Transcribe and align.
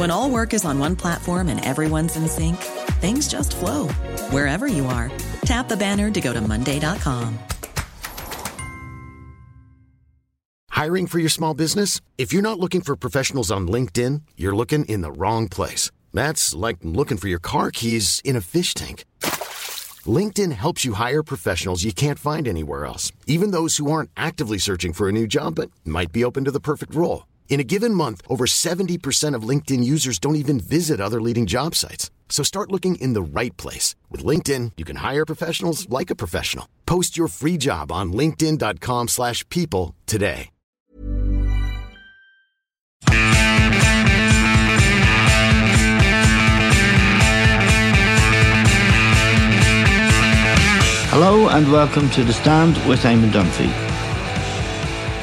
When 0.00 0.10
all 0.10 0.30
work 0.30 0.54
is 0.54 0.64
on 0.64 0.78
one 0.78 0.96
platform 0.96 1.48
and 1.50 1.62
everyone's 1.62 2.16
in 2.16 2.26
sync, 2.26 2.56
things 3.02 3.28
just 3.28 3.54
flow 3.54 3.88
wherever 4.32 4.66
you 4.66 4.86
are. 4.86 5.12
Tap 5.42 5.68
the 5.68 5.76
banner 5.76 6.10
to 6.10 6.20
go 6.22 6.32
to 6.32 6.40
Monday.com. 6.40 7.38
Hiring 10.70 11.06
for 11.06 11.18
your 11.18 11.28
small 11.28 11.52
business? 11.52 12.00
If 12.16 12.32
you're 12.32 12.40
not 12.40 12.58
looking 12.58 12.80
for 12.80 12.96
professionals 12.96 13.52
on 13.52 13.68
LinkedIn, 13.68 14.22
you're 14.38 14.56
looking 14.56 14.86
in 14.86 15.02
the 15.02 15.12
wrong 15.12 15.50
place. 15.50 15.90
That's 16.14 16.54
like 16.54 16.78
looking 16.82 17.18
for 17.18 17.28
your 17.28 17.38
car 17.38 17.70
keys 17.70 18.22
in 18.24 18.36
a 18.36 18.40
fish 18.40 18.72
tank. 18.72 19.04
LinkedIn 20.06 20.52
helps 20.52 20.82
you 20.82 20.94
hire 20.94 21.22
professionals 21.22 21.84
you 21.84 21.92
can't 21.92 22.18
find 22.18 22.48
anywhere 22.48 22.86
else, 22.86 23.12
even 23.26 23.50
those 23.50 23.76
who 23.76 23.92
aren't 23.92 24.08
actively 24.16 24.56
searching 24.56 24.94
for 24.94 25.10
a 25.10 25.12
new 25.12 25.26
job 25.26 25.56
but 25.56 25.70
might 25.84 26.10
be 26.10 26.24
open 26.24 26.44
to 26.46 26.50
the 26.50 26.58
perfect 26.58 26.94
role. 26.94 27.24
In 27.50 27.58
a 27.58 27.64
given 27.64 27.92
month, 27.92 28.22
over 28.28 28.46
70% 28.46 29.34
of 29.34 29.42
LinkedIn 29.42 29.82
users 29.82 30.20
don't 30.20 30.36
even 30.36 30.60
visit 30.60 31.00
other 31.00 31.20
leading 31.20 31.46
job 31.46 31.74
sites. 31.74 32.10
So 32.28 32.44
start 32.44 32.70
looking 32.70 32.94
in 32.94 33.12
the 33.12 33.22
right 33.22 33.54
place. 33.56 33.96
With 34.08 34.24
LinkedIn, 34.24 34.72
you 34.76 34.84
can 34.84 34.96
hire 34.96 35.26
professionals 35.26 35.90
like 35.90 36.10
a 36.10 36.14
professional. 36.14 36.66
Post 36.86 37.18
your 37.18 37.26
free 37.28 37.58
job 37.58 37.90
on 37.92 38.12
linkedin.com 38.12 39.08
slash 39.08 39.46
people 39.48 39.96
today. 40.06 40.50
Hello 51.12 51.48
and 51.48 51.72
welcome 51.72 52.08
to 52.10 52.22
The 52.22 52.32
Stand 52.32 52.76
with 52.88 53.00
Eamon 53.00 53.32
Dunphy. 53.32 53.66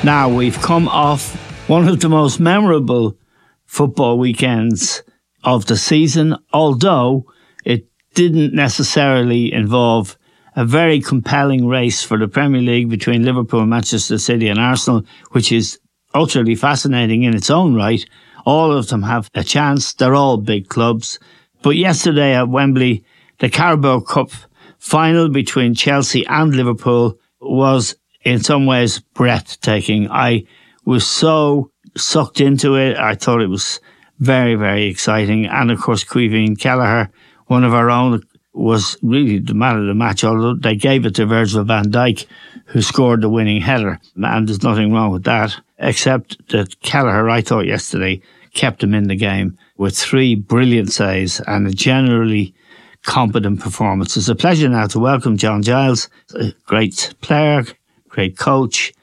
Now, 0.03 0.27
we've 0.27 0.59
come 0.61 0.89
off 0.89 1.46
one 1.67 1.85
of 1.89 1.99
the 1.99 2.07
most 2.07 2.39
memorable 2.39 3.17
football 3.65 4.17
weekends 4.17 5.03
of 5.43 5.65
the 5.65 5.75
season, 5.75 6.33
although 6.53 7.25
it 7.65 7.85
didn't 8.13 8.53
necessarily 8.53 9.51
involve 9.51 10.17
a 10.55 10.63
very 10.63 11.01
compelling 11.01 11.67
race 11.67 12.01
for 12.01 12.17
the 12.17 12.27
Premier 12.27 12.61
League 12.61 12.89
between 12.89 13.25
Liverpool, 13.25 13.65
Manchester 13.65 14.17
City, 14.17 14.47
and 14.47 14.59
Arsenal, 14.59 15.03
which 15.31 15.51
is 15.51 15.77
utterly 16.13 16.55
fascinating 16.55 17.23
in 17.23 17.35
its 17.35 17.49
own 17.49 17.75
right. 17.75 18.05
All 18.45 18.71
of 18.71 18.87
them 18.87 19.03
have 19.03 19.29
a 19.35 19.43
chance. 19.43 19.93
They're 19.93 20.15
all 20.15 20.37
big 20.37 20.69
clubs. 20.69 21.19
But 21.63 21.75
yesterday 21.75 22.33
at 22.33 22.47
Wembley, 22.47 23.03
the 23.39 23.49
Carabao 23.49 23.99
Cup 23.99 24.31
final 24.79 25.27
between 25.27 25.75
Chelsea 25.75 26.25
and 26.27 26.55
Liverpool 26.55 27.19
was 27.41 27.95
in 28.23 28.39
some 28.41 28.65
ways 28.65 28.99
breathtaking. 28.99 30.09
I 30.09 30.45
was 30.87 31.05
so 31.05 31.69
sucked 31.97 32.39
into 32.39 32.75
it. 32.75 32.95
I 32.97 33.15
thought 33.15 33.41
it 33.41 33.49
was 33.49 33.81
very, 34.19 34.55
very 34.55 34.85
exciting. 34.85 35.45
And 35.45 35.69
of 35.69 35.81
course, 35.81 36.05
Caoimhín 36.05 36.57
Kelleher, 36.57 37.11
one 37.47 37.65
of 37.65 37.73
our 37.73 37.89
own, 37.89 38.23
was 38.53 38.97
really 39.03 39.39
the 39.39 39.53
man 39.53 39.77
of 39.77 39.85
the 39.85 39.93
match, 39.93 40.23
although 40.23 40.55
they 40.55 40.77
gave 40.77 41.05
it 41.05 41.15
to 41.15 41.25
Virgil 41.25 41.65
van 41.65 41.91
Dijk, 41.91 42.25
who 42.67 42.81
scored 42.81 43.19
the 43.19 43.27
winning 43.27 43.59
header. 43.59 43.99
And 44.15 44.47
there's 44.47 44.63
nothing 44.63 44.93
wrong 44.93 45.11
with 45.11 45.25
that, 45.25 45.59
except 45.77 46.47
that 46.51 46.79
Kelleher, 46.79 47.29
I 47.29 47.41
thought 47.41 47.67
yesterday, 47.67 48.21
kept 48.53 48.81
him 48.81 48.93
in 48.93 49.09
the 49.09 49.17
game 49.17 49.57
with 49.75 49.97
three 49.97 50.35
brilliant 50.35 50.93
saves 50.93 51.41
and 51.41 51.67
a 51.67 51.71
generally 51.71 52.55
competent 53.03 53.59
performance. 53.59 54.15
It's 54.15 54.29
a 54.29 54.35
pleasure 54.35 54.69
now 54.69 54.87
to 54.87 54.99
welcome 54.99 55.35
John 55.35 55.63
Giles, 55.63 56.07
a 56.33 56.53
great 56.65 57.13
player, 57.19 57.65
great 58.07 58.37
coach, 58.37 58.93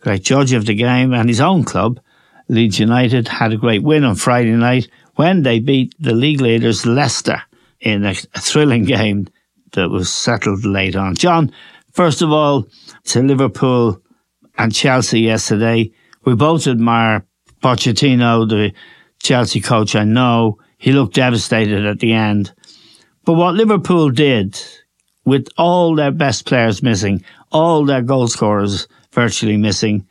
great 0.00 0.22
judge 0.22 0.52
of 0.52 0.66
the 0.66 0.74
game, 0.74 1.12
and 1.12 1.28
his 1.28 1.40
own 1.40 1.64
club, 1.64 2.00
Leeds 2.48 2.78
United, 2.78 3.28
had 3.28 3.52
a 3.52 3.56
great 3.56 3.82
win 3.82 4.04
on 4.04 4.14
Friday 4.14 4.52
night 4.52 4.88
when 5.16 5.42
they 5.42 5.58
beat 5.58 5.94
the 5.98 6.14
league 6.14 6.40
leaders 6.40 6.86
Leicester 6.86 7.42
in 7.80 8.04
a, 8.04 8.14
thrilling 8.14 8.84
game 8.84 9.26
that 9.72 9.90
was 9.90 10.12
settled 10.12 10.64
late 10.64 10.96
on. 10.96 11.14
John, 11.14 11.52
first 11.92 12.22
of 12.22 12.30
all, 12.30 12.68
to 13.04 13.22
Liverpool 13.22 14.00
and 14.56 14.74
Chelsea 14.74 15.20
yesterday, 15.20 15.90
we 16.24 16.34
both 16.34 16.66
admire 16.66 17.26
Pochettino, 17.62 18.48
the 18.48 18.72
Chelsea 19.22 19.60
coach. 19.60 19.94
I 19.96 20.04
know 20.04 20.58
he 20.78 20.92
looked 20.92 21.14
devastated 21.14 21.84
at 21.84 21.98
the 21.98 22.12
end. 22.12 22.52
But 23.24 23.34
what 23.34 23.54
Liverpool 23.54 24.10
did, 24.10 24.58
with 25.24 25.48
all 25.58 25.94
their 25.94 26.12
best 26.12 26.46
players 26.46 26.82
missing, 26.82 27.22
all 27.50 27.84
their 27.84 28.02
goal 28.02 28.28
scorers 28.28 28.88
virtually 29.18 29.56
missing, 29.56 30.06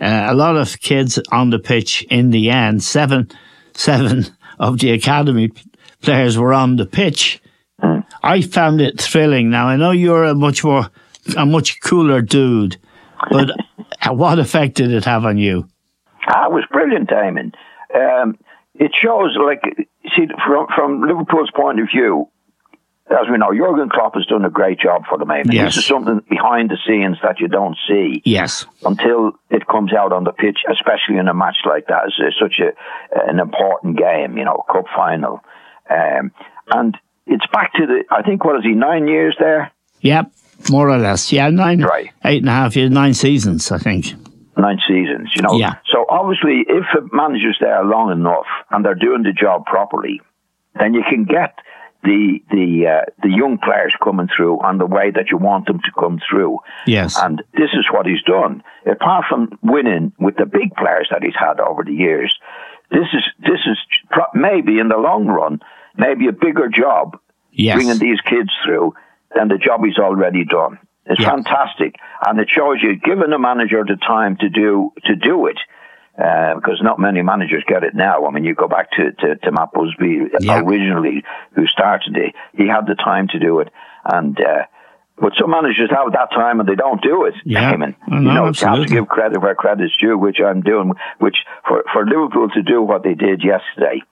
uh, 0.00 0.26
a 0.28 0.34
lot 0.34 0.56
of 0.56 0.78
kids 0.78 1.18
on 1.32 1.50
the 1.50 1.58
pitch 1.58 2.06
in 2.10 2.30
the 2.30 2.50
end, 2.50 2.80
seven, 2.80 3.28
seven 3.74 4.24
of 4.60 4.78
the 4.78 4.90
academy 4.90 5.50
players 6.00 6.38
were 6.38 6.54
on 6.54 6.76
the 6.76 6.86
pitch. 6.86 7.40
I 8.22 8.40
found 8.42 8.80
it 8.80 9.00
thrilling. 9.00 9.50
Now 9.50 9.66
I 9.66 9.76
know 9.76 9.90
you're 9.90 10.24
a 10.24 10.34
much 10.34 10.62
more, 10.62 10.88
a 11.36 11.44
much 11.44 11.80
cooler 11.80 12.22
dude, 12.22 12.76
but 13.30 13.50
what 14.10 14.38
effect 14.38 14.76
did 14.76 14.92
it 14.92 15.04
have 15.06 15.24
on 15.24 15.38
you? 15.38 15.66
Ah, 16.28 16.46
it 16.46 16.52
was 16.52 16.64
brilliant, 16.70 17.10
Eamon. 17.10 17.52
Um, 17.92 18.38
it 18.74 18.92
shows, 18.94 19.36
like, 19.44 19.88
see, 20.14 20.28
from 20.46 20.66
from 20.76 21.02
Liverpool's 21.02 21.50
point 21.50 21.80
of 21.80 21.88
view, 21.92 22.28
as 23.10 23.26
we 23.30 23.36
know, 23.36 23.52
Jurgen 23.52 23.88
Klopp 23.90 24.14
has 24.14 24.24
done 24.26 24.44
a 24.44 24.50
great 24.50 24.78
job 24.78 25.02
for 25.08 25.18
them. 25.18 25.28
Eamon. 25.28 25.52
Yes. 25.52 25.74
This 25.74 25.84
is 25.84 25.86
something 25.86 26.20
behind 26.30 26.70
the 26.70 26.78
scenes 26.86 27.18
that 27.22 27.40
you 27.40 27.48
don't 27.48 27.76
see 27.88 28.22
Yes. 28.24 28.64
until 28.84 29.32
it 29.50 29.66
comes 29.66 29.92
out 29.92 30.12
on 30.12 30.24
the 30.24 30.32
pitch, 30.32 30.58
especially 30.70 31.18
in 31.18 31.28
a 31.28 31.34
match 31.34 31.56
like 31.66 31.86
that. 31.88 32.04
It's, 32.06 32.16
it's 32.18 32.36
such 32.40 32.60
a 32.60 33.28
an 33.28 33.38
important 33.40 33.98
game, 33.98 34.38
you 34.38 34.44
know, 34.44 34.64
cup 34.72 34.86
final, 34.96 35.40
um, 35.90 36.30
and 36.72 36.96
it's 37.26 37.46
back 37.52 37.72
to 37.74 37.86
the. 37.86 38.04
I 38.10 38.22
think 38.22 38.44
what 38.44 38.56
is 38.56 38.62
he 38.64 38.72
nine 38.72 39.08
years 39.08 39.36
there? 39.38 39.72
Yep. 40.00 40.32
More 40.70 40.88
or 40.88 40.98
less. 40.98 41.32
Yeah. 41.32 41.50
Nine, 41.50 41.82
Right. 41.82 42.10
eight 42.24 42.38
and 42.42 42.48
a 42.48 42.52
half 42.52 42.76
years, 42.76 42.90
nine 42.90 43.14
seasons, 43.14 43.70
I 43.72 43.78
think. 43.78 44.14
nine 44.56 44.78
seasons, 44.86 45.30
you 45.34 45.42
know. 45.42 45.56
Yeah. 45.58 45.74
So 45.90 46.06
obviously, 46.08 46.64
if 46.68 46.84
a 46.96 47.14
manager's 47.14 47.56
there 47.60 47.84
long 47.84 48.12
enough 48.12 48.46
and 48.70 48.84
they're 48.84 48.94
doing 48.94 49.22
the 49.24 49.32
job 49.32 49.66
properly, 49.66 50.20
then 50.78 50.94
you 50.94 51.02
can 51.08 51.24
get 51.24 51.58
the 52.02 52.42
the 52.50 52.86
uh, 52.88 53.04
the 53.22 53.28
young 53.30 53.58
players 53.58 53.94
coming 54.02 54.28
through 54.34 54.58
on 54.60 54.78
the 54.78 54.86
way 54.86 55.10
that 55.10 55.30
you 55.30 55.36
want 55.36 55.66
them 55.66 55.78
to 55.80 55.90
come 55.98 56.20
through. 56.28 56.58
Yes. 56.86 57.20
And 57.22 57.42
this 57.54 57.70
is 57.74 57.86
what 57.92 58.06
he's 58.06 58.22
done. 58.22 58.62
Apart 58.90 59.26
from 59.28 59.58
winning 59.62 60.12
with 60.18 60.36
the 60.36 60.46
big 60.46 60.74
players 60.74 61.08
that 61.10 61.22
he's 61.22 61.36
had 61.38 61.60
over 61.60 61.84
the 61.84 61.92
years, 61.94 62.32
this 62.90 63.06
is 63.12 63.22
this 63.40 63.60
is 63.66 63.78
maybe 64.34 64.78
in 64.78 64.88
the 64.88 64.96
long 64.98 65.26
run, 65.26 65.60
maybe 65.96 66.26
a 66.28 66.32
bigger 66.32 66.68
job 66.68 67.18
Yes. 67.54 67.76
bringing 67.76 67.98
these 67.98 68.20
kids 68.22 68.50
through 68.64 68.94
than 69.36 69.48
the 69.48 69.58
job 69.58 69.84
he's 69.84 69.98
already 69.98 70.44
done. 70.44 70.78
It's 71.06 71.20
Yeah. 71.20 71.30
fantastic, 71.30 71.96
and 72.26 72.38
it 72.40 72.48
shows 72.48 72.82
you 72.82 72.96
giving 72.96 73.30
the 73.30 73.38
manager 73.38 73.84
the 73.86 73.96
time 73.96 74.36
to 74.36 74.48
do 74.48 74.92
to 75.04 75.14
do 75.16 75.46
it. 75.46 75.58
Uh, 76.18 76.54
because 76.56 76.78
not 76.82 76.98
many 76.98 77.22
managers 77.22 77.64
get 77.66 77.82
it 77.84 77.94
now. 77.94 78.26
I 78.26 78.30
mean, 78.30 78.44
you 78.44 78.54
go 78.54 78.68
back 78.68 78.90
to, 78.92 79.12
to, 79.12 79.36
to 79.36 79.50
Matt 79.50 79.70
Busby 79.72 80.28
Yeah. 80.40 80.60
originally, 80.60 81.24
who 81.54 81.66
started 81.66 82.14
it. 82.18 82.34
He 82.52 82.68
had 82.68 82.86
the 82.86 82.94
time 82.94 83.28
to 83.28 83.38
do 83.38 83.60
it, 83.60 83.68
and 84.04 84.38
uh, 84.38 84.64
but 85.18 85.32
some 85.40 85.50
managers 85.50 85.88
have 85.90 86.12
that 86.12 86.30
time 86.30 86.60
and 86.60 86.68
they 86.68 86.74
don't 86.74 87.00
do 87.02 87.24
it. 87.24 87.34
Yeah. 87.46 87.70
I 87.70 87.72
you 87.72 87.78
know, 88.20 88.34
know, 88.34 88.46
you 88.48 88.66
have 88.66 88.82
to 88.82 88.86
give 88.86 89.08
credit 89.08 89.40
where 89.40 89.54
credit's 89.54 89.96
due, 89.98 90.18
which 90.18 90.36
I'm 90.44 90.60
doing. 90.60 90.92
Which 91.18 91.38
for 91.66 91.82
for 91.92 92.04
Liverpool 92.04 92.50
to 92.50 92.62
do 92.62 92.82
what 92.82 93.04
they 93.04 93.14
did 93.14 93.42
yesterday 93.42 94.02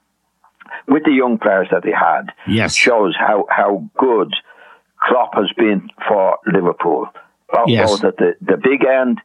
with 0.89 1.05
the 1.05 1.13
young 1.13 1.37
players 1.39 1.69
that 1.71 1.83
they 1.83 1.93
had 1.93 2.33
Yes. 2.49 2.75
shows 2.75 3.15
how 3.19 3.45
how 3.51 3.91
good 3.99 4.33
Klopp 5.03 5.35
has 5.35 5.51
been 5.57 5.91
for 6.09 6.39
Liverpool, 6.47 7.09
both, 7.53 7.69
Yes. 7.69 7.91
both 7.91 8.05
at 8.05 8.17
the, 8.17 8.35
the 8.41 8.57
big 8.57 8.85
end 8.87 9.21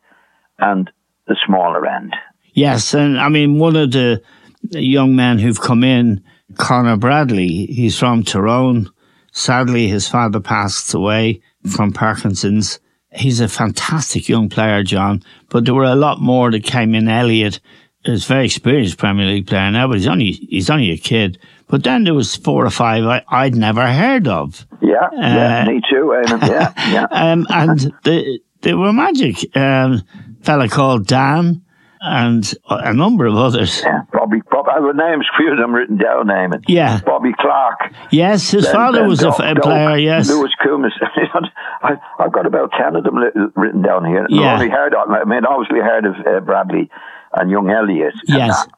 and 0.60 0.92
the 1.28 1.38
smaller 1.46 1.86
end. 1.88 2.14
Yes, 2.56 2.94
and 2.94 3.20
I 3.20 3.30
mean 3.30 3.60
one 3.60 3.76
of 3.76 3.92
the 3.92 4.24
young 4.72 5.16
men 5.16 5.40
who've 5.40 5.60
come 5.60 5.84
in, 5.84 6.24
Conor 6.58 6.96
Bradley. 6.98 7.66
He's 7.68 8.00
from 8.00 8.24
Tyrone. 8.24 8.90
Sadly, 9.34 9.88
his 9.90 10.08
father 10.08 10.40
passed 10.40 10.94
away 10.94 11.42
from 11.70 11.92
Parkinson's. 11.92 12.80
He's 13.12 13.42
a 13.42 13.50
fantastic 13.50 14.30
young 14.30 14.48
player, 14.50 14.84
John. 14.84 15.22
But 15.50 15.66
there 15.66 15.74
were 15.74 15.84
a 15.84 15.96
lot 15.96 16.22
more 16.22 16.50
that 16.52 16.64
came 16.64 16.96
in. 16.96 17.10
Elliott 17.10 17.60
is 18.06 18.24
a 18.24 18.28
very 18.28 18.46
experienced 18.46 18.98
Premier 18.98 19.26
League 19.26 19.48
player 19.48 19.70
now, 19.72 19.88
but 19.88 19.98
he's 19.98 20.08
only 20.08 20.32
he's 20.32 20.70
only 20.70 20.92
a 20.92 20.98
kid. 20.98 21.38
But 21.68 21.84
then 21.84 22.06
there 22.06 22.14
was 22.14 22.36
four 22.38 22.66
or 22.66 22.70
five 22.70 23.04
I, 23.06 23.24
I'd 23.28 23.56
never 23.56 23.86
heard 23.86 24.28
of. 24.30 24.66
Yeah, 24.82 25.10
yeah, 25.14 25.64
Uh, 25.64 25.72
me 25.72 25.82
too. 25.90 26.24
Yeah, 26.26 26.74
yeah. 26.90 27.08
Um, 27.12 27.46
and 27.50 27.92
they, 28.06 28.40
they 28.62 28.74
were 28.74 28.94
magic. 28.94 29.56
Um, 29.58 30.04
fella 30.42 30.70
called 30.70 31.08
Dan 31.08 31.65
and 32.08 32.54
a 32.70 32.94
number 32.94 33.26
of 33.26 33.36
others. 33.36 33.82
Yeah, 33.84 34.02
Bobby, 34.14 34.42
Bob, 34.52 34.68
I 34.70 34.76
have 34.76 34.96
names, 34.96 35.26
few 35.38 35.52
of 35.52 35.58
them 35.58 35.74
written 35.74 35.98
down, 35.98 36.28
Eamon. 36.28 36.64
Yeah. 36.68 37.02
Bobby 37.06 37.32
Clark. 37.40 37.92
Yes, 38.12 38.52
his 38.52 38.66
Ben- 38.66 38.74
father 38.74 39.00
Ben 39.00 39.08
was 39.10 39.24
a, 39.24 39.30
f- 39.30 39.40
a 39.40 39.56
player, 39.60 39.98
yes. 39.98 40.30
Lewis 40.30 40.52
Koumas. 40.64 40.92
I, 41.82 41.94
I've 42.20 42.32
got 42.32 42.46
about 42.46 42.72
10 42.78 42.96
of 42.96 43.04
them 43.04 43.16
li- 43.16 43.48
written 43.56 43.82
down 43.82 44.06
here. 44.06 44.26
Yeah. 44.30 44.54
Only 44.54 44.70
heard 44.70 44.94
of, 44.94 45.10
I 45.10 45.24
mean, 45.26 45.46
obviously 45.46 45.80
heard 45.80 46.06
of 46.06 46.14
uh, 46.26 46.40
Bradley 46.42 46.90
and 47.36 47.50
young 47.50 47.70
Elliott. 47.70 48.14
Yes. 48.28 48.64
And, 48.64 48.74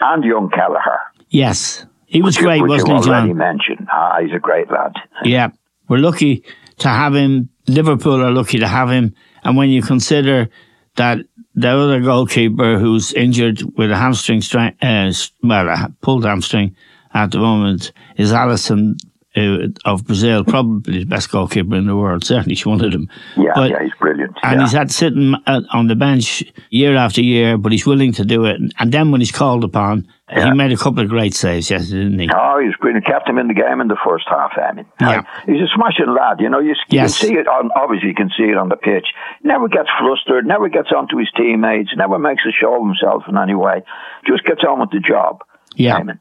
and 0.00 0.24
young 0.24 0.50
Kelleher. 0.50 0.98
Yes. 1.28 1.84
He 2.06 2.22
was 2.22 2.36
which 2.36 2.44
great, 2.44 2.62
which 2.62 2.82
wasn't 2.82 3.04
he, 3.04 3.10
already 3.10 3.28
John? 3.28 3.36
mentioned. 3.36 3.88
Ah, 3.92 4.16
he's 4.20 4.34
a 4.34 4.38
great 4.38 4.70
lad. 4.70 4.92
Yeah. 5.24 5.48
We're 5.88 5.98
lucky 5.98 6.44
to 6.78 6.88
have 6.88 7.14
him. 7.14 7.50
Liverpool 7.68 8.22
are 8.24 8.30
lucky 8.30 8.58
to 8.58 8.68
have 8.68 8.90
him. 8.90 9.14
And 9.44 9.56
when 9.56 9.70
you 9.70 9.82
consider 9.82 10.48
that 10.96 11.18
the 11.54 11.68
other 11.68 12.00
goalkeeper 12.00 12.78
who's 12.78 13.12
injured 13.12 13.62
with 13.76 13.90
a 13.90 13.96
hamstring 13.96 14.40
strain, 14.40 14.74
uh, 14.80 15.12
well, 15.42 15.68
a 15.68 15.92
pulled 16.00 16.24
hamstring 16.24 16.74
at 17.14 17.30
the 17.30 17.38
moment 17.38 17.92
is 18.16 18.32
Alisson 18.32 18.98
uh, 19.36 19.68
of 19.84 20.04
Brazil, 20.06 20.44
probably 20.44 21.00
the 21.00 21.04
best 21.04 21.30
goalkeeper 21.30 21.74
in 21.76 21.86
the 21.86 21.96
world. 21.96 22.24
Certainly, 22.24 22.54
she's 22.56 22.66
one 22.66 22.84
of 22.84 22.92
them. 22.92 23.08
Yeah, 23.36 23.52
But- 23.54 23.70
yeah, 23.70 23.82
he's 23.82 23.92
brilliant. 23.98 24.36
And 24.42 24.60
yeah. 24.60 24.66
he's 24.66 24.72
had 24.72 24.90
sitting 24.90 25.34
uh, 25.46 25.60
on 25.72 25.86
the 25.86 25.94
bench 25.94 26.42
year 26.70 26.96
after 26.96 27.22
year, 27.22 27.56
but 27.56 27.70
he's 27.72 27.86
willing 27.86 28.12
to 28.14 28.24
do 28.24 28.44
it. 28.44 28.60
And 28.78 28.90
then 28.92 29.10
when 29.10 29.20
he's 29.20 29.30
called 29.32 29.62
upon, 29.64 30.08
Yeah. 30.30 30.46
he 30.46 30.50
made 30.56 30.72
a 30.72 30.76
couple 30.76 31.02
of 31.02 31.08
great 31.08 31.32
saves 31.34 31.70
yesterday, 31.70 32.04
didn't 32.04 32.18
he? 32.18 32.28
Oh, 32.34 32.58
he's 32.62 32.74
brilliant. 32.80 33.06
Kept 33.06 33.28
him 33.28 33.38
in 33.38 33.48
the 33.48 33.54
game 33.54 33.80
in 33.80 33.88
the 33.88 33.96
first 34.04 34.24
half, 34.28 34.52
I 34.58 34.72
mean. 34.72 34.86
Yeah. 35.00 35.22
He's 35.46 35.60
a 35.62 35.68
smashing 35.76 36.12
lad. 36.12 36.40
You 36.40 36.48
know, 36.50 36.60
you, 36.60 36.74
Yes. 36.90 37.18
can 37.18 37.28
see 37.28 37.34
it 37.34 37.46
on, 37.46 37.70
obviously 37.76 38.08
you 38.08 38.14
can 38.14 38.30
see 38.36 38.44
it 38.44 38.56
on 38.56 38.68
the 38.68 38.76
pitch. 38.76 39.06
Never 39.44 39.68
gets 39.68 39.88
flustered, 40.00 40.44
never 40.46 40.68
gets 40.68 40.90
onto 40.96 41.16
his 41.18 41.30
teammates, 41.36 41.90
never 41.96 42.18
makes 42.18 42.42
a 42.46 42.52
show 42.52 42.74
of 42.80 42.86
himself 42.86 43.22
in 43.28 43.36
any 43.38 43.54
way. 43.54 43.82
Just 44.26 44.44
gets 44.44 44.62
on 44.68 44.80
with 44.80 44.90
the 44.90 45.00
job. 45.00 45.42
Yeah. 45.76 45.96
Simon. 45.98 46.20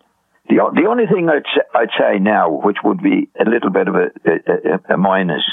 The, 0.52 0.82
the 0.82 0.88
only 0.90 1.06
thing 1.08 1.30
I'd 1.30 1.44
say, 1.56 1.62
I'd 1.74 1.90
say 1.98 2.20
now, 2.20 2.50
which 2.52 2.78
would 2.84 3.02
be 3.02 3.30
a 3.40 3.50
little 3.50 3.70
bit 3.70 3.88
of 3.88 3.96
a, 3.96 4.08
a, 4.26 4.92
a, 4.92 4.94
a 4.96 4.98
minus, 4.98 5.44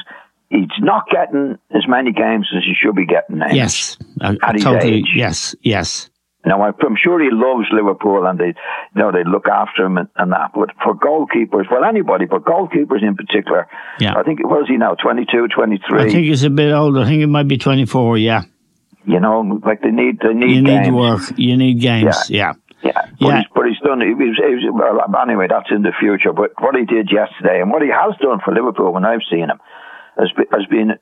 he's 0.51 0.67
not 0.81 1.09
getting 1.11 1.57
as 1.71 1.87
many 1.89 2.13
games 2.13 2.49
as 2.57 2.65
he 2.65 2.75
should 2.75 2.97
be 2.97 3.07
getting 3.07 3.39
now. 3.39 3.53
Yes. 3.53 3.97
Uh, 4.21 4.35
At 4.43 4.55
his 4.57 4.65
totally. 4.65 4.95
age. 4.97 5.11
Yes. 5.15 5.55
Yes. 5.63 6.11
Now, 6.47 6.63
I'm 6.63 6.97
sure 6.97 7.21
he 7.21 7.29
loves 7.31 7.67
Liverpool 7.73 8.25
and 8.27 8.39
they, 8.39 8.47
you 8.47 8.55
know, 9.03 9.13
they 9.13 9.25
look 9.25 9.49
after 9.49 9.85
him 9.85 9.99
and, 9.99 10.09
and 10.17 10.33
that. 10.33 10.53
But 10.55 10.71
for 10.83 10.95
goalkeepers, 10.95 11.71
well, 11.71 11.85
anybody, 11.85 12.25
but 12.27 12.45
goalkeepers 12.45 13.03
in 13.03 13.17
particular, 13.17 13.69
Yeah. 14.01 14.15
I 14.17 14.23
think, 14.23 14.43
what 14.49 14.63
is 14.63 14.69
he 14.69 14.77
now, 14.79 14.95
22, 14.95 15.49
23? 15.55 16.01
I 16.01 16.05
think 16.09 16.25
he's 16.27 16.45
a 16.45 16.51
bit 16.51 16.73
older. 16.73 17.01
I 17.01 17.05
think 17.05 17.23
it 17.23 17.27
might 17.27 17.49
be 17.49 17.59
24. 17.59 18.19
Yeah. 18.19 18.43
you 19.05 19.21
know, 19.21 19.61
like 19.67 19.83
they 19.83 19.91
need, 19.91 20.21
they 20.21 20.33
need 20.33 20.55
You 20.57 20.63
need 20.63 20.85
games. 20.85 20.95
work. 20.95 21.21
You 21.37 21.57
need 21.57 21.81
games. 21.81 22.31
Yeah. 22.31 22.39
Yeah, 22.39 22.53
but, 22.83 22.95
Yeah. 23.21 23.39
He's, 23.39 23.47
but 23.55 23.67
he's 23.67 23.79
done. 23.81 24.01
He 24.01 24.15
was, 24.15 24.37
he 24.37 24.55
was, 24.55 24.65
well, 24.73 25.21
anyway, 25.23 25.47
that's 25.49 25.71
in 25.71 25.83
the 25.83 25.93
future. 25.99 26.33
But 26.33 26.53
what 26.61 26.75
he 26.75 26.85
did 26.85 27.11
yesterday 27.11 27.61
and 27.61 27.71
what 27.71 27.83
he 27.83 27.89
has 27.89 28.17
done 28.21 28.41
for 28.45 28.55
Liverpool 28.55 28.93
when 28.93 29.05
I've 29.05 29.27
seen 29.31 29.51
him 29.51 29.61
has 30.17 30.31
been, 30.33 30.47
has 30.53 30.67
been 30.67 30.99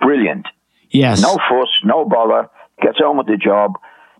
brilliant. 0.00 0.46
Yes. 0.90 1.20
No 1.20 1.36
fuss, 1.48 1.68
no 1.84 2.04
bother, 2.04 2.48
gets 2.80 3.00
on 3.00 3.16
with 3.18 3.26
the 3.26 3.36
job, 3.36 3.72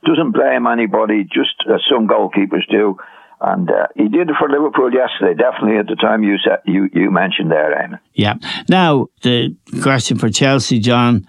doesn't 0.04 0.32
blame 0.32 0.66
anybody, 0.66 1.24
just 1.24 1.54
as 1.72 1.80
some 1.90 2.08
goalkeepers 2.08 2.68
do. 2.70 2.96
And 3.40 3.70
uh, 3.70 3.88
he 3.94 4.08
did 4.08 4.30
it 4.30 4.36
for 4.38 4.48
Liverpool 4.48 4.90
yesterday, 4.92 5.34
definitely 5.34 5.78
at 5.78 5.86
the 5.86 5.96
time 5.96 6.22
you 6.22 6.36
said, 6.42 6.60
you, 6.64 6.88
you 6.92 7.10
mentioned 7.10 7.50
there, 7.50 7.74
Eamon. 7.74 8.00
Yeah. 8.14 8.34
Now, 8.68 9.08
the 9.22 9.54
question 9.82 10.18
for 10.18 10.30
Chelsea, 10.30 10.78
John, 10.78 11.26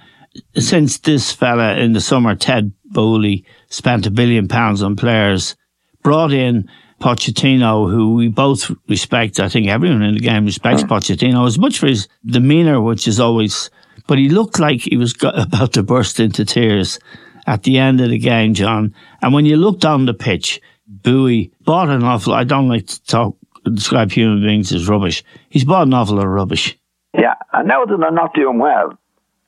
since 0.55 0.99
this 0.99 1.33
fella 1.33 1.75
in 1.75 1.93
the 1.93 2.01
summer, 2.01 2.35
Ted 2.35 2.71
Boehly, 2.85 3.43
spent 3.69 4.05
a 4.05 4.11
billion 4.11 4.47
pounds 4.47 4.81
on 4.81 4.95
players, 4.95 5.55
brought 6.03 6.31
in 6.31 6.69
Pochettino, 6.99 7.89
who 7.89 8.15
we 8.15 8.27
both 8.27 8.71
respect. 8.87 9.39
I 9.39 9.49
think 9.49 9.67
everyone 9.67 10.01
in 10.01 10.15
the 10.15 10.19
game 10.19 10.45
respects 10.45 10.83
Pochettino 10.83 11.45
as 11.45 11.59
much 11.59 11.79
for 11.79 11.87
his 11.87 12.07
demeanour, 12.25 12.81
which 12.81 13.07
is 13.07 13.19
always, 13.19 13.69
but 14.07 14.17
he 14.17 14.29
looked 14.29 14.59
like 14.59 14.81
he 14.81 14.97
was 14.97 15.15
about 15.21 15.73
to 15.73 15.83
burst 15.83 16.19
into 16.19 16.45
tears 16.45 16.99
at 17.45 17.63
the 17.63 17.77
end 17.77 18.01
of 18.01 18.09
the 18.09 18.17
game, 18.17 18.53
John. 18.53 18.93
And 19.21 19.33
when 19.33 19.45
you 19.45 19.57
looked 19.57 19.85
on 19.85 20.05
the 20.05 20.13
pitch, 20.13 20.61
Bowie 20.87 21.51
bought 21.61 21.89
an 21.89 22.03
awful, 22.03 22.33
I 22.33 22.43
don't 22.43 22.67
like 22.67 22.87
to 22.87 23.03
talk, 23.03 23.37
describe 23.73 24.11
human 24.11 24.41
beings 24.41 24.71
as 24.71 24.87
rubbish. 24.87 25.23
He's 25.49 25.65
bought 25.65 25.87
an 25.87 25.93
awful 25.93 26.15
lot 26.15 26.25
of 26.25 26.31
rubbish. 26.31 26.77
Yeah, 27.13 27.35
and 27.53 27.67
now 27.67 27.85
that 27.85 27.97
they're 27.99 28.11
not 28.11 28.33
doing 28.33 28.59
well, 28.59 28.97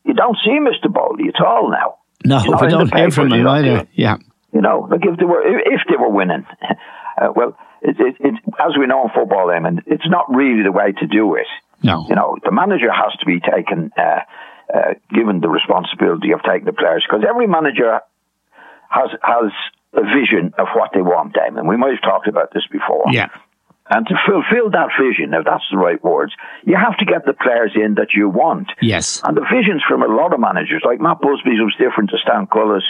you 0.05 0.13
don't 0.13 0.37
see 0.43 0.59
Mr. 0.59 0.91
Boehly 0.91 1.29
at 1.29 1.43
all 1.43 1.69
now. 1.69 1.98
No, 2.25 2.43
You 2.43 2.51
know, 2.51 2.57
we 2.61 2.67
don't 2.67 2.95
hear 2.95 3.11
from 3.11 3.29
don't 3.29 3.47
either. 3.47 3.87
Yeah. 3.93 4.17
You 4.53 4.61
know, 4.61 4.87
like 4.89 5.01
if 5.05 5.17
they 5.17 5.25
were 5.25 5.41
if 5.45 5.81
they 5.87 5.95
were 5.95 6.09
winning, 6.09 6.45
uh, 7.21 7.29
well, 7.35 7.57
it, 7.81 7.95
it, 7.99 8.15
it, 8.19 8.33
as 8.59 8.77
we 8.77 8.87
know 8.87 9.03
in 9.03 9.09
football, 9.09 9.47
Eamon, 9.47 9.83
it's 9.85 10.07
not 10.09 10.25
really 10.33 10.63
the 10.63 10.71
way 10.71 10.91
to 10.91 11.07
do 11.07 11.35
it. 11.35 11.47
No. 11.83 12.05
You 12.09 12.15
know, 12.15 12.37
the 12.43 12.51
manager 12.51 12.91
has 12.91 13.13
to 13.19 13.25
be 13.25 13.39
taken, 13.39 13.91
uh, 13.97 14.19
uh, 14.73 14.93
given 15.13 15.39
the 15.39 15.49
responsibility 15.49 16.33
of 16.33 16.41
taking 16.43 16.65
the 16.65 16.73
players, 16.73 17.05
because 17.07 17.23
every 17.27 17.47
manager 17.47 18.01
has 18.89 19.09
has 19.21 19.51
a 19.93 20.01
vision 20.03 20.53
of 20.57 20.67
what 20.75 20.91
they 20.93 21.01
want, 21.01 21.35
Eamon. 21.35 21.67
We 21.67 21.77
might 21.77 21.91
have 21.91 22.01
talked 22.01 22.27
about 22.27 22.53
this 22.53 22.65
before. 22.71 23.05
Yeah. 23.11 23.29
And 23.89 24.05
to 24.07 24.15
fulfill 24.25 24.69
that 24.71 24.89
vision, 25.01 25.33
if 25.33 25.45
that's 25.45 25.65
the 25.71 25.77
right 25.77 26.01
words, 26.03 26.33
you 26.63 26.75
have 26.75 26.95
to 26.97 27.05
get 27.05 27.25
the 27.25 27.33
players 27.33 27.71
in 27.75 27.95
that 27.95 28.13
you 28.13 28.29
want. 28.29 28.71
Yes. 28.81 29.21
And 29.23 29.35
the 29.35 29.45
visions 29.51 29.81
from 29.87 30.03
a 30.03 30.07
lot 30.07 30.33
of 30.33 30.39
managers, 30.39 30.83
like 30.85 31.01
Matt 31.01 31.21
Busby's 31.21 31.59
was 31.59 31.75
different 31.79 32.11
to 32.11 32.17
Stan 32.17 32.45
Cullis. 32.45 32.85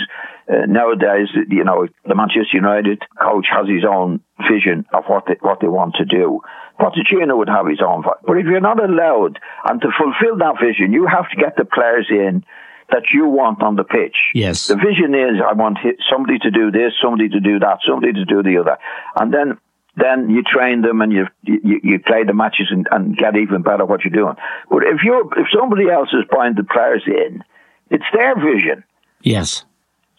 Uh, 0.49 0.65
nowadays, 0.67 1.29
you 1.47 1.63
know, 1.63 1.87
the 2.05 2.15
Manchester 2.15 2.57
United 2.57 3.01
coach 3.21 3.47
has 3.49 3.67
his 3.69 3.85
own 3.87 4.19
vision 4.49 4.85
of 4.91 5.05
what 5.07 5.25
they, 5.27 5.37
what 5.39 5.61
they 5.61 5.67
want 5.67 5.95
to 5.95 6.05
do. 6.05 6.41
Pochettino 6.79 7.37
would 7.37 7.49
have 7.49 7.67
his 7.67 7.81
own. 7.81 8.03
But 8.03 8.37
if 8.37 8.45
you're 8.45 8.59
not 8.59 8.83
allowed, 8.83 9.39
and 9.65 9.81
to 9.81 9.89
fulfill 9.97 10.37
that 10.37 10.55
vision, 10.61 10.91
you 10.91 11.07
have 11.07 11.29
to 11.29 11.35
get 11.35 11.55
the 11.55 11.65
players 11.65 12.07
in 12.09 12.43
that 12.91 13.11
you 13.13 13.27
want 13.27 13.61
on 13.61 13.75
the 13.75 13.83
pitch. 13.83 14.31
Yes. 14.33 14.67
The 14.67 14.75
vision 14.75 15.13
is 15.13 15.39
I 15.45 15.53
want 15.53 15.77
somebody 16.09 16.39
to 16.39 16.51
do 16.51 16.71
this, 16.71 16.93
somebody 17.01 17.29
to 17.29 17.39
do 17.39 17.59
that, 17.59 17.79
somebody 17.87 18.13
to 18.13 18.25
do 18.25 18.41
the 18.41 18.57
other. 18.57 18.77
And 19.15 19.33
then 19.33 19.57
then 19.99 20.29
you 20.29 20.43
train 20.43 20.81
them 20.81 21.01
and 21.01 21.11
you 21.11 21.27
you, 21.43 21.79
you 21.83 21.99
play 21.99 22.23
the 22.23 22.33
matches 22.33 22.67
and, 22.71 22.87
and 22.91 23.15
get 23.17 23.35
even 23.35 23.61
better 23.61 23.83
at 23.83 23.89
what 23.89 24.03
you're 24.03 24.13
doing. 24.13 24.35
But 24.69 24.83
if 24.83 25.03
you're 25.03 25.25
if 25.39 25.47
somebody 25.57 25.89
else 25.89 26.09
is 26.13 26.23
buying 26.31 26.55
the 26.55 26.63
players 26.63 27.03
in, 27.07 27.43
it's 27.89 28.05
their 28.13 28.35
vision. 28.35 28.83
Yes. 29.21 29.65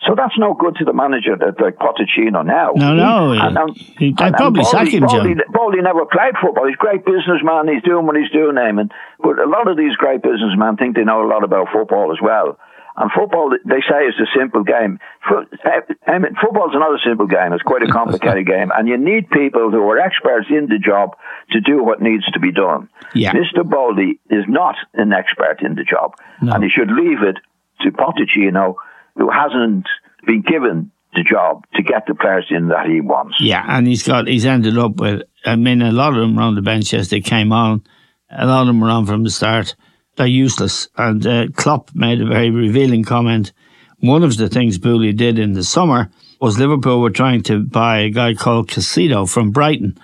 So 0.07 0.15
that's 0.17 0.37
no 0.39 0.55
good 0.55 0.77
to 0.77 0.85
the 0.87 0.95
manager 0.95 1.37
that 1.37 1.61
like 1.61 1.77
Pochettino 1.77 2.45
now. 2.45 2.73
No, 2.75 2.95
no, 2.95 3.33
He- 3.33 3.39
and- 3.39 3.59
and- 3.59 3.77
he- 3.77 4.13
they'd 4.13 4.21
and- 4.21 4.21
and 4.29 4.35
probably 4.37 4.65
sack 4.65 4.89
him, 4.89 5.07
John. 5.09 5.41
Boehly 5.53 5.83
never 5.83 6.07
played 6.07 6.35
football. 6.41 6.67
He's 6.67 6.75
a 6.75 6.79
great 6.79 7.05
businessman. 7.05 7.69
He's 7.69 7.83
doing 7.83 8.07
what 8.07 8.17
he's 8.17 8.31
doing, 8.31 8.57
Eamon. 8.57 8.91
But 9.23 9.39
a 9.39 9.47
lot 9.47 9.69
of 9.69 9.77
these 9.77 9.95
great 9.97 10.23
businessmen 10.23 10.79
think 10.79 10.97
they 10.97 11.05
know 11.05 11.23
a 11.23 11.29
lot 11.29 11.45
about 11.45 11.69
football 11.71 12.13
as 12.13 12.19
well. 12.23 12.59
And 13.01 13.11
football, 13.17 13.49
they 13.65 13.81
say, 13.89 14.05
is 14.05 14.15
a 14.21 14.29
simple 14.39 14.63
game. 14.63 14.99
I 15.25 16.19
mean, 16.19 16.37
football's 16.39 16.75
not 16.75 16.93
a 16.93 16.99
simple 17.03 17.27
game. 17.27 17.55
It's 17.55 17.63
quite 17.63 17.83
a 17.83 17.91
complicated 17.91 18.47
game. 18.55 18.71
And 18.77 18.87
you 18.89 18.99
need 18.99 19.31
people 19.31 19.71
who 19.71 19.89
are 19.89 19.99
experts 19.99 20.49
in 20.51 20.67
the 20.67 20.79
job 20.79 21.17
to 21.53 21.63
do 21.63 21.83
what 21.83 22.03
needs 22.03 22.27
to 22.33 22.39
be 22.41 22.53
done. 22.53 22.91
Yeah. 23.15 23.33
Mr. 23.33 23.65
Boehly 23.65 24.21
is 24.29 24.45
not 24.49 24.77
an 24.93 25.15
expert 25.15 25.63
in 25.63 25.77
the 25.77 25.83
job. 25.83 26.13
No. 26.43 26.53
And 26.53 26.63
he 26.63 26.69
should 26.69 26.91
leave 26.91 27.23
it 27.23 27.37
to 27.81 27.91
Pochettino, 27.91 28.75
who 29.17 29.31
hasn't 29.31 29.87
been 30.27 30.43
given 30.43 30.91
the 31.15 31.23
job 31.23 31.65
to 31.77 31.83
get 31.83 32.05
the 32.07 32.15
players 32.15 32.49
in 32.51 32.69
that 32.69 32.87
he 32.87 33.01
wants. 33.01 33.37
Yeah, 33.41 33.65
and 33.67 33.87
he's 33.87 34.03
got 34.03 34.29
he's 34.29 34.45
ended 34.45 34.77
up 34.77 34.97
with. 34.97 35.23
I 35.47 35.57
mean, 35.57 35.81
a 35.81 35.91
lot 35.91 36.13
of 36.13 36.21
them 36.21 36.37
were 36.37 36.43
on 36.43 36.55
the 36.55 36.63
bench 36.63 36.93
as 36.93 37.09
they 37.09 37.21
came 37.21 37.51
on. 37.51 37.83
A 38.31 38.47
lot 38.47 38.61
of 38.61 38.67
them 38.67 38.81
were 38.81 38.91
on 38.91 39.07
from 39.07 39.25
the 39.25 39.31
start. 39.31 39.75
They're 40.21 40.27
useless. 40.27 40.87
And 40.99 41.27
uh, 41.27 41.47
Klopp 41.57 41.95
made 41.95 42.21
a 42.21 42.27
very 42.27 42.51
revealing 42.51 43.05
comment. 43.05 43.55
One 44.01 44.23
of 44.23 44.37
the 44.37 44.51
things 44.51 44.77
Booley 44.77 45.17
did 45.17 45.39
in 45.39 45.55
the 45.55 45.65
summer 45.65 46.11
was 46.39 46.59
Liverpool 46.59 47.01
were 47.01 47.09
trying 47.09 47.43
to 47.45 47.61
buy 47.61 48.01
a 48.01 48.11
guy 48.11 48.35
called 48.35 48.69
Caicedo 48.69 49.27
from 49.27 49.51
Brighton 49.51 49.97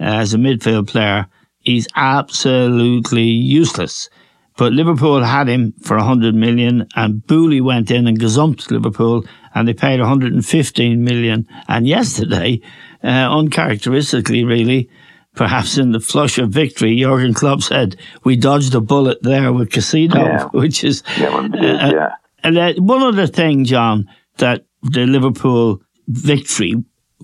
uh, 0.00 0.04
as 0.04 0.32
a 0.32 0.38
midfield 0.38 0.88
player. 0.88 1.26
He's 1.58 1.86
absolutely 1.94 3.24
useless. 3.24 4.08
But 4.56 4.72
Liverpool 4.72 5.22
had 5.22 5.46
him 5.46 5.74
for 5.82 5.98
100 5.98 6.34
million 6.34 6.88
and 6.96 7.20
Booley 7.26 7.60
went 7.60 7.90
in 7.90 8.06
and 8.06 8.18
gazumped 8.18 8.70
Liverpool 8.70 9.26
and 9.54 9.68
they 9.68 9.74
paid 9.74 10.00
115 10.00 11.04
million. 11.04 11.46
And 11.68 11.86
yesterday, 11.86 12.62
uh, 13.04 13.08
uncharacteristically 13.08 14.42
really, 14.42 14.88
perhaps 15.34 15.78
in 15.78 15.92
the 15.92 16.00
flush 16.00 16.38
of 16.38 16.50
victory, 16.50 16.96
Jurgen 16.96 17.34
Klopp 17.34 17.62
said, 17.62 17.96
we 18.24 18.36
dodged 18.36 18.74
a 18.74 18.80
bullet 18.80 19.22
there 19.22 19.52
with 19.52 19.70
Caicedo, 19.70 20.14
Yeah. 20.14 20.44
which 20.52 20.84
is, 20.84 21.02
Yeah, 21.18 21.30
well, 21.30 21.44
is, 21.54 21.60
uh, 21.60 21.90
yeah. 21.94 22.08
and 22.42 22.58
uh, 22.58 22.72
one 22.78 23.02
other 23.02 23.26
thing, 23.26 23.64
John, 23.64 24.08
that 24.38 24.64
the 24.82 25.06
Liverpool 25.06 25.80
victory 26.08 26.74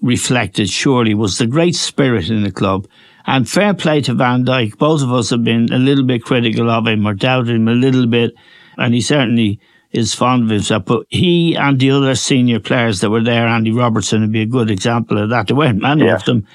reflected 0.02 0.68
surely 0.68 1.14
was 1.14 1.38
the 1.38 1.46
great 1.46 1.74
spirit 1.74 2.28
in 2.30 2.42
the 2.42 2.52
club. 2.52 2.86
And 3.28 3.48
fair 3.48 3.74
play 3.74 4.02
to 4.02 4.14
Van 4.14 4.44
Dijk. 4.44 4.78
Both 4.78 5.02
of 5.02 5.12
us 5.12 5.30
have 5.30 5.42
been 5.42 5.72
a 5.72 5.78
little 5.78 6.04
bit 6.04 6.22
critical 6.22 6.70
of 6.70 6.86
him 6.86 7.06
or 7.08 7.14
doubted 7.14 7.56
him 7.56 7.66
a 7.66 7.72
little 7.72 8.06
bit. 8.06 8.32
And 8.78 8.94
he 8.94 9.00
certainly 9.00 9.58
is 9.96 10.14
fond 10.14 10.44
of 10.44 10.50
himself. 10.50 10.84
But 10.84 11.06
he 11.08 11.54
and 11.54 11.78
the 11.78 11.90
other 11.90 12.14
senior 12.14 12.60
players 12.60 13.00
that 13.00 13.10
were 13.10 13.22
there, 13.22 13.46
Andy 13.46 13.72
Robertson 13.72 14.20
would 14.22 14.32
be 14.32 14.42
a 14.42 14.46
good 14.46 14.70
example 14.70 15.18
of 15.18 15.30
that. 15.30 15.46
There 15.46 15.56
weren't 15.56 15.80
many 15.80 16.04
yes. 16.04 16.20
of 16.20 16.26
them. 16.26 16.46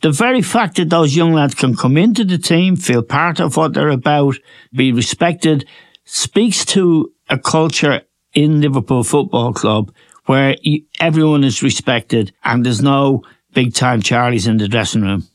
The 0.00 0.12
very 0.12 0.42
fact 0.42 0.76
that 0.76 0.90
those 0.90 1.16
young 1.16 1.32
lads 1.32 1.54
can 1.54 1.76
come 1.76 1.96
into 1.96 2.24
the 2.24 2.38
team, 2.38 2.76
feel 2.76 3.02
part 3.02 3.40
of 3.40 3.56
what 3.56 3.74
they're 3.74 3.88
about, 3.88 4.36
be 4.72 4.92
respected, 4.92 5.66
speaks 6.04 6.64
to 6.66 7.12
a 7.28 7.38
culture 7.38 8.02
in 8.34 8.60
Liverpool 8.60 9.04
Football 9.04 9.52
Club 9.52 9.92
where 10.26 10.54
everyone 11.00 11.42
is 11.42 11.62
respected 11.62 12.32
and 12.44 12.64
there's 12.64 12.82
no 12.82 13.22
big 13.54 13.74
time 13.74 14.02
Charlies 14.02 14.46
in 14.46 14.58
the 14.58 14.68
dressing 14.68 15.02
room. 15.02 15.26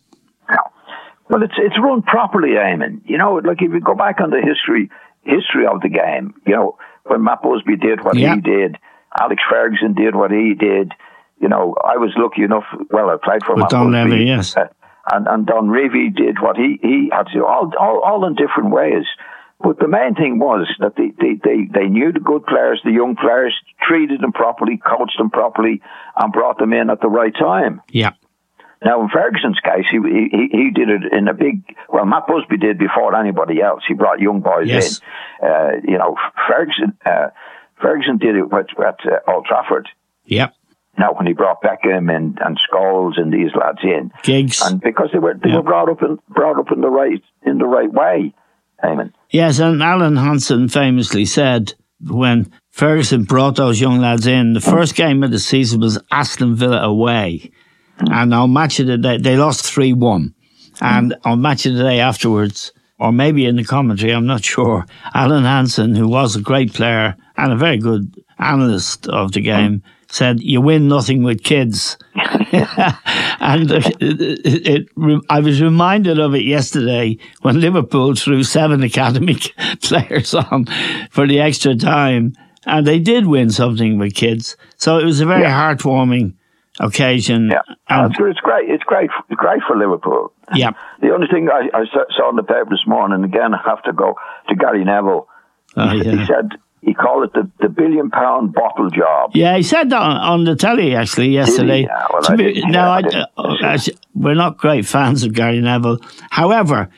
Well, 1.30 1.42
it's 1.42 1.56
it's 1.58 1.76
run 1.80 2.04
properly, 2.04 2.50
Eamon. 2.50 3.02
You 3.06 3.18
know, 3.18 3.42
like 3.44 3.62
if 3.62 3.72
you 3.72 3.80
go 3.80 3.96
back 3.96 4.22
on 4.22 4.30
the 4.30 4.42
history 4.42 4.92
history 5.24 5.66
of 5.66 5.82
the 5.82 5.90
game, 5.90 6.36
you 6.46 6.54
know, 6.54 6.78
when 7.06 7.24
Matt 7.24 7.42
Busby 7.42 7.76
did 7.76 8.04
what 8.04 8.16
yeah. 8.18 8.36
he 8.36 8.42
did, 8.42 8.78
Alex 9.20 9.42
Ferguson 9.50 9.94
did 9.94 10.16
what 10.16 10.32
he 10.32 10.54
did. 10.54 10.94
You 11.40 11.50
know, 11.50 11.76
I 11.84 11.98
was 11.98 12.12
lucky 12.18 12.44
enough. 12.44 12.66
Well, 12.90 13.10
I 13.10 13.18
played 13.24 13.44
for 13.44 13.56
With 13.56 13.64
Matt 13.64 13.70
Don 13.70 13.92
Busby, 13.92 14.12
Levy, 14.12 14.26
yes. 14.26 14.56
Uh, 14.56 14.68
and 15.12 15.28
and 15.28 15.46
Don 15.46 15.68
Revie 15.68 16.16
did 16.16 16.42
what 16.42 16.56
he 16.56 16.80
he 16.82 17.10
had 17.12 17.28
to 17.28 17.34
do, 17.34 17.46
all 17.46 17.72
all, 17.80 18.02
all 18.02 18.26
in 18.26 18.36
different 18.36 18.72
ways. 18.72 19.06
But 19.64 19.80
the 19.80 19.88
main 19.88 20.14
thing 20.14 20.40
was 20.40 20.68
that 20.80 20.98
they, 20.98 21.14
they, 21.18 21.40
they, 21.42 21.70
they 21.74 21.88
knew 21.88 22.12
the 22.12 22.20
good 22.20 22.46
players, 22.46 22.82
the 22.84 22.92
young 22.92 23.16
players, 23.16 23.56
treated 23.82 24.20
them 24.20 24.34
properly, 24.34 24.76
coached 24.76 25.18
them 25.18 25.30
properly, 25.30 25.82
and 26.18 26.34
brought 26.34 26.58
them 26.58 26.74
in 26.74 26.90
at 26.90 27.00
the 27.00 27.08
right 27.08 27.34
time. 27.34 27.82
Yeah. 27.90 28.12
Now, 28.86 29.02
in 29.02 29.10
Ferguson's 29.10 29.60
case, 29.60 29.86
he, 29.90 29.98
he, 29.98 30.50
he 30.52 30.72
did 30.72 30.90
it 30.90 31.14
in 31.14 31.28
a 31.28 31.34
big, 31.34 31.64
well, 31.88 32.06
Matt 32.06 32.28
Busby 32.28 32.58
did 32.58 32.78
before 32.78 33.16
anybody 33.16 33.62
else. 33.62 33.84
He 33.88 33.94
brought 33.94 34.20
young 34.20 34.42
boys 34.42 34.68
yes. 34.68 35.00
in. 35.42 35.48
Uh, 35.48 35.72
you 35.88 35.98
know, 35.98 36.16
Ferguson, 36.48 36.98
uh, 37.06 37.28
Ferguson 37.82 38.18
did 38.18 38.36
it 38.36 38.46
at, 38.52 38.80
at 38.80 39.00
uh, 39.06 39.32
Old 39.32 39.46
Trafford. 39.46 39.88
Yep. 40.26 40.54
Now, 40.98 41.14
when 41.14 41.26
he 41.26 41.34
brought 41.34 41.62
Beckham 41.62 42.14
and, 42.14 42.38
and 42.40 42.60
Scholes 42.60 43.14
and 43.18 43.34
these 43.34 43.52
lads 43.56 43.80
in, 43.84 44.12
Giggs, 44.22 44.62
and 44.62 44.80
because 44.80 45.10
they 45.12 45.18
were 45.18 45.34
they 45.34 45.50
yep. 45.50 45.58
were 45.58 45.64
brought 45.64 45.90
up 45.90 46.04
in 46.04 46.20
brought 46.30 46.60
up 46.60 46.72
in 46.72 46.82
the 46.82 46.90
right 46.90 47.22
in 47.42 47.58
the 47.58 47.66
right 47.66 47.92
way, 47.92 48.32
Eamon. 48.84 49.12
Yes, 49.32 49.58
and 49.58 49.82
Alan 49.82 50.18
Hansen 50.18 50.70
famously 50.70 51.26
said 51.26 51.74
when 52.00 52.52
Ferguson 52.70 53.24
brought 53.24 53.56
those 53.56 53.82
young 53.82 54.00
lads 54.00 54.28
in, 54.28 54.54
the 54.54 54.62
first 54.62 54.94
game 54.94 55.24
of 55.24 55.32
the 55.32 55.40
season 55.40 55.82
was 55.82 56.00
Aston 56.12 56.56
Villa 56.56 56.82
away. 56.84 57.52
And 58.12 58.34
on 58.34 58.54
match 58.54 58.80
of 58.80 58.88
the 58.88 58.98
day, 58.98 59.18
they 59.18 59.38
lost 59.38 59.66
3 59.66 59.94
1. 59.94 60.34
And 60.82 61.16
on 61.24 61.42
match 61.42 61.66
of 61.66 61.76
the 61.76 61.84
day 61.84 62.00
afterwards, 62.00 62.72
or 63.00 63.12
maybe 63.12 63.46
in 63.46 63.56
the 63.56 63.64
commentary, 63.64 64.14
I'm 64.14 64.26
not 64.26 64.44
sure, 64.54 64.86
Alan 65.14 65.44
Hansen, 65.44 65.96
who 65.96 66.08
was 66.08 66.36
a 66.36 66.42
great 66.42 66.74
player 66.74 67.16
and 67.38 67.52
a 67.52 67.58
very 67.58 67.78
good 67.78 68.16
analyst 68.40 69.08
of 69.08 69.32
the 69.32 69.42
game, 69.42 69.84
said, 70.10 70.42
You 70.42 70.62
win 70.62 70.88
nothing 70.88 71.24
with 71.24 71.44
kids. 71.44 71.98
and 72.16 73.72
it, 73.72 74.02
it, 74.02 74.68
it, 74.68 75.24
I 75.30 75.40
was 75.40 75.62
reminded 75.62 76.20
of 76.20 76.36
it 76.36 76.44
yesterday 76.44 77.18
when 77.42 77.60
Liverpool 77.60 78.16
threw 78.16 78.44
seven 78.44 78.84
academy 78.84 79.36
players 79.82 80.34
on 80.34 80.66
for 81.10 81.28
the 81.28 81.40
extra 81.40 81.76
time. 81.76 82.34
And 82.66 82.88
they 82.88 83.00
did 83.00 83.28
win 83.28 83.50
something 83.50 83.98
with 83.98 84.16
kids. 84.16 84.56
So 84.78 84.98
it 84.98 85.04
was 85.04 85.20
a 85.20 85.26
very 85.26 85.42
yeah. 85.42 85.76
heartwarming 85.76 86.36
occasion. 86.80 87.50
Yeah, 87.50 87.62
and, 87.90 88.12
it's 88.12 88.40
great. 88.40 88.70
It's 88.70 88.84
great. 88.84 89.10
It's 89.30 89.40
great 89.40 89.62
for 89.68 89.78
Liverpool. 89.78 90.34
Yeah. 90.54 90.72
The 91.02 91.12
only 91.12 91.28
thing 91.28 91.50
I, 91.50 91.70
I 91.74 91.86
saw 92.16 92.30
in 92.30 92.36
the 92.36 92.44
paper 92.44 92.68
this 92.70 92.86
morning, 92.88 93.24
again, 93.24 93.54
I 93.54 93.62
have 93.66 93.84
to 93.84 93.94
go 93.94 94.16
to 94.50 94.56
Gary 94.56 94.84
Neville. 94.84 95.28
Oh, 95.76 95.90
he, 95.90 96.04
yeah. 96.04 96.12
he 96.16 96.26
said 96.26 96.52
he 96.82 96.94
called 96.94 97.24
it 97.24 97.34
the, 97.34 97.50
the 97.62 97.70
billion 97.70 98.10
pound 98.10 98.54
bottle 98.54 98.90
job. 98.90 99.32
Yeah, 99.34 99.56
he 99.56 99.64
said 99.64 99.90
that 99.90 100.02
on, 100.02 100.18
on 100.18 100.44
the 100.44 100.56
telly 100.56 100.96
actually 100.96 101.30
yesterday. 101.30 101.84
Yeah, 101.84 102.08
well, 102.12 102.22
I 102.28 102.36
be, 102.36 102.62
now, 102.66 102.92
I, 102.92 103.02
I, 103.38 103.76
uh, 103.76 103.78
we're 104.14 104.34
not 104.36 104.58
great 104.58 104.86
fans 104.86 105.24
of 105.24 105.34
Gary 105.34 105.62
Neville. 105.62 106.00
However, 106.30 106.90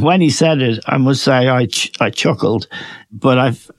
when 0.00 0.20
he 0.20 0.30
said 0.30 0.62
it, 0.62 0.82
I 0.86 0.96
must 0.96 1.22
say 1.22 1.48
I 1.48 1.66
ch- 1.66 1.92
I 2.00 2.08
chuckled, 2.08 2.68
but 3.12 3.38
I've 3.38 3.70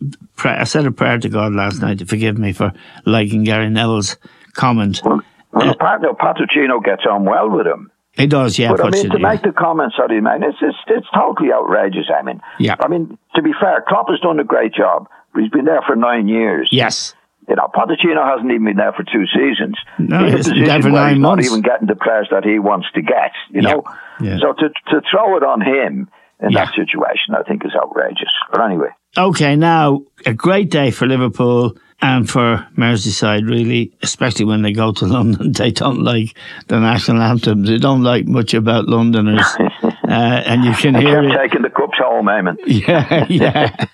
I 0.44 0.66
said 0.66 0.86
a 0.86 0.92
prayer 0.92 1.18
to 1.18 1.30
God 1.30 1.54
last 1.54 1.82
night 1.82 2.00
to 2.00 2.06
forgive 2.06 2.38
me 2.38 2.54
for 2.54 2.72
liking 3.06 3.44
Gary 3.44 3.70
Neville's 3.70 4.18
comment. 4.54 5.02
Well, 5.04 5.24
well, 5.56 5.70
uh, 5.70 6.14
Pochettino 6.14 6.84
gets 6.84 7.06
on 7.10 7.26
well 7.26 7.50
with 7.50 7.66
him. 7.66 7.92
He 8.12 8.28
does, 8.28 8.58
yeah. 8.58 8.72
But 8.72 8.86
I 8.86 8.90
mean, 8.92 9.10
to 9.10 9.20
make 9.20 9.42
the 9.42 9.52
comments 9.52 9.96
that 9.98 10.10
he 10.10 10.22
made, 10.22 10.42
it's, 10.42 10.58
it's, 10.62 10.78
it's 10.88 11.08
totally 11.14 11.52
outrageous. 11.52 12.10
I 12.14 12.22
mean, 12.24 12.42
yeah. 12.60 12.76
I 12.80 12.88
mean, 12.88 13.18
to 13.36 13.42
be 13.42 13.52
fair, 13.60 13.84
Klopp 13.88 14.10
has 14.10 14.20
done 14.22 14.40
a 14.40 14.44
great 14.44 14.74
job. 14.74 15.10
He's 15.36 15.50
been 15.50 15.66
there 15.66 15.82
for 15.86 15.96
nine 15.98 16.30
years. 16.30 16.70
Yes. 16.72 17.14
You 17.50 17.56
know, 17.56 17.68
Pochettino 17.76 18.26
hasn't 18.26 18.50
even 18.50 18.66
been 18.66 18.78
there 18.78 18.94
for 18.94 19.04
two 19.04 19.26
seasons. 19.28 19.78
No, 20.00 20.26
he's 20.26 20.46
there 20.46 20.82
for 20.82 20.90
nine 20.90 21.20
months. 21.20 21.46
Not 21.46 21.52
even 21.52 21.62
getting 21.62 21.88
the 21.88 21.96
players 21.96 22.28
that 22.32 22.44
he 22.44 22.58
wants 22.58 22.88
to 22.96 23.02
get. 23.02 23.34
You 23.52 23.62
know, 23.62 23.84
yeah. 24.20 24.40
so 24.40 24.54
to 24.54 24.70
to 24.70 25.02
throw 25.12 25.38
it 25.38 25.44
on 25.44 25.62
him 25.62 26.10
in 26.40 26.52
yeah. 26.52 26.66
that 26.66 26.74
situation, 26.74 27.36
I 27.38 27.44
think 27.44 27.64
is 27.64 27.74
outrageous. 27.76 28.32
But 28.52 28.62
anyway. 28.62 28.90
Okay, 29.18 29.56
now 29.56 30.02
a 30.26 30.34
great 30.34 30.72
day 30.72 30.90
for 30.90 31.06
Liverpool 31.06 31.78
and 32.02 32.30
for 32.30 32.68
Merseyside, 32.78 33.50
really, 33.50 33.92
especially 34.02 34.46
when 34.46 34.62
they 34.62 34.74
go 34.74 34.92
to 34.92 35.06
London, 35.16 35.54
they 35.54 35.72
don't 35.72 36.04
like 36.04 36.38
the 36.68 36.80
national 36.80 37.22
anthem. 37.22 37.64
They 37.64 37.78
don't 37.78 38.04
like 38.04 38.26
much 38.26 38.54
about 38.54 38.88
Londoners, 38.88 39.46
uh, 39.84 39.92
and 40.10 40.64
you 40.64 40.74
can 40.74 40.96
hear 40.96 41.24
it. 41.24 41.36
Taking 41.36 41.62
the 41.62 41.70
cups 41.70 41.98
home, 41.98 42.28
Eamon. 42.28 42.58
Yeah, 42.66 43.26
yeah. 43.30 43.86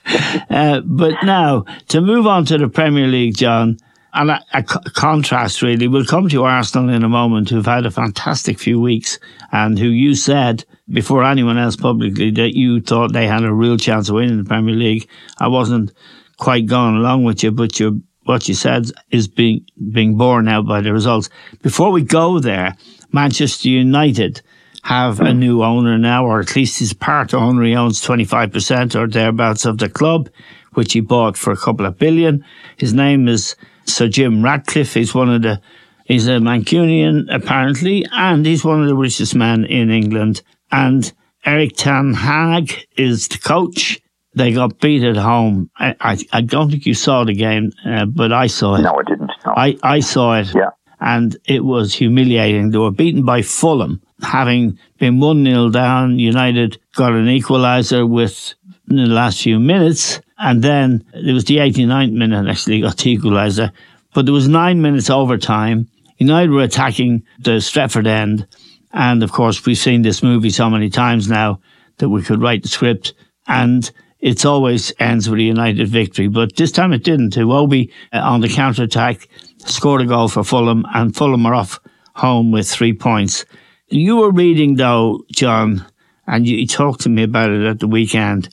uh, 0.50 0.82
but 0.82 1.24
now 1.24 1.66
to 1.90 2.02
move 2.02 2.28
on 2.28 2.46
to 2.46 2.58
the 2.58 2.68
Premier 2.68 3.08
League, 3.08 3.38
John. 3.38 3.78
And 4.14 4.30
a, 4.30 4.44
a, 4.54 4.62
contrast, 4.62 5.62
really. 5.62 5.88
We'll 5.88 6.04
come 6.04 6.28
to 6.28 6.44
Arsenal 6.44 6.94
in 6.94 7.06
a 7.06 7.08
moment, 7.08 7.50
who've 7.50 7.66
had 7.66 7.86
a 7.86 7.92
fantastic 7.92 8.60
few 8.60 8.78
weeks 8.78 9.18
and 9.54 9.80
who 9.80 9.88
you 9.88 10.16
said 10.16 10.66
before 10.92 11.24
anyone 11.24 11.58
else 11.58 11.78
publicly 11.78 12.30
that 12.32 12.54
you 12.54 12.82
thought 12.82 13.14
they 13.14 13.26
had 13.26 13.46
a 13.46 13.54
real 13.54 13.78
chance 13.78 14.10
of 14.10 14.16
winning 14.16 14.38
the 14.38 14.44
Premier 14.44 14.76
League. 14.76 15.08
I 15.38 15.48
wasn't 15.48 15.94
quite 16.42 16.66
gone 16.66 16.96
along 16.96 17.24
with 17.24 17.44
you, 17.44 17.52
but 17.52 17.80
you 17.80 18.02
what 18.24 18.48
you 18.50 18.56
said 18.56 18.86
is 19.12 19.28
being 19.28 19.64
being 19.92 20.18
borne 20.18 20.48
out 20.48 20.66
by 20.66 20.82
the 20.82 20.92
results. 20.92 21.30
Before 21.62 21.92
we 21.92 22.02
go 22.02 22.40
there, 22.40 22.76
Manchester 23.12 23.70
United 23.70 24.42
have 24.82 25.20
a 25.20 25.34
new 25.36 25.62
owner 25.64 26.00
now, 26.00 26.26
or 26.26 26.40
at 26.40 26.56
least 26.56 26.80
his 26.80 26.94
part 26.94 27.36
owner. 27.36 27.64
He 27.64 27.76
owns 27.76 28.02
25% 28.02 28.96
or 28.96 29.08
thereabouts 29.08 29.66
of 29.66 29.78
the 29.78 29.88
club, 29.90 30.30
which 30.74 30.94
he 30.94 31.00
bought 31.00 31.38
for 31.38 31.54
a 31.54 31.58
couple 31.58 31.86
of 31.86 32.00
billion. 32.00 32.44
His 32.78 32.92
name 32.92 33.28
is 33.28 33.56
Sir 33.86 34.08
Jim 34.08 34.42
Ratcliffe. 34.42 34.96
He's 34.96 35.14
one 35.14 35.30
of 35.30 35.44
the, 35.44 35.62
he's 36.06 36.28
a 36.28 36.40
Mancunian 36.40 37.28
apparently, 37.30 38.04
and 38.12 38.44
he's 38.48 38.66
one 38.66 38.82
of 38.82 38.88
the 38.88 38.96
richest 38.96 39.36
men 39.36 39.66
in 39.66 39.92
England. 39.92 40.42
And 40.72 41.14
Erik 41.46 41.76
Ten 41.76 42.16
Hag 42.16 42.88
is 42.98 43.28
the 43.28 43.38
coach. 43.38 44.02
They 44.34 44.54
got 44.54 44.80
beat 44.80 45.04
at 45.04 45.18
home. 45.18 45.70
I, 45.78 45.96
I, 46.00 46.18
I 46.32 46.42
don't 46.42 46.72
think 46.72 46.86
you 46.86 46.94
saw 46.94 47.26
the 47.26 47.34
game, 47.34 47.72
uh, 47.86 48.06
but 48.06 48.32
I 48.32 48.48
saw 48.48 48.76
it. 48.76 48.82
No, 48.82 48.94
I 48.94 49.04
didn't. 49.04 49.32
No. 49.46 49.54
I, 49.56 49.78
I 49.84 50.00
saw 50.00 50.40
it. 50.40 50.54
Yeah. 50.56 50.70
And 51.02 51.36
it 51.46 51.66
was 51.66 51.94
humiliating. 51.94 52.70
They 52.70 52.78
were 52.78 52.92
beaten 52.92 53.26
by 53.26 53.42
Fulham, 53.42 54.02
having 54.22 54.78
been 55.00 55.20
1 55.20 55.44
0 55.44 55.70
down. 55.70 56.20
United 56.20 56.80
got 56.96 57.12
an 57.14 57.26
equaliser 57.26 58.08
with 58.08 58.54
in 58.90 58.98
the 58.98 59.06
last 59.08 59.42
few 59.42 59.60
minutes. 59.60 60.22
And 60.38 60.64
then 60.64 61.06
it 61.14 61.34
was 61.34 61.46
the 61.46 61.58
89th 61.58 62.14
minute 62.14 62.50
actually 62.50 62.82
got 62.82 62.98
the 62.98 63.18
equaliser. 63.18 63.72
But 64.14 64.26
there 64.26 64.34
was 64.34 64.48
nine 64.48 64.82
minutes 64.82 65.10
overtime. 65.10 65.88
United 66.18 66.52
were 66.52 66.64
attacking 66.64 67.24
the 67.40 67.52
Stretford 67.52 68.08
end. 68.08 68.48
And 68.94 69.24
of 69.24 69.32
course, 69.32 69.66
we've 69.66 69.78
seen 69.78 70.02
this 70.02 70.22
movie 70.22 70.50
so 70.50 70.70
many 70.70 70.90
times 70.90 71.30
now 71.30 71.62
that 71.98 72.10
we 72.10 72.22
could 72.22 72.42
write 72.42 72.64
the 72.64 72.70
script. 72.70 73.14
And 73.48 73.90
it's 74.22 74.46
always 74.46 74.94
ends 75.00 75.30
with 75.30 75.40
a 75.40 75.44
United 75.44 75.88
victory. 75.88 76.28
But 76.28 76.56
this 76.56 76.72
time 76.72 76.94
it 76.94 77.04
didn't. 77.04 77.36
Iwobi 77.36 77.92
uh, 78.14 78.20
on 78.20 78.42
the 78.42 78.50
counter 78.50 78.84
attack 78.84 79.28
scored 79.58 80.02
a 80.02 80.06
goal 80.06 80.28
for 80.28 80.44
Fulham, 80.44 80.86
and 80.94 81.16
Fulham 81.16 81.46
are 81.46 81.56
off 81.56 81.80
home 82.16 82.52
with 82.52 82.70
three 82.70 82.94
points. 82.94 83.46
You 83.88 84.18
were 84.18 84.32
reading, 84.32 84.76
though, 84.76 85.26
John, 85.32 85.86
and 86.28 86.48
you 86.48 86.66
talked 86.68 87.02
to 87.02 87.10
me 87.10 87.24
about 87.24 87.50
it 87.50 87.66
at 87.66 87.80
the 87.80 87.88
weekend, 87.88 88.50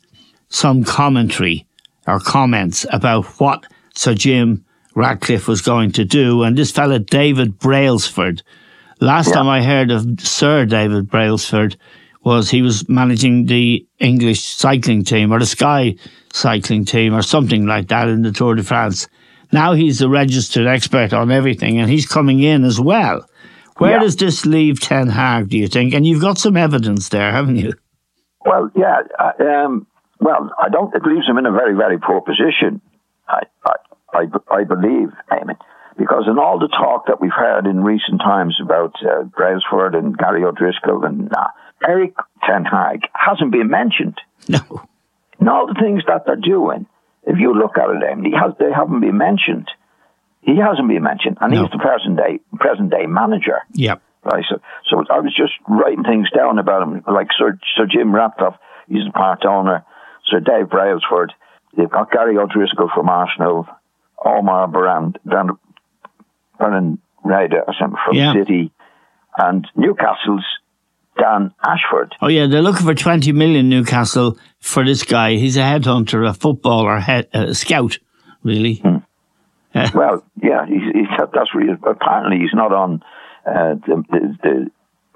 some 0.48 0.84
commentary 0.84 1.66
or 2.06 2.18
comments 2.18 2.86
about 2.90 3.26
what 3.38 3.66
Sir 3.94 4.14
Jim 4.14 4.64
Ratcliffe 4.94 5.46
was 5.46 5.60
going 5.60 5.92
to 5.92 6.04
do. 6.04 6.42
And 6.42 6.56
this 6.56 6.72
fella, 6.72 6.98
David 6.98 7.58
Brailsford, 7.58 8.42
last 9.00 9.28
yeah. 9.28 9.34
time 9.34 9.48
I 9.48 9.62
heard 9.62 9.90
of 9.90 10.20
Sir 10.20 10.64
David 10.64 11.08
Brailsford, 11.08 11.76
was 12.24 12.50
he 12.50 12.62
was 12.62 12.88
managing 12.88 13.46
the 13.46 13.86
English 13.98 14.40
cycling 14.44 15.04
team 15.04 15.32
or 15.32 15.38
the 15.38 15.46
Sky 15.46 15.94
cycling 16.32 16.84
team 16.84 17.14
or 17.14 17.22
something 17.22 17.66
like 17.66 17.88
that 17.88 18.08
in 18.08 18.22
the 18.22 18.32
Tour 18.32 18.54
de 18.54 18.62
France. 18.62 19.08
Now 19.52 19.72
he's 19.72 20.02
a 20.02 20.08
registered 20.08 20.66
expert 20.66 21.12
on 21.12 21.30
everything 21.30 21.78
and 21.78 21.88
he's 21.90 22.06
coming 22.06 22.40
in 22.40 22.64
as 22.64 22.80
well. 22.80 23.24
Where 23.78 23.92
Yeah. 23.92 24.00
does 24.00 24.16
this 24.16 24.44
leave 24.44 24.80
Ten 24.80 25.08
Hag, 25.08 25.48
do 25.48 25.56
you 25.56 25.68
think? 25.68 25.94
And 25.94 26.06
you've 26.06 26.20
got 26.20 26.36
some 26.38 26.56
evidence 26.56 27.08
there, 27.08 27.30
haven't 27.32 27.56
you? 27.56 27.72
Well, 28.44 28.70
yeah. 28.74 29.02
Um, 29.40 29.86
well, 30.20 30.50
I 30.60 30.68
don't. 30.68 30.94
It 30.94 31.04
leaves 31.04 31.26
him 31.28 31.38
in 31.38 31.46
a 31.46 31.52
very, 31.52 31.74
very 31.76 31.98
poor 31.98 32.20
position. 32.20 32.80
I, 33.28 33.42
I, 33.64 33.72
I, 34.14 34.24
I 34.50 34.64
believe, 34.64 35.10
Eamon, 35.30 35.56
because 35.96 36.24
in 36.26 36.38
all 36.38 36.58
the 36.58 36.68
talk 36.68 37.06
that 37.06 37.20
we've 37.20 37.32
heard 37.32 37.66
in 37.66 37.82
recent 37.84 38.20
times 38.20 38.58
about 38.62 38.94
uh, 39.04 39.24
Brailsford 39.24 39.94
and 39.94 40.16
Gary 40.18 40.44
O'Driscoll 40.44 41.04
and 41.04 41.30
uh, 41.36 41.46
Erik 41.86 42.14
Ten 42.46 42.64
Hag 42.64 43.02
hasn't 43.14 43.52
been 43.52 43.68
mentioned. 43.68 44.20
No. 44.48 44.58
And 45.40 45.48
all 45.48 45.66
the 45.66 45.78
things 45.80 46.02
that 46.08 46.24
they're 46.26 46.36
doing, 46.36 46.86
if 47.24 47.38
you 47.38 47.54
look 47.54 47.78
at 47.78 47.90
it, 47.90 48.18
he 48.24 48.32
has, 48.32 48.52
they 48.58 48.72
haven't 48.74 49.00
been 49.00 49.16
mentioned. 49.18 49.68
He 50.40 50.56
hasn't 50.56 50.88
been 50.88 51.02
mentioned, 51.02 51.38
and 51.40 51.52
No. 51.52 51.62
he's 51.62 51.70
the 51.70 51.78
present 51.78 52.16
day 52.16 52.40
present 52.58 52.90
day 52.90 53.06
manager. 53.06 53.58
Yep. 53.72 54.00
Right. 54.24 54.44
So, 54.48 54.60
so 54.88 55.04
I 55.10 55.20
was 55.20 55.34
just 55.36 55.52
writing 55.68 56.04
things 56.04 56.28
down 56.36 56.58
about 56.58 56.82
him, 56.82 57.02
like 57.06 57.28
Sir, 57.36 57.58
Sir 57.76 57.86
Jim 57.86 58.14
Ratcliffe, 58.14 58.56
he's 58.88 59.04
the 59.04 59.12
part 59.12 59.44
owner. 59.44 59.84
Sir 60.26 60.40
Dave 60.40 60.68
Brailsford. 60.70 61.32
They've 61.76 61.88
got 61.90 62.10
Gary 62.10 62.36
O'Driscoll 62.38 62.90
from 62.94 63.08
Arsenal, 63.08 63.66
Omar 64.24 64.68
Brand, 64.68 65.18
Brand, 65.24 65.50
Brennan 66.58 66.98
Ryder 67.24 67.64
from 67.78 67.94
Yeah. 68.12 68.32
City, 68.32 68.72
and 69.36 69.66
Newcastle's 69.76 70.44
Dan 71.18 71.52
Ashworth. 71.64 72.10
Oh 72.22 72.28
yeah, 72.28 72.46
they're 72.46 72.62
looking 72.62 72.86
for 72.86 72.94
twenty 72.94 73.32
million 73.32 73.68
Newcastle 73.68 74.38
for 74.60 74.84
this 74.84 75.02
guy. 75.02 75.34
He's 75.36 75.56
a 75.56 75.60
headhunter, 75.60 76.28
a 76.28 76.32
footballer, 76.34 76.98
head, 77.00 77.28
a 77.32 77.54
scout, 77.54 77.98
really. 78.42 78.82
Well, 79.94 80.24
yeah, 80.42 80.66
he's, 80.66 80.82
he's, 80.92 81.06
that's 81.32 81.54
really, 81.54 81.74
apparently 81.88 82.38
he's 82.38 82.54
not 82.54 82.72
on 82.72 83.00
uh, 83.46 83.74
the, 83.86 84.02
the, 84.10 84.36
the 84.42 84.70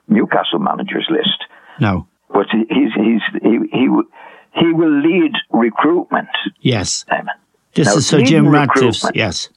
Newcastle 0.06 0.60
manager's 0.60 1.08
list. 1.10 1.44
No. 1.80 2.06
But 2.32 2.46
he- 2.52 2.66
he's, 2.68 2.92
he's, 2.94 3.42
he, 3.42 3.58
he, 3.72 3.88
he 4.54 4.72
will 4.72 5.00
lead 5.00 5.32
recruitment, 5.50 6.28
Yes. 6.60 7.04
Simon. 7.08 7.34
This 7.74 7.88
Now, 7.88 7.94
is 7.96 8.12
leading 8.12 8.26
Jim 8.26 8.48
Ratcliffe's. 8.50 9.10
Yes. 9.14 9.48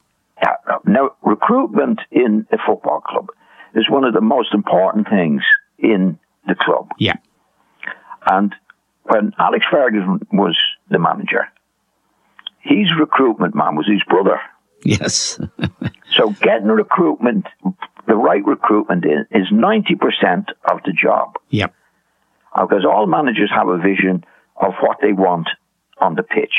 Now, 0.85 1.11
recruitment 1.21 1.99
in 2.11 2.47
a 2.51 2.57
football 2.65 3.01
club 3.01 3.27
is 3.75 3.87
one 3.89 4.05
of 4.05 4.13
the 4.15 4.21
most 4.21 4.53
important 4.55 5.07
things 5.07 5.41
in 5.77 6.17
the 6.47 6.55
club. 6.55 6.89
Yeah. 6.99 7.15
And 8.25 8.53
when 9.03 9.33
Alex 9.37 9.65
Ferguson 9.69 10.25
was 10.31 10.57
the 10.89 10.99
manager, 10.99 11.47
his 12.59 12.87
recruitment 12.99 13.55
man 13.55 13.75
was 13.75 13.87
his 13.87 14.01
brother. 14.07 14.39
Yes. 14.83 15.39
So 16.15 16.29
getting 16.29 16.67
recruitment, 16.67 17.45
the 18.07 18.15
right 18.15 18.45
recruitment 18.45 19.03
in, 19.03 19.25
is 19.31 19.47
90% 19.51 20.45
of 20.71 20.79
the 20.85 20.93
job. 20.93 21.33
yep. 21.49 21.73
Because 22.55 22.85
all 22.85 23.05
managers 23.05 23.51
have 23.53 23.67
a 23.67 23.77
vision 23.77 24.23
of 24.55 24.73
what 24.79 24.99
they 25.01 25.11
want 25.11 25.49
on 25.99 26.15
the 26.15 26.23
pitch. 26.23 26.53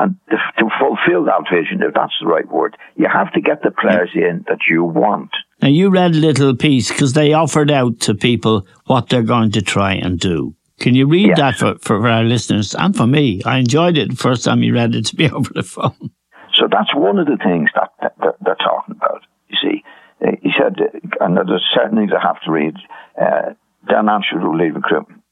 And 0.00 0.16
to, 0.30 0.36
to 0.58 0.68
fulfill 0.78 1.24
that 1.24 1.44
vision, 1.52 1.82
if 1.82 1.92
that's 1.94 2.12
the 2.20 2.26
right 2.28 2.46
word, 2.48 2.76
you 2.96 3.06
have 3.12 3.32
to 3.32 3.40
get 3.40 3.62
the 3.62 3.70
players 3.72 4.10
in 4.14 4.44
that 4.48 4.60
you 4.70 4.84
want. 4.84 5.30
Now 5.60 5.68
you 5.68 5.90
read 5.90 6.12
a 6.14 6.18
little 6.18 6.54
piece 6.54 6.88
because 6.88 7.14
they 7.14 7.32
offered 7.32 7.70
out 7.70 7.98
to 8.00 8.14
people 8.14 8.66
what 8.86 9.08
they're 9.08 9.22
going 9.22 9.50
to 9.52 9.62
try 9.62 9.94
and 9.94 10.18
do. 10.20 10.54
Can 10.78 10.94
you 10.94 11.06
read 11.08 11.30
Yes. 11.30 11.38
that 11.38 11.54
for, 11.56 11.78
for 11.80 12.08
our 12.08 12.22
listeners 12.22 12.74
and 12.76 12.94
for 12.96 13.06
me? 13.08 13.42
I 13.44 13.58
enjoyed 13.58 13.98
it 13.98 14.10
the 14.10 14.16
first 14.16 14.44
time 14.44 14.62
you 14.62 14.72
read 14.72 14.94
it 14.94 15.06
to 15.06 15.16
me 15.18 15.28
over 15.32 15.52
the 15.52 15.64
phone. 15.64 16.10
So 16.54 16.68
that's 16.70 16.94
one 16.94 17.18
of 17.18 17.26
the 17.26 17.36
things 17.42 17.70
that, 17.74 17.90
that, 18.00 18.14
that 18.20 18.36
they're 18.40 18.54
talking 18.56 18.94
about. 18.96 19.22
You 19.48 19.56
see, 19.60 19.84
Uh, 20.24 20.32
he 20.42 20.50
said, 20.56 20.76
uh, 20.80 21.24
and 21.24 21.36
there's 21.36 21.64
certain 21.74 21.96
things 21.98 22.12
I 22.16 22.24
have 22.24 22.40
to 22.42 22.52
read. 22.52 22.74
Uh, 23.20 23.54
Dan 23.88 24.08
Ashworth 24.08 24.44
will 24.44 24.56
lead 24.56 24.74
recruitment. 24.76 25.22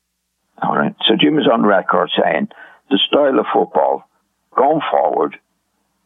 All 0.62 0.76
right. 0.76 0.94
So 1.04 1.14
Jim 1.16 1.38
is 1.38 1.46
on 1.52 1.62
record 1.62 2.11
saying 2.20 2.49
the 2.90 2.99
style 3.06 3.38
of 3.38 3.46
football 3.52 4.08
going 4.57 4.81
forward 4.91 5.39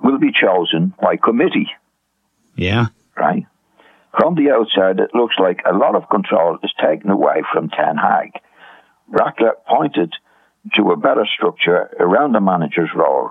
will 0.02 0.18
be 0.18 0.32
chosen 0.32 0.92
by 1.00 1.16
committee. 1.16 1.68
Yeah. 2.56 2.86
Right. 3.16 3.46
From 4.18 4.34
the 4.34 4.50
outside, 4.50 4.98
it 4.98 5.14
looks 5.14 5.36
like 5.38 5.60
a 5.64 5.76
lot 5.76 5.94
of 5.94 6.08
control 6.08 6.58
is 6.62 6.72
taken 6.82 7.10
away 7.10 7.42
from 7.52 7.68
Ten 7.68 7.96
Hag. 7.96 8.32
Ratcliffe 9.08 9.64
pointed 9.68 10.12
to 10.74 10.90
a 10.90 10.96
better 10.96 11.26
structure 11.36 11.90
around 11.98 12.32
the 12.32 12.40
manager's 12.40 12.90
role. 12.94 13.30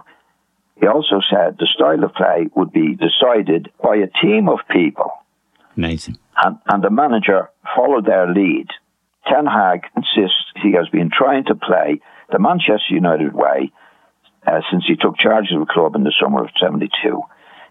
He 0.80 0.88
also 0.88 1.20
said 1.30 1.58
the 1.58 1.68
style 1.74 2.04
of 2.04 2.14
play 2.14 2.48
would 2.56 2.72
be 2.72 2.96
decided 2.96 3.70
by 3.84 3.98
a 3.98 4.08
team 4.22 4.48
of 4.48 4.60
people, 4.72 5.12
Amazing. 5.76 6.18
and, 6.44 6.58
and 6.68 6.82
the 6.84 6.90
manager 6.90 7.50
followed 7.76 8.06
their 8.06 8.28
lead. 8.32 8.68
Ten 9.28 9.46
Hag 9.46 9.82
insists 9.98 10.46
he 10.64 10.72
has 10.74 10.88
been 10.90 11.10
trying 11.12 11.44
to 11.46 11.56
play 11.56 12.00
the 12.32 12.40
Manchester 12.40 12.94
United 12.94 13.34
way 13.34 13.72
uh, 14.50 14.62
since 14.72 14.84
he 14.88 14.96
took 14.96 15.18
charge 15.18 15.52
of 15.52 15.60
the 15.60 15.72
club 15.72 15.96
in 15.96 16.04
the 16.04 16.14
summer 16.22 16.44
of 16.44 16.50
'72. 16.60 17.22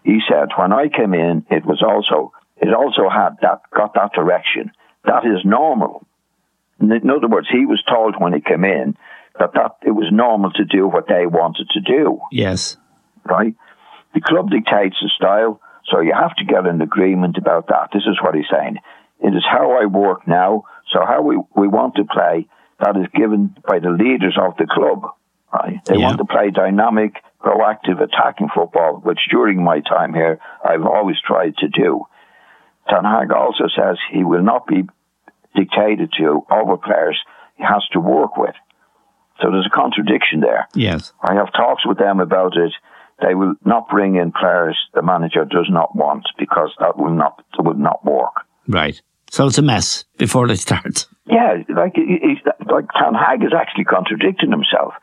He 0.03 0.19
said, 0.29 0.49
"When 0.55 0.71
I 0.71 0.87
came 0.87 1.13
in, 1.13 1.45
it 1.49 1.65
was 1.65 1.83
also 1.83 2.31
it 2.57 2.73
also 2.73 3.09
had 3.09 3.37
that 3.41 3.61
got 3.75 3.93
that 3.95 4.13
direction. 4.13 4.71
That 5.05 5.25
is 5.25 5.43
normal. 5.43 6.05
In 6.79 7.09
other 7.09 7.27
words, 7.27 7.47
he 7.51 7.65
was 7.65 7.83
told 7.89 8.15
when 8.17 8.33
he 8.33 8.41
came 8.41 8.63
in 8.63 8.95
that 9.37 9.53
that 9.53 9.77
it 9.83 9.91
was 9.91 10.07
normal 10.11 10.51
to 10.51 10.65
do 10.65 10.87
what 10.87 11.07
they 11.07 11.25
wanted 11.25 11.69
to 11.71 11.81
do. 11.81 12.19
Yes. 12.31 12.77
Right? 13.25 13.55
The 14.13 14.21
club 14.21 14.49
dictates 14.49 14.95
the 15.01 15.09
style, 15.15 15.61
so 15.85 15.99
you 16.01 16.13
have 16.13 16.35
to 16.37 16.45
get 16.45 16.65
an 16.65 16.81
agreement 16.81 17.37
about 17.37 17.67
that. 17.67 17.89
This 17.93 18.03
is 18.03 18.17
what 18.21 18.35
he's 18.35 18.49
saying. 18.51 18.77
It 19.19 19.35
is 19.35 19.45
how 19.49 19.71
I 19.81 19.85
work 19.85 20.27
now, 20.27 20.63
so 20.91 21.05
how 21.05 21.21
we, 21.21 21.37
we 21.55 21.67
want 21.67 21.95
to 21.95 22.05
play, 22.05 22.47
that 22.79 22.95
is 22.95 23.07
given 23.13 23.55
by 23.67 23.79
the 23.79 23.91
leaders 23.91 24.37
of 24.39 24.55
the 24.57 24.65
club. 24.65 25.11
Right? 25.53 25.79
They 25.85 25.97
Yeah. 25.97 26.05
want 26.07 26.17
to 26.19 26.25
play 26.25 26.51
dynamic, 26.51 27.23
proactive, 27.43 28.01
attacking 28.01 28.49
football, 28.49 28.97
which 29.03 29.19
during 29.31 29.63
my 29.63 29.79
time 29.81 30.13
here, 30.13 30.39
I've 30.63 30.85
always 30.85 31.19
tried 31.21 31.57
to 31.57 31.67
do. 31.67 32.05
Ten 32.89 33.03
Hag 33.03 33.31
also 33.31 33.67
says 33.67 33.97
he 34.11 34.23
will 34.23 34.43
not 34.43 34.67
be 34.67 34.87
dictated 35.55 36.11
to 36.17 36.45
over 36.51 36.77
players 36.77 37.17
he 37.57 37.63
has 37.63 37.83
to 37.93 37.99
work 37.99 38.37
with. 38.37 38.55
So 39.41 39.49
there's 39.51 39.65
a 39.65 39.69
contradiction 39.75 40.41
there. 40.41 40.67
Yes. 40.75 41.13
I 41.21 41.33
have 41.35 41.51
talks 41.53 41.85
with 41.85 41.97
them 41.97 42.19
about 42.19 42.55
it. 42.57 42.73
They 43.21 43.35
will 43.35 43.55
not 43.65 43.89
bring 43.89 44.15
in 44.15 44.31
players 44.31 44.77
the 44.93 45.01
manager 45.01 45.45
does 45.45 45.67
not 45.69 45.95
want 45.95 46.25
because 46.37 46.71
that 46.79 46.97
will 46.97 47.11
not 47.13 47.43
that 47.57 47.63
will 47.63 47.73
not 47.73 48.03
work. 48.05 48.33
Right. 48.67 49.01
So 49.31 49.45
it's 49.47 49.57
a 49.57 49.61
mess 49.61 50.05
before 50.17 50.47
they 50.47 50.55
start. 50.55 51.05
Yeah, 51.25 51.57
like 51.69 51.95
like 52.71 52.85
Ten 52.97 53.13
Hag 53.13 53.43
is 53.43 53.53
actually 53.53 53.83
contradicting 53.85 54.51
himself. 54.51 54.93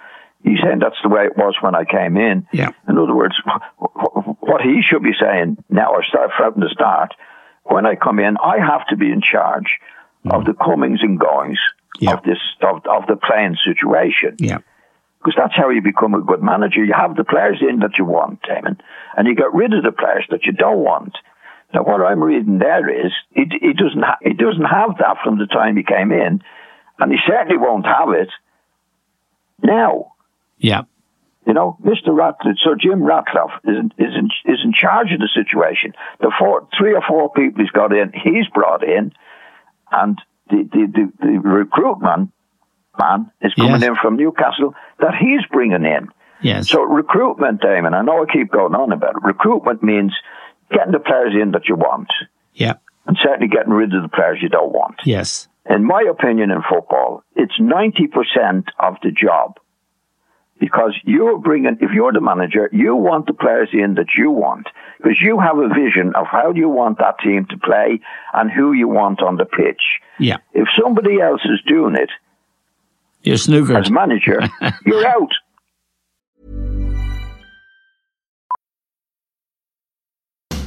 He's 0.47 0.61
saying 0.63 0.79
that's 0.79 1.03
the 1.03 1.09
way 1.09 1.25
it 1.27 1.37
was 1.37 1.57
when 1.61 1.75
I 1.75 1.85
came 1.85 2.17
in. 2.17 2.47
Yeah. 2.53 2.71
In 2.89 2.97
other 2.97 3.15
words, 3.15 3.35
wh- 3.45 3.59
wh- 3.83 4.43
what 4.43 4.63
he 4.63 4.81
should 4.81 5.03
be 5.03 5.13
saying 5.21 5.59
now, 5.69 5.91
or 5.93 6.05
start 6.05 6.31
from 6.37 6.55
the 6.61 6.69
start, 6.73 7.15
when 7.65 7.85
I 7.85 7.97
come 7.97 8.21
in, 8.21 8.37
I 8.37 8.59
have 8.65 8.87
to 8.89 8.97
be 8.97 9.11
in 9.11 9.21
charge 9.23 9.79
of 10.31 10.45
the 10.45 10.55
comings 10.55 11.01
and 11.03 11.19
goings 11.19 11.59
Yeah. 11.99 12.15
of 12.15 12.23
this 12.23 12.39
of, 12.63 12.77
of 12.87 13.07
the 13.09 13.17
playing 13.17 13.57
situation. 13.65 14.37
Yeah. 14.39 14.59
Because 15.19 15.35
that's 15.37 15.57
how 15.57 15.71
you 15.71 15.83
become 15.83 16.15
a 16.15 16.21
good 16.21 16.43
manager. 16.45 16.85
You 16.85 16.93
have 16.95 17.17
the 17.17 17.25
players 17.25 17.59
in 17.61 17.81
that 17.81 17.99
you 17.99 18.05
want, 18.05 18.43
Eamon, 18.43 18.79
and 19.17 19.27
you 19.27 19.35
get 19.35 19.53
rid 19.53 19.75
of 19.75 19.83
the 19.83 19.91
players 19.91 20.27
that 20.31 20.45
you 20.47 20.53
don't 20.53 20.79
want. 20.79 21.19
Now, 21.75 21.83
what 21.83 22.01
I'm 22.01 22.23
reading 22.23 22.59
there 22.59 22.89
is 23.05 23.11
he, 23.31 23.47
he 23.61 23.73
doesn't 23.73 24.03
ha- 24.05 24.19
he 24.23 24.33
doesn't 24.35 24.65
have 24.65 24.99
that 24.99 25.17
from 25.25 25.39
the 25.39 25.47
time 25.47 25.77
he 25.77 25.83
came 25.83 26.13
in, 26.13 26.41
and 27.01 27.11
he 27.11 27.19
certainly 27.27 27.59
won't 27.59 27.85
have 27.87 28.11
it 28.11 28.29
now. 29.61 30.13
Yeah. 30.59 30.83
You 31.47 31.55
know, 31.55 31.79
Mr. 31.85 32.09
Ratcliffe, 32.09 32.57
Sir 32.59 32.75
Jim 32.75 33.03
Ratcliffe 33.05 33.53
is 33.65 33.77
in, 33.77 33.87
is 33.99 34.15
in, 34.17 34.29
is 34.53 34.59
in 34.65 34.73
charge 34.73 35.13
of 35.13 35.21
the 35.21 35.29
situation. 35.33 35.93
The 36.21 36.33
four, 36.39 36.67
three 36.77 36.93
or 36.95 37.03
four 37.07 37.31
people 37.31 37.63
he's 37.63 37.71
got 37.71 37.93
in, 37.93 38.13
he's 38.13 38.49
brought 38.53 38.83
in, 38.83 39.13
and 39.93 40.19
the 40.51 40.69
the 40.73 40.87
the, 40.93 41.13
the 41.25 41.39
recruitment 41.39 42.33
man 42.99 43.31
is 43.43 43.55
coming 43.55 43.73
Yes. 43.81 43.85
in 43.85 43.95
from 43.97 44.17
Newcastle 44.17 44.75
that 44.99 45.15
he's 45.21 45.45
bringing 45.53 45.85
in. 45.85 46.09
Yes. 46.43 46.69
So 46.69 46.83
recruitment, 46.83 47.61
Eamon, 47.63 47.95
I 47.95 48.03
know 48.03 48.23
I 48.23 48.33
keep 48.33 48.51
going 48.51 48.75
on 48.75 48.91
about 48.93 49.17
it. 49.17 49.23
Recruitment 49.23 49.83
means 49.83 50.13
getting 50.73 50.93
the 50.93 50.99
players 50.99 51.35
in 51.41 51.53
that 51.53 51.69
you 51.69 51.77
want, 51.77 52.09
yeah. 52.55 52.75
and 53.07 53.17
certainly 53.23 53.49
getting 53.49 53.73
rid 53.73 53.95
of 53.95 54.03
the 54.03 54.09
players 54.09 54.39
you 54.43 54.49
don't 54.49 54.73
want. 54.73 54.97
Yes. 55.05 55.47
In 55.71 55.85
my 55.85 56.03
opinion, 56.11 56.51
in 56.51 56.63
football, 56.69 57.23
it's 57.37 57.59
90% 57.61 58.65
of 58.81 58.97
the 59.03 59.11
job. 59.13 59.59
Because 60.59 60.95
you're 61.05 61.39
bringing, 61.39 61.77
if 61.81 61.91
you're 61.93 62.13
the 62.13 62.21
manager, 62.21 62.71
you 62.73 62.97
want 62.97 63.27
the 63.27 63.35
players 63.35 63.69
in 63.73 63.95
that 63.97 64.15
you 64.17 64.31
want. 64.31 64.69
Because 64.97 65.21
you 65.21 65.39
have 65.39 65.59
a 65.59 65.69
vision 65.69 66.15
of 66.15 66.27
how 66.27 66.53
you 66.53 66.69
want 66.69 66.99
that 66.99 67.19
team 67.19 67.47
to 67.51 67.59
play 67.59 68.01
and 68.33 68.51
who 68.51 68.73
you 68.73 68.89
want 68.89 69.21
on 69.23 69.37
the 69.37 69.45
pitch. 69.45 69.83
Yeah. 70.19 70.39
If 70.55 70.67
somebody 70.81 71.21
else 71.21 71.43
is 71.45 71.61
doing 71.67 71.95
it 71.97 72.11
You're 73.23 73.37
snookered. 73.37 73.79
as 73.79 73.91
manager, 73.91 74.41
you're 74.87 75.07
out. 75.07 75.33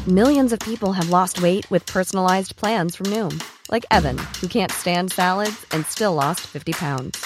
Millions 0.08 0.54
of 0.54 0.60
people 0.60 0.94
have 0.94 1.10
lost 1.10 1.42
weight 1.42 1.70
with 1.70 1.86
personalized 1.86 2.56
plans 2.56 2.96
from 2.96 3.08
Noom, 3.08 3.44
like 3.72 3.86
Evan, 3.92 4.18
who 4.42 4.48
can't 4.48 4.72
stand 4.72 5.12
salads 5.12 5.66
and 5.72 5.86
still 5.86 6.14
lost 6.14 6.42
50 6.48 6.74
pounds. 6.74 7.26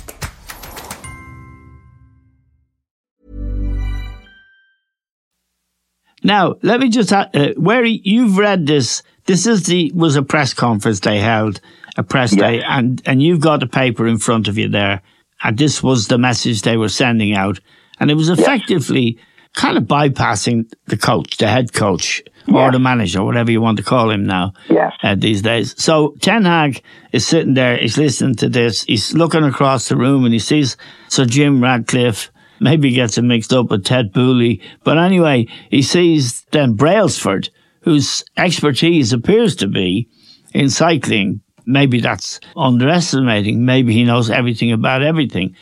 Now, 6.23 6.55
let 6.61 6.79
me 6.79 6.89
just, 6.89 7.11
uh, 7.11 7.27
where 7.55 7.83
you've 7.83 8.37
read 8.37 8.67
this 8.67 9.01
this 9.25 9.45
is 9.45 9.63
the 9.63 9.91
was 9.93 10.15
a 10.15 10.23
press 10.23 10.53
conference 10.53 10.99
they 10.99 11.19
held, 11.19 11.61
a 11.97 12.03
press 12.03 12.35
yeah. 12.35 12.41
day, 12.41 12.63
and 12.63 13.01
and 13.05 13.21
you've 13.21 13.39
got 13.39 13.59
the 13.59 13.67
paper 13.67 14.07
in 14.07 14.17
front 14.17 14.47
of 14.47 14.57
you 14.57 14.69
there, 14.69 15.01
and 15.43 15.57
this 15.57 15.83
was 15.83 16.07
the 16.07 16.17
message 16.17 16.61
they 16.61 16.77
were 16.77 16.89
sending 16.89 17.33
out, 17.33 17.59
and 17.99 18.09
it 18.09 18.15
was 18.15 18.29
effectively 18.29 19.17
yeah. 19.17 19.23
kind 19.53 19.77
of 19.77 19.83
bypassing 19.83 20.71
the 20.87 20.97
coach, 20.97 21.37
the 21.37 21.47
head 21.47 21.71
coach, 21.73 22.23
yeah. 22.47 22.55
or 22.55 22.71
the 22.71 22.79
manager, 22.79 23.23
whatever 23.23 23.51
you 23.51 23.61
want 23.61 23.77
to 23.77 23.83
call 23.83 24.09
him 24.09 24.25
now. 24.25 24.53
Yes. 24.69 24.93
Uh, 25.03 25.15
these 25.15 25.41
days. 25.41 25.81
So 25.81 26.15
Ten 26.21 26.45
Hag 26.45 26.83
is 27.11 27.25
sitting 27.25 27.53
there, 27.53 27.77
he's 27.77 27.97
listening 27.97 28.35
to 28.35 28.49
this, 28.49 28.83
he's 28.83 29.13
looking 29.13 29.43
across 29.43 29.89
the 29.89 29.97
room, 29.97 30.25
and 30.25 30.33
he 30.33 30.39
sees 30.39 30.77
Sir 31.09 31.25
Jim 31.25 31.61
Ratcliffe. 31.61 32.31
Maybe 32.61 32.91
gets 32.91 33.17
him 33.17 33.27
mixed 33.27 33.51
up 33.53 33.71
with 33.71 33.83
Ted 33.83 34.13
Booley. 34.13 34.61
But 34.83 34.99
anyway, 34.99 35.47
he 35.71 35.81
sees 35.81 36.45
then 36.51 36.77
Brailsford, 36.77 37.49
whose 37.81 38.23
expertise 38.37 39.11
appears 39.11 39.55
to 39.57 39.67
be 39.67 40.07
in 40.53 40.69
cycling. 40.69 41.41
Maybe 41.65 41.99
that's 41.99 42.39
underestimating. 42.55 43.65
Maybe 43.65 43.93
he 43.93 44.03
knows 44.03 44.29
everything 44.29 44.71
about 44.71 45.01
everything. 45.01 45.55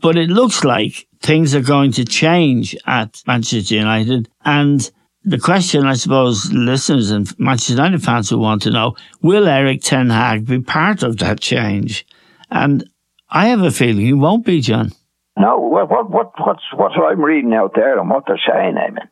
But 0.00 0.16
it 0.16 0.30
looks 0.30 0.62
like 0.62 1.08
things 1.20 1.52
are 1.52 1.62
going 1.62 1.90
to 1.92 2.04
change 2.04 2.76
at 2.86 3.20
Manchester 3.26 3.74
United. 3.74 4.28
And 4.44 4.88
the 5.24 5.40
question, 5.40 5.84
I 5.84 5.94
suppose, 5.94 6.52
listeners 6.52 7.10
and 7.10 7.36
Manchester 7.40 7.72
United 7.72 8.04
fans 8.04 8.30
will 8.30 8.38
want 8.38 8.62
to 8.62 8.70
know, 8.70 8.94
will 9.20 9.48
Erik 9.48 9.82
Ten 9.82 10.10
Hag 10.10 10.46
be 10.46 10.60
part 10.60 11.02
of 11.02 11.16
that 11.16 11.40
change? 11.40 12.06
And 12.52 12.88
I 13.30 13.48
have 13.48 13.62
a 13.62 13.72
feeling 13.72 14.06
he 14.06 14.12
won't 14.12 14.46
be, 14.46 14.60
John. 14.60 14.92
No, 15.36 15.58
what, 15.58 15.90
what, 15.90 16.10
what, 16.10 16.32
what's, 16.38 16.64
what 16.74 16.92
I'm 16.92 17.20
reading 17.20 17.52
out 17.52 17.72
there 17.74 17.98
and 17.98 18.08
what 18.08 18.24
they're 18.26 18.40
saying, 18.46 18.74
Eamon, 18.74 19.08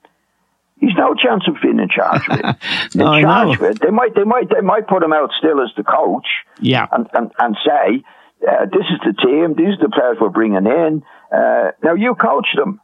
He's 0.80 0.96
no 0.96 1.14
chance 1.14 1.44
of 1.48 1.56
being 1.62 1.78
in 1.78 1.88
charge 1.88 2.22
of 2.28 2.40
it. 2.40 2.56
no, 2.94 3.12
in 3.12 3.22
charge 3.22 3.56
of 3.56 3.62
it. 3.62 3.80
They 3.80 3.90
might, 3.90 4.14
they 4.14 4.24
might, 4.24 4.50
they 4.50 4.60
might 4.60 4.86
put 4.86 5.02
him 5.02 5.12
out 5.12 5.30
still 5.38 5.62
as 5.62 5.70
the 5.76 5.84
coach. 5.84 6.26
Yeah. 6.60 6.86
And 6.90 7.08
and, 7.14 7.32
and 7.38 7.56
say, 7.64 8.04
uh, 8.46 8.66
this 8.66 8.84
is 8.90 9.00
the 9.04 9.14
team. 9.14 9.54
These 9.56 9.78
are 9.78 9.88
the 9.88 9.92
players 9.94 10.18
we're 10.20 10.28
bringing 10.28 10.66
in. 10.66 11.02
Uh, 11.32 11.70
now 11.82 11.94
you 11.94 12.14
coach 12.14 12.48
them. 12.56 12.80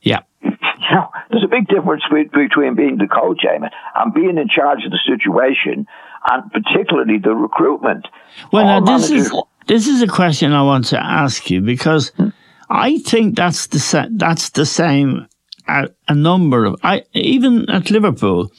Yeah. 0.00 0.20
You 0.78 0.94
know, 0.94 1.08
there's 1.30 1.42
a 1.42 1.48
big 1.48 1.66
difference 1.66 2.04
between 2.08 2.76
being 2.76 2.98
the 2.98 3.08
coach, 3.08 3.40
Eamon, 3.42 3.70
and 3.96 4.14
being 4.14 4.38
in 4.38 4.48
charge 4.48 4.84
of 4.84 4.92
the 4.92 5.00
situation, 5.04 5.86
and 6.30 6.52
particularly 6.52 7.18
the 7.18 7.34
recruitment. 7.34 8.06
Well, 8.52 8.64
now 8.64 8.98
this 8.98 9.10
is 9.10 9.32
this 9.66 9.88
is 9.88 10.02
a 10.02 10.06
question 10.06 10.52
I 10.52 10.62
want 10.62 10.84
to 10.86 11.02
ask 11.02 11.50
you 11.50 11.60
because 11.60 12.10
hmm. 12.10 12.28
I 12.68 12.98
think 12.98 13.36
that's 13.36 13.68
the 13.68 14.08
that's 14.16 14.50
the 14.50 14.66
same 14.66 15.26
a, 15.68 15.88
a 16.08 16.14
number 16.14 16.64
of, 16.64 16.76
I, 16.82 17.04
even 17.12 17.68
at 17.70 17.90
Liverpool, 17.90 18.50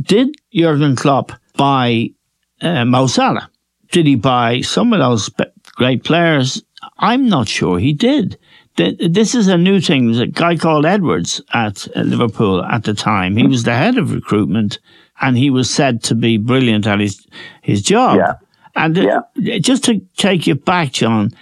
did 0.00 0.36
Jurgen 0.52 0.96
Klopp 0.96 1.32
buy 1.56 2.10
uh, 2.60 2.84
Mo 2.84 3.06
Salah? 3.06 3.50
Did 3.92 4.06
he 4.06 4.16
buy 4.16 4.60
some 4.60 4.92
of 4.92 4.98
those 4.98 5.30
great 5.76 6.04
players? 6.04 6.62
I'm 6.98 7.28
not 7.28 7.48
sure 7.48 7.78
he 7.78 7.92
did. 7.92 8.38
This 8.76 9.34
is 9.34 9.48
a 9.48 9.56
new 9.56 9.80
thing. 9.80 10.06
There's 10.06 10.20
a 10.20 10.26
guy 10.26 10.56
called 10.56 10.84
Edwards 10.84 11.40
at 11.54 11.88
uh, 11.96 12.00
Liverpool 12.00 12.62
at 12.62 12.84
the 12.84 12.92
time. 12.92 13.36
He 13.36 13.46
was 13.46 13.62
the 13.62 13.74
head 13.74 13.96
of 13.96 14.12
recruitment 14.12 14.78
and 15.20 15.38
he 15.38 15.48
was 15.48 15.70
said 15.70 16.02
to 16.04 16.14
be 16.14 16.36
brilliant 16.36 16.86
at 16.86 17.00
his, 17.00 17.26
his 17.62 17.80
job. 17.80 18.18
Yeah. 18.18 18.34
And 18.74 18.98
uh, 18.98 19.22
yeah. 19.36 19.58
just 19.58 19.84
to 19.84 20.00
take 20.18 20.46
you 20.46 20.56
back, 20.56 20.92
John, 20.92 21.32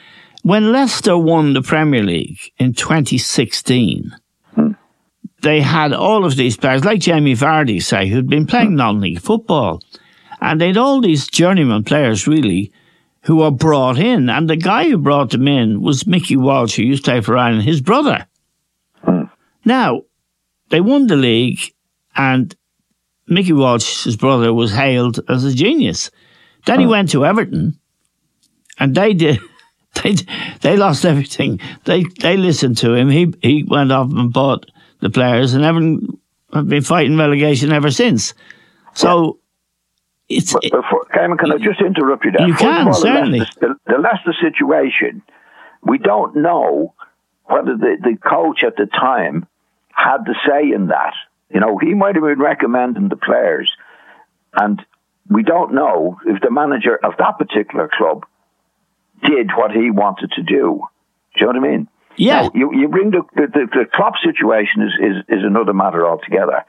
when 0.44 0.72
Leicester 0.72 1.16
won 1.16 1.54
the 1.54 1.62
Premier 1.62 2.02
League 2.02 2.38
in 2.58 2.74
2016, 2.74 4.14
they 5.40 5.62
had 5.62 5.94
all 5.94 6.26
of 6.26 6.36
these 6.36 6.58
players, 6.58 6.84
like 6.84 7.00
Jamie 7.00 7.34
Vardy, 7.34 7.82
say, 7.82 8.08
who'd 8.08 8.28
been 8.28 8.46
playing 8.46 8.72
hmm. 8.72 8.76
non-league 8.76 9.20
football. 9.20 9.82
And 10.42 10.60
they'd 10.60 10.76
all 10.76 11.00
these 11.00 11.28
journeyman 11.28 11.82
players, 11.82 12.26
really, 12.26 12.70
who 13.22 13.36
were 13.36 13.50
brought 13.50 13.98
in. 13.98 14.28
And 14.28 14.48
the 14.48 14.56
guy 14.56 14.84
who 14.90 14.98
brought 14.98 15.30
them 15.30 15.48
in 15.48 15.80
was 15.80 16.06
Mickey 16.06 16.36
Walsh, 16.36 16.76
who 16.76 16.82
used 16.82 17.06
to 17.06 17.10
play 17.12 17.20
for 17.22 17.38
Ireland, 17.38 17.62
his 17.62 17.80
brother. 17.80 18.26
Hmm. 19.02 19.24
Now, 19.64 20.02
they 20.68 20.82
won 20.82 21.06
the 21.06 21.16
league, 21.16 21.60
and 22.16 22.54
Mickey 23.26 23.54
Walsh's 23.54 24.16
brother 24.16 24.52
was 24.52 24.74
hailed 24.74 25.20
as 25.26 25.44
a 25.44 25.54
genius. 25.54 26.10
Then 26.66 26.80
he 26.80 26.84
hmm. 26.84 26.90
went 26.90 27.10
to 27.12 27.24
Everton, 27.24 27.78
and 28.78 28.94
they 28.94 29.14
did. 29.14 29.40
They 30.02 30.16
they 30.60 30.76
lost 30.76 31.04
everything. 31.04 31.60
They 31.84 32.04
they 32.20 32.36
listened 32.36 32.78
to 32.78 32.94
him. 32.94 33.08
He 33.08 33.32
he 33.40 33.62
went 33.62 33.92
off 33.92 34.10
and 34.10 34.32
bought 34.32 34.70
the 35.00 35.08
players 35.08 35.54
and 35.54 35.64
haven't 35.64 36.18
have 36.52 36.68
been 36.68 36.82
fighting 36.82 37.16
relegation 37.16 37.72
ever 37.72 37.90
since. 37.90 38.34
So 38.94 39.38
it's. 40.28 40.52
But 40.52 40.62
before, 40.62 41.06
Eamon, 41.14 41.38
can 41.38 41.52
I 41.52 41.58
just 41.58 41.80
interrupt 41.80 42.24
you 42.24 42.32
there? 42.32 42.46
You 42.46 42.54
First 42.54 42.64
can, 42.64 42.86
all, 42.88 42.94
certainly. 42.94 43.38
The 43.38 43.44
Leicester, 43.44 43.60
the, 43.86 43.92
the 43.92 43.98
Leicester 43.98 44.34
situation, 44.42 45.22
we 45.82 45.98
don't 45.98 46.36
know 46.36 46.94
whether 47.44 47.76
the, 47.76 47.96
the 48.02 48.16
coach 48.16 48.62
at 48.64 48.76
the 48.76 48.86
time 48.86 49.46
had 49.90 50.18
the 50.24 50.34
say 50.46 50.74
in 50.74 50.88
that. 50.88 51.14
You 51.52 51.60
know, 51.60 51.78
he 51.78 51.94
might 51.94 52.14
have 52.14 52.24
been 52.24 52.38
recommending 52.38 53.08
the 53.08 53.16
players, 53.16 53.70
and 54.54 54.84
we 55.28 55.42
don't 55.42 55.74
know 55.74 56.18
if 56.26 56.40
the 56.40 56.50
manager 56.50 56.98
of 57.04 57.12
that 57.18 57.38
particular 57.38 57.88
club 57.96 58.24
did 59.22 59.50
what 59.56 59.70
he 59.70 59.90
wanted 59.90 60.32
to 60.32 60.42
do. 60.42 60.82
Do 61.34 61.40
you 61.40 61.46
know 61.52 61.60
what 61.60 61.68
I 61.68 61.70
mean? 61.70 61.88
Yeah. 62.16 62.42
Now, 62.42 62.50
you, 62.54 62.74
you 62.74 62.88
bring 62.88 63.10
the, 63.10 63.22
the, 63.34 63.46
the, 63.46 63.66
the 63.72 63.84
Klopp 63.92 64.14
situation 64.24 64.82
is, 64.82 64.92
is, 65.00 65.38
is 65.38 65.44
another 65.44 65.72
matter 65.72 66.06
altogether. 66.06 66.64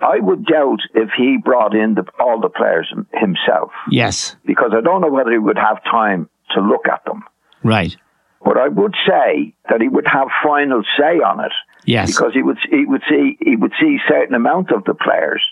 I 0.00 0.18
would 0.18 0.46
doubt 0.46 0.80
if 0.94 1.10
he 1.16 1.38
brought 1.42 1.74
in 1.74 1.94
the, 1.94 2.04
all 2.18 2.40
the 2.40 2.48
players 2.48 2.92
himself. 3.12 3.70
Yes. 3.90 4.36
Because 4.44 4.72
I 4.76 4.80
don't 4.80 5.00
know 5.00 5.10
whether 5.10 5.30
he 5.30 5.38
would 5.38 5.58
have 5.58 5.82
time 5.84 6.28
to 6.54 6.60
look 6.60 6.88
at 6.88 7.04
them. 7.04 7.22
Right. 7.62 7.96
But 8.42 8.56
I 8.56 8.68
would 8.68 8.94
say 9.06 9.54
that 9.68 9.80
he 9.80 9.88
would 9.88 10.06
have 10.06 10.28
final 10.42 10.82
say 10.98 11.18
on 11.18 11.40
it. 11.44 11.52
Yes. 11.84 12.10
Because 12.10 12.32
he 12.32 12.42
would 12.42 12.58
he 12.70 12.84
would 12.86 13.02
see 13.08 13.36
he 13.40 13.56
would 13.56 13.72
see 13.78 13.98
certain 14.08 14.34
amount 14.34 14.72
of 14.72 14.84
the 14.84 14.94
players 14.94 15.42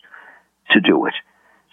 to 0.71 0.81
do 0.81 1.07
it. 1.07 1.15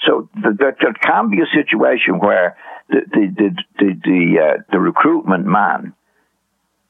So 0.06 0.30
the, 0.36 0.52
the, 0.52 0.76
there 0.82 0.94
can 0.94 1.30
be 1.30 1.40
a 1.40 1.46
situation 1.54 2.20
where 2.20 2.58
the 2.90 3.02
the 3.12 3.28
the 3.36 3.64
the, 3.80 4.02
the, 4.04 4.40
uh, 4.40 4.62
the 4.72 4.80
recruitment 4.80 5.46
man 5.46 5.94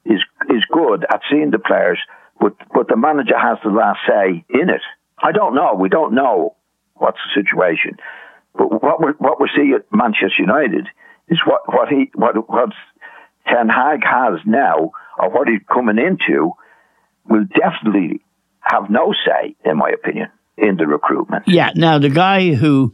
is 0.04 0.20
is 0.50 0.64
good 0.70 1.04
at 1.08 1.20
seeing 1.30 1.50
the 1.50 1.58
players, 1.58 1.98
but 2.40 2.54
but 2.72 2.88
the 2.88 2.96
manager 2.96 3.38
has 3.38 3.58
the 3.64 3.70
last 3.70 4.00
say 4.06 4.44
in 4.48 4.70
it. 4.70 4.82
I 5.18 5.32
don't 5.32 5.54
know. 5.54 5.74
We 5.74 5.88
don't 5.88 6.14
know 6.14 6.56
what's 6.94 7.18
the 7.26 7.42
situation. 7.42 7.96
But 8.54 8.82
what 8.82 9.00
we 9.00 9.12
what 9.18 9.40
we 9.40 9.48
see 9.56 9.72
at 9.74 9.86
Manchester 9.92 10.40
United 10.40 10.88
is 11.28 11.40
what 11.46 11.62
what 11.66 11.88
he 11.88 12.10
what 12.14 12.36
what 12.48 12.70
Ten 13.48 13.68
Hag 13.68 14.04
has 14.04 14.40
now, 14.44 14.92
or 15.18 15.30
what 15.30 15.48
he's 15.48 15.60
coming 15.72 15.98
into, 15.98 16.52
will 17.28 17.44
definitely 17.44 18.20
have 18.60 18.90
no 18.90 19.14
say, 19.24 19.54
in 19.64 19.78
my 19.78 19.90
opinion, 19.90 20.28
in 20.56 20.76
the 20.76 20.86
recruitment. 20.86 21.44
Yeah. 21.46 21.70
Now 21.74 21.98
the 21.98 22.10
guy 22.10 22.54
who 22.54 22.92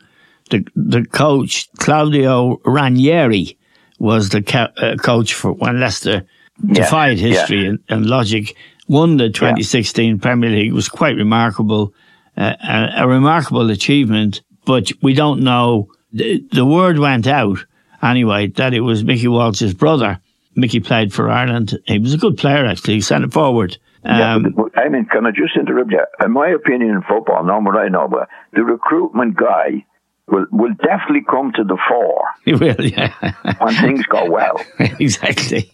the 0.50 0.66
the 0.76 1.04
coach 1.04 1.68
Claudio 1.78 2.60
Ranieri 2.64 3.58
was 3.98 4.30
the 4.30 4.42
ca- 4.42 4.72
uh, 4.76 4.96
coach 4.96 5.34
for 5.34 5.52
when 5.52 5.80
Leicester 5.80 6.26
defied 6.66 7.18
yes. 7.18 7.38
history 7.38 7.66
and, 7.66 7.78
and, 7.88 8.06
logic, 8.06 8.56
won 8.88 9.16
the 9.16 9.30
2016 9.30 10.16
yeah. 10.16 10.20
Premier 10.20 10.50
League. 10.50 10.72
was 10.72 10.88
quite 10.88 11.16
remarkable, 11.16 11.94
uh, 12.36 12.54
a, 12.62 13.02
a, 13.02 13.08
remarkable 13.08 13.70
achievement. 13.70 14.42
But 14.64 14.90
we 15.02 15.14
don't 15.14 15.42
know. 15.42 15.88
The, 16.12 16.44
the 16.52 16.66
word 16.66 16.98
went 16.98 17.26
out 17.26 17.64
anyway 18.02 18.48
that 18.48 18.74
it 18.74 18.80
was 18.80 19.04
Mickey 19.04 19.28
Walsh's 19.28 19.74
brother. 19.74 20.20
Mickey 20.54 20.80
played 20.80 21.12
for 21.12 21.30
Ireland. 21.30 21.78
He 21.86 21.98
was 21.98 22.14
a 22.14 22.18
good 22.18 22.36
player 22.36 22.66
actually. 22.66 22.94
He 22.94 23.00
sent 23.00 23.24
it 23.24 23.32
forward. 23.32 23.78
Um, 24.04 24.54
yeah, 24.56 24.82
I 24.82 24.88
mean, 24.88 25.06
can 25.06 25.26
I 25.26 25.30
just 25.30 25.56
interrupt 25.56 25.92
you? 25.92 26.04
In 26.24 26.32
my 26.32 26.48
opinion, 26.48 26.90
in 26.90 27.02
football, 27.02 27.44
no 27.44 27.60
what 27.60 27.76
I 27.76 27.88
know, 27.88 28.08
but 28.08 28.28
the 28.52 28.64
recruitment 28.64 29.36
guy 29.36 29.86
will 30.28 30.46
will 30.50 30.74
definitely 30.82 31.22
come 31.28 31.52
to 31.52 31.64
the 31.64 31.78
fore. 31.88 32.24
He 32.44 32.54
will, 32.54 32.74
yeah. 32.80 33.12
when 33.58 33.74
things 33.74 34.04
go 34.06 34.28
well. 34.28 34.60
exactly. 34.78 35.70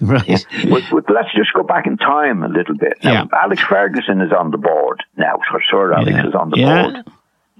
Right. 0.00 0.44
But, 0.68 0.82
but, 0.90 1.04
let's 1.14 1.32
just 1.32 1.52
go 1.54 1.62
back 1.62 1.86
in 1.86 1.96
time 1.96 2.42
a 2.42 2.48
little 2.48 2.76
bit. 2.76 2.98
Now, 3.04 3.12
yeah. 3.12 3.24
Alex 3.40 3.62
Ferguson 3.62 4.20
is 4.20 4.32
on 4.32 4.50
the 4.50 4.58
board 4.58 5.04
now. 5.16 5.38
So 5.52 5.60
Sir 5.70 5.92
Alex 5.92 6.10
yeah. 6.10 6.26
is 6.26 6.34
on 6.34 6.50
the 6.50 6.58
yeah. 6.58 6.82
board 6.82 7.04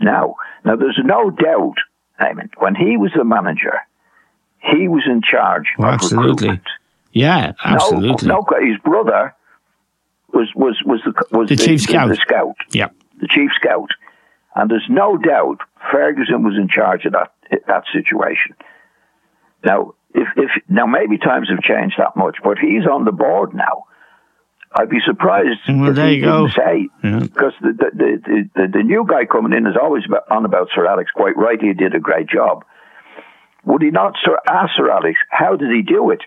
now. 0.01 0.35
Now, 0.65 0.75
there's 0.75 0.99
no 1.05 1.31
doubt, 1.31 1.77
I 2.19 2.33
mean, 2.33 2.51
when 2.59 2.75
he 2.75 2.97
was 2.97 3.13
the 3.17 3.25
manager, 3.25 3.79
he 4.59 4.89
was 4.89 5.05
in 5.07 5.23
charge 5.23 5.67
well, 5.79 5.91
of 5.91 5.95
absolutely. 5.95 6.49
recruitment. 6.49 6.69
Yeah, 7.13 7.53
absolutely. 7.65 8.29
No, 8.29 8.45
no, 8.51 8.67
his 8.67 8.79
brother 8.79 9.35
was 10.33 10.49
was 10.55 10.83
was 10.85 11.01
the 11.05 11.13
was 11.37 11.49
the, 11.49 11.57
the 11.57 11.65
chief 11.65 11.83
scout. 11.83 12.09
The 12.09 12.17
scout. 12.17 12.57
Yeah, 12.71 12.89
the 13.21 13.29
chief 13.29 13.51
scout. 13.55 13.91
And 14.55 14.71
there's 14.71 14.87
no 14.89 15.17
doubt 15.17 15.61
Ferguson 15.91 16.43
was 16.45 16.57
in 16.57 16.69
charge 16.69 17.05
of 17.05 17.13
that 17.13 17.33
that 17.67 17.85
situation. 17.93 18.55
Now, 19.65 19.95
if 20.15 20.29
if 20.37 20.51
now 20.69 20.87
maybe 20.87 21.19
times 21.19 21.49
have 21.51 21.63
changed 21.63 21.97
that 21.99 22.17
much, 22.17 22.39
but 22.43 22.59
he's 22.59 22.87
on 22.87 23.05
the 23.05 23.13
board 23.13 23.55
now. 23.55 23.85
I'd 24.71 24.91
be 24.91 25.01
surprised 25.05 25.61
well, 25.67 25.89
if 25.89 25.97
there 25.97 26.09
he 26.09 26.21
didn't 26.21 26.51
say 26.51 26.89
yeah. 27.03 27.21
because 27.21 27.55
the 27.63 27.73
the, 27.73 27.91
the 27.95 28.51
the 28.55 28.69
the 28.75 28.83
new 28.83 29.07
guy 29.09 29.25
coming 29.25 29.57
in 29.57 29.67
is 29.67 29.77
always 29.81 30.05
on 30.31 30.45
about 30.45 30.69
Sir 30.75 30.87
Alex. 30.87 31.11
Quite 31.15 31.37
right, 31.37 31.61
he 31.61 31.73
did 31.73 31.95
a 31.95 32.01
great 32.01 32.29
job. 32.29 32.65
Would 33.65 33.83
he 33.83 33.91
not 33.91 34.15
Sir, 34.23 34.39
ask 34.49 34.73
Sir 34.77 34.91
Alex 34.91 35.19
how 35.31 35.57
did 35.57 35.71
he 35.71 35.83
do 35.83 36.11
it? 36.11 36.21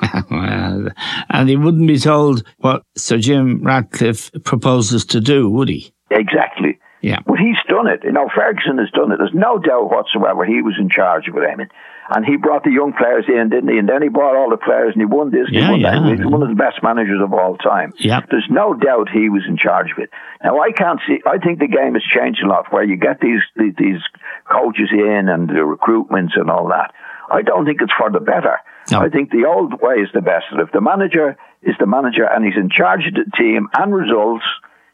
well, 0.30 0.88
and 1.30 1.48
he 1.48 1.56
wouldn't 1.56 1.86
be 1.86 1.98
told 1.98 2.42
what 2.58 2.82
Sir 2.96 3.18
Jim 3.18 3.62
Ratcliffe 3.62 4.30
proposes 4.44 5.04
to 5.06 5.20
do, 5.20 5.48
would 5.48 5.68
he? 5.68 5.92
Exactly. 6.10 6.78
Yeah. 7.00 7.20
But 7.26 7.38
he's 7.38 7.56
done 7.68 7.86
it. 7.88 8.04
You 8.04 8.12
know, 8.12 8.28
Ferguson 8.34 8.78
has 8.78 8.90
done 8.90 9.12
it. 9.12 9.18
There's 9.18 9.34
no 9.34 9.58
doubt 9.58 9.90
whatsoever 9.90 10.44
he 10.44 10.62
was 10.62 10.74
in 10.78 10.88
charge 10.88 11.28
of 11.28 11.36
it, 11.36 11.40
I 11.40 11.54
mean. 11.54 11.68
And 12.08 12.24
he 12.24 12.36
brought 12.36 12.62
the 12.62 12.70
young 12.70 12.92
players 12.92 13.24
in, 13.26 13.50
didn't 13.50 13.68
he? 13.68 13.78
And 13.78 13.88
then 13.88 14.00
he 14.00 14.08
brought 14.08 14.36
all 14.36 14.48
the 14.48 14.56
players 14.56 14.94
and 14.94 15.02
he 15.02 15.06
won 15.06 15.30
this. 15.30 15.48
Yeah, 15.50 15.62
he 15.62 15.70
won 15.70 15.80
yeah, 15.80 15.98
that. 15.98 16.16
He's 16.16 16.24
one 16.24 16.42
of 16.42 16.48
the 16.48 16.54
best 16.54 16.82
managers 16.82 17.20
of 17.20 17.32
all 17.32 17.56
time. 17.56 17.92
Yeah. 17.98 18.20
There's 18.30 18.46
no 18.48 18.74
doubt 18.74 19.08
he 19.10 19.28
was 19.28 19.42
in 19.46 19.56
charge 19.56 19.90
of 19.90 19.98
it. 19.98 20.10
Now, 20.42 20.60
I 20.60 20.70
can't 20.70 21.00
see, 21.06 21.18
I 21.26 21.38
think 21.38 21.58
the 21.58 21.66
game 21.66 21.94
has 21.94 22.04
changed 22.06 22.42
a 22.44 22.46
lot 22.46 22.72
where 22.72 22.84
you 22.84 22.96
get 22.96 23.20
these, 23.20 23.42
these 23.56 23.98
coaches 24.46 24.88
in 24.92 25.28
and 25.28 25.48
the 25.48 25.66
recruitments 25.66 26.38
and 26.38 26.48
all 26.48 26.68
that. 26.68 26.94
I 27.28 27.42
don't 27.42 27.66
think 27.66 27.82
it's 27.82 27.92
for 27.98 28.10
the 28.10 28.20
better. 28.20 28.58
No. 28.90 29.00
I 29.00 29.08
think 29.08 29.30
the 29.30 29.46
old 29.46 29.82
way 29.82 29.96
is 29.96 30.08
the 30.14 30.22
best. 30.22 30.46
If 30.52 30.70
the 30.70 30.80
manager 30.80 31.36
is 31.62 31.74
the 31.80 31.86
manager 31.86 32.24
and 32.24 32.44
he's 32.44 32.56
in 32.56 32.70
charge 32.70 33.06
of 33.08 33.14
the 33.14 33.26
team 33.36 33.66
and 33.76 33.92
results, 33.92 34.44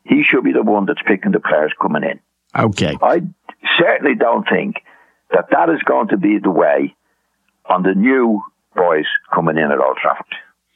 he 0.05 0.23
should 0.23 0.45
be 0.45 0.53
the 0.53 0.62
one 0.62 0.87
that's 0.87 1.03
picking 1.07 1.33
the 1.33 1.41
players 1.41 1.73
coming 1.81 2.03
in. 2.03 2.21
Okay. 2.59 2.97
I 3.01 3.23
certainly 3.79 4.15
don't 4.15 4.47
think 4.49 4.77
that 5.31 5.47
that 5.51 5.71
is 5.71 5.83
going 5.85 6.09
to 6.09 6.17
be 6.17 6.38
the 6.38 6.51
way 6.51 6.95
on 7.67 7.83
the 7.83 7.95
new 7.95 8.43
boys 8.75 9.07
coming 9.33 9.57
in 9.57 9.71
at 9.71 9.79
Old 9.79 9.97
Trafford. 9.97 10.35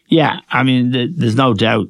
Yeah, 0.08 0.40
I 0.50 0.62
mean, 0.62 0.92
th- 0.92 1.10
there's 1.16 1.34
no 1.34 1.52
doubt 1.52 1.88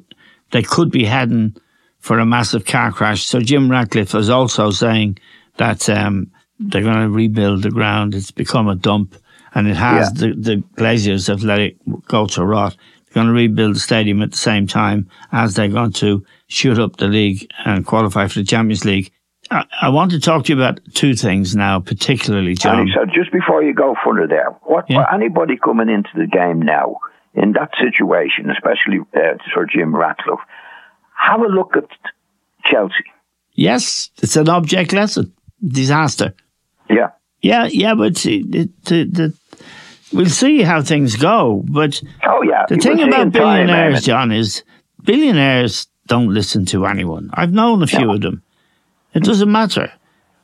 they 0.51 0.63
could 0.63 0.91
be 0.91 1.05
heading 1.05 1.55
for 1.99 2.19
a 2.19 2.25
massive 2.25 2.65
car 2.65 2.91
crash. 2.91 3.25
So 3.25 3.39
Jim 3.39 3.69
Ratcliffe 3.69 4.15
is 4.15 4.29
also 4.29 4.71
saying 4.71 5.19
that 5.57 5.89
um, 5.89 6.31
they're 6.59 6.81
going 6.81 7.01
to 7.01 7.09
rebuild 7.09 7.63
the 7.63 7.69
ground. 7.69 8.15
It's 8.15 8.31
become 8.31 8.67
a 8.67 8.75
dump, 8.75 9.15
and 9.53 9.67
it 9.67 9.75
has. 9.75 10.11
Yeah. 10.21 10.29
The, 10.29 10.35
the 10.35 10.63
Glazers 10.75 11.27
have 11.27 11.43
let 11.43 11.59
it 11.59 11.77
go 12.07 12.25
to 12.27 12.45
rot. 12.45 12.75
They're 13.11 13.23
going 13.23 13.27
to 13.27 13.33
rebuild 13.33 13.75
the 13.75 13.79
stadium 13.79 14.21
at 14.21 14.31
the 14.31 14.37
same 14.37 14.67
time 14.67 15.09
as 15.31 15.53
they're 15.55 15.67
going 15.69 15.93
to 15.93 16.25
shoot 16.47 16.77
up 16.79 16.97
the 16.97 17.07
league 17.07 17.49
and 17.65 17.85
qualify 17.85 18.27
for 18.27 18.39
the 18.39 18.45
Champions 18.45 18.85
League. 18.85 19.11
I, 19.49 19.65
I 19.81 19.89
want 19.89 20.11
to 20.11 20.19
talk 20.19 20.45
to 20.45 20.53
you 20.53 20.61
about 20.61 20.79
two 20.93 21.15
things 21.15 21.55
now, 21.55 21.79
particularly, 21.79 22.55
John. 22.55 22.79
And 22.81 22.89
so 22.93 23.05
just 23.05 23.31
before 23.31 23.63
you 23.63 23.73
go 23.73 23.95
further 24.03 24.27
there, 24.27 24.51
what 24.63 24.89
Yeah. 24.89 25.03
for 25.05 25.13
anybody 25.13 25.57
coming 25.57 25.89
into 25.89 26.09
the 26.15 26.27
game 26.27 26.61
now 26.61 26.97
in 27.33 27.53
that 27.53 27.71
situation, 27.81 28.49
especially 28.49 28.99
uh, 29.15 29.37
Sir 29.53 29.65
Jim 29.71 29.95
Ratcliffe, 29.95 30.39
have 31.15 31.41
a 31.41 31.47
look 31.47 31.75
at 31.77 31.85
Chelsea. 32.65 32.93
Yes, 33.53 34.09
it's 34.21 34.35
an 34.35 34.49
object 34.49 34.91
lesson. 34.93 35.33
Disaster. 35.65 36.33
Yeah. 36.89 37.11
Yeah, 37.41 37.65
yeah, 37.71 37.93
but 37.95 38.17
see, 38.17 38.43
the, 38.43 38.69
the, 38.85 39.03
the, 39.05 39.33
we'll 40.13 40.25
see 40.27 40.61
how 40.61 40.81
things 40.81 41.15
go. 41.15 41.63
But 41.67 42.01
Oh 42.23 42.41
yeah. 42.43 42.65
the 42.67 42.77
thing 42.77 43.01
about 43.01 43.31
billionaires, 43.31 44.01
Eamon. 44.01 44.05
John, 44.05 44.31
is 44.31 44.63
billionaires 45.03 45.87
don't 46.07 46.33
listen 46.33 46.65
to 46.67 46.85
anyone. 46.85 47.29
I've 47.33 47.51
known 47.51 47.83
a 47.83 47.87
few 47.87 48.07
No. 48.07 48.13
of 48.13 48.21
them. 48.21 48.41
It 49.13 49.23
doesn't 49.23 49.51
matter. 49.51 49.91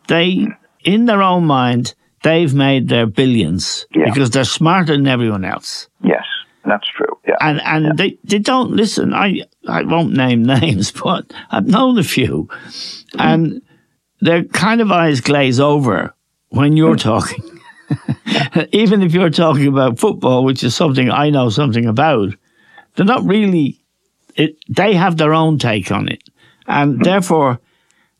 They, 0.07 0.47
in 0.83 1.05
their 1.05 1.21
own 1.21 1.45
mind, 1.45 1.93
they've 2.23 2.53
made 2.53 2.89
their 2.89 3.05
billions 3.05 3.85
Yeah. 3.95 4.05
because 4.05 4.29
they're 4.31 4.43
smarter 4.43 4.95
than 4.95 5.07
everyone 5.07 5.45
else. 5.45 5.87
Yes, 6.01 6.25
that's 6.65 6.87
true. 6.87 7.17
Yeah. 7.27 7.35
And 7.39 7.61
and 7.61 7.97
they, 7.97 8.17
they 8.23 8.39
don't 8.39 8.71
listen. 8.71 9.13
I 9.13 9.43
I 9.67 9.83
won't 9.83 10.13
name 10.13 10.43
names, 10.59 10.91
but 10.91 11.31
I've 11.51 11.67
known 11.67 11.97
a 11.97 12.03
few, 12.03 12.49
mm-hmm. 12.49 13.21
and 13.21 13.61
their 14.19 14.43
kind 14.43 14.81
of 14.81 14.91
eyes 14.91 15.21
glaze 15.21 15.59
over 15.59 16.13
when 16.49 16.75
you're 16.75 16.95
mm. 16.95 17.01
talking. 17.01 17.43
Even 18.71 19.01
if 19.01 19.13
you're 19.13 19.29
talking 19.29 19.67
about 19.67 19.99
football, 19.99 20.43
which 20.43 20.63
is 20.63 20.75
something 20.75 21.09
I 21.09 21.29
know 21.29 21.49
something 21.49 21.85
about, 21.85 22.33
they're 22.95 23.05
not 23.05 23.23
really. 23.23 23.79
It, 24.35 24.57
they 24.67 24.95
have 24.95 25.17
their 25.17 25.33
own 25.33 25.59
take 25.59 25.91
on 25.91 26.07
it, 26.07 26.23
and 26.67 27.03
therefore, 27.03 27.59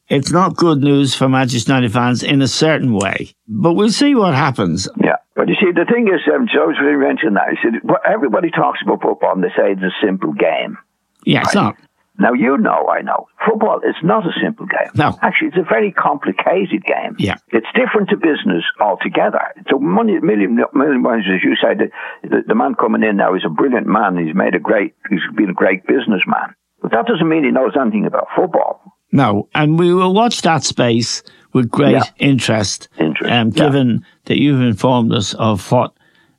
it's 0.10 0.32
not 0.32 0.56
good 0.56 0.80
news 0.80 1.16
for 1.16 1.28
Manchester 1.28 1.72
United 1.72 1.92
fans 1.92 2.22
in 2.22 2.42
a 2.42 2.48
certain 2.48 2.94
way. 2.94 3.34
But 3.48 3.74
we'll 3.74 3.90
see 3.90 4.14
what 4.14 4.36
happens. 4.36 4.88
Yeah, 5.04 5.16
but 5.36 5.48
you 5.48 5.56
see, 5.56 5.72
the 5.72 5.86
thing 5.92 6.08
is, 6.08 6.22
um, 6.34 6.46
was 6.46 6.78
really 6.82 6.98
mentioning 6.98 7.34
that. 7.36 7.48
I 7.48 7.56
said, 7.64 7.82
everybody 8.08 8.52
talks 8.52 8.80
about 8.84 9.02
football 9.02 9.34
and 9.34 9.44
they 9.44 9.50
say 9.50 9.72
it's 9.72 9.82
a 9.82 10.06
simple 10.06 10.34
game. 10.34 10.78
Yeah, 11.26 11.42
it's 11.42 11.56
not. 11.56 11.78
Now, 12.20 12.34
you 12.34 12.58
know, 12.58 12.88
I 12.90 13.02
know, 13.02 13.28
football 13.46 13.80
is 13.80 13.96
not 14.04 14.26
a 14.26 14.32
simple 14.40 14.68
game. 14.68 14.92
No. 14.96 15.18
Actually, 15.24 15.48
it's 15.48 15.58
a 15.58 15.64
very 15.68 15.92
complicated 15.92 16.84
game. 16.86 17.16
Yeah. 17.18 17.38
It's 17.50 17.66
different 17.76 18.10
to 18.10 18.18
business 18.18 18.64
altogether. 18.80 19.42
It's 19.58 19.72
a 19.72 19.80
money, 19.80 20.20
million, 20.20 20.56
million 20.74 21.02
ways, 21.04 21.24
as 21.28 21.44
you 21.44 21.56
say, 21.56 21.74
the, 21.74 21.90
the, 22.30 22.44
the 22.50 22.56
man 22.56 22.76
coming 22.76 23.04
in 23.04 23.18
now 23.18 23.34
is 23.36 23.44
a 23.46 23.50
brilliant 23.50 23.88
man. 23.88 24.16
He's 24.24 24.36
made 24.36 24.54
a 24.54 24.60
great, 24.60 24.94
he's 25.10 25.22
been 25.36 25.50
a 25.50 25.54
great 25.54 25.88
businessman. 25.88 26.54
But 26.84 26.92
that 26.92 27.08
doesn't 27.08 27.28
mean 27.28 27.46
he 27.46 27.52
knows 27.52 27.74
anything 27.80 28.06
about 28.06 28.28
football. 28.36 28.82
No, 29.12 29.48
and 29.56 29.80
we 29.80 29.94
will 29.94 30.14
watch 30.14 30.42
that 30.44 30.64
space 30.64 31.24
with 31.52 31.70
great 31.70 31.94
Yeah. 31.94 32.04
interest. 32.20 32.90
Interest, 33.00 33.32
Um, 33.32 33.52
yeah. 33.56 33.66
given 33.66 34.06
that 34.26 34.40
you've 34.40 34.62
informed 34.62 35.14
us 35.14 35.34
of 35.36 35.72
what 35.72 35.94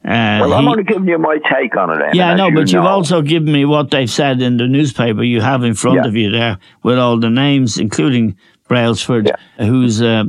Uh, 0.04 0.38
well, 0.42 0.52
I'm 0.54 0.64
he- 0.64 0.70
only 0.70 0.84
giving 0.84 1.08
you 1.08 1.18
my 1.18 1.38
take 1.50 1.76
on 1.76 1.90
it. 1.90 2.14
Yeah, 2.14 2.30
I 2.32 2.34
know, 2.34 2.48
you 2.48 2.54
but 2.54 2.70
you've 2.72 2.84
also 2.84 3.22
given 3.22 3.50
me 3.52 3.64
what 3.64 3.90
they've 3.90 4.10
said 4.10 4.42
in 4.42 4.58
the 4.58 4.66
newspaper 4.66 5.22
you 5.22 5.40
have 5.40 5.64
in 5.64 5.74
front 5.74 5.96
Yeah. 6.02 6.06
of 6.06 6.14
you 6.14 6.30
there 6.30 6.58
with 6.82 6.98
all 6.98 7.18
the 7.18 7.30
names, 7.30 7.78
including 7.78 8.36
Brailsford, 8.68 9.30
who's, 9.58 10.02
uh, 10.02 10.24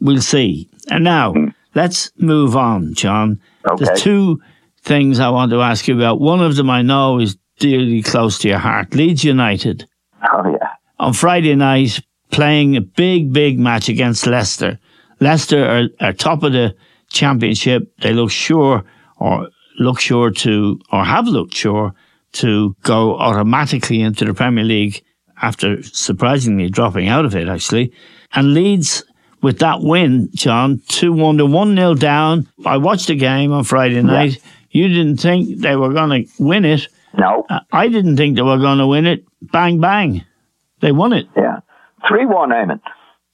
we'll 0.00 0.20
see. 0.20 0.68
And 0.90 1.02
now, 1.02 1.34
let's 1.74 2.12
move 2.18 2.56
on, 2.56 2.94
John. 2.94 3.40
Okay. 3.68 3.84
There's 3.84 4.00
two 4.00 4.40
things 4.82 5.18
I 5.18 5.28
want 5.30 5.50
to 5.52 5.60
ask 5.60 5.88
you 5.88 5.96
about. 5.96 6.20
One 6.20 6.40
of 6.40 6.54
them 6.56 6.70
I 6.70 6.82
know 6.82 7.18
is 7.18 7.36
dearly 7.58 8.02
close 8.02 8.38
to 8.38 8.48
your 8.48 8.58
heart 8.58 8.94
Leeds 8.94 9.24
United. 9.24 9.86
Oh 10.32 10.48
yeah. 10.50 10.68
On 10.98 11.12
Friday 11.12 11.54
night, 11.56 12.00
playing 12.30 12.76
a 12.76 12.80
big, 12.80 13.32
big 13.32 13.58
match 13.58 13.88
against 13.88 14.26
Leicester. 14.26 14.78
Leicester 15.20 15.64
are, 15.66 16.06
are 16.08 16.12
top 16.12 16.42
of 16.42 16.52
the 16.52 16.74
championship. 17.10 17.92
They 18.00 18.12
look 18.14 18.30
sure 18.30 18.84
or 19.20 19.48
look 19.78 20.00
sure 20.00 20.30
to, 20.30 20.80
or 20.92 21.04
have 21.04 21.28
looked 21.28 21.54
sure 21.54 21.94
to 22.32 22.74
go 22.82 23.16
automatically 23.16 24.00
into 24.00 24.24
the 24.24 24.34
Premier 24.34 24.64
League 24.64 25.02
after 25.42 25.82
surprisingly 25.82 26.68
dropping 26.68 27.08
out 27.08 27.24
of 27.24 27.34
it, 27.34 27.48
actually. 27.48 27.92
And 28.32 28.54
Leeds, 28.54 29.04
with 29.42 29.58
that 29.60 29.80
win, 29.80 30.28
John, 30.34 30.82
2 30.88 31.12
1 31.12 31.38
to 31.38 31.46
1 31.46 31.76
0 31.76 31.94
down. 31.94 32.48
I 32.66 32.76
watched 32.76 33.06
the 33.08 33.14
game 33.14 33.52
on 33.52 33.64
Friday 33.64 34.02
night. 34.02 34.38
You 34.70 34.88
didn't 34.88 35.16
think 35.18 35.60
they 35.60 35.76
were 35.76 35.92
going 35.92 36.24
to 36.24 36.30
win 36.42 36.64
it. 36.64 36.88
No. 37.16 37.46
I 37.72 37.88
didn't 37.88 38.16
think 38.16 38.36
they 38.36 38.42
were 38.42 38.58
going 38.58 38.78
to 38.78 38.86
win 38.86 39.06
it. 39.06 39.24
Bang, 39.42 39.80
bang. 39.80 40.24
They 40.80 40.92
won 40.92 41.12
it. 41.12 41.26
Yeah. 41.36 41.60
Three 42.06 42.26
one, 42.26 42.50
Eamon. 42.50 42.80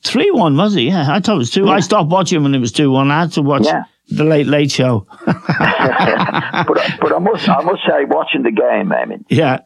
3 0.04 0.30
1, 0.30 0.56
was 0.56 0.76
it? 0.76 0.82
Yeah, 0.82 1.06
I 1.10 1.20
thought 1.20 1.34
it 1.34 1.38
was 1.38 1.50
2 1.50 1.68
I 1.68 1.80
stopped 1.80 2.10
watching 2.10 2.42
when 2.42 2.54
it 2.54 2.58
was 2.58 2.70
2 2.72 2.90
1. 2.90 3.10
I 3.10 3.20
had 3.20 3.32
to 3.32 3.42
watch 3.42 3.64
Yeah. 3.64 3.82
The 4.08 4.24
Late 4.24 4.46
Late 4.46 4.70
Show. 4.70 5.06
but 5.26 6.78
but 7.00 7.12
I 7.14 7.18
must 7.18 7.48
I 7.48 7.62
must 7.62 7.82
say, 7.86 8.04
watching 8.04 8.42
the 8.42 8.50
game, 8.52 8.92
I 8.92 9.04
mean, 9.04 9.24
yeah, 9.28 9.60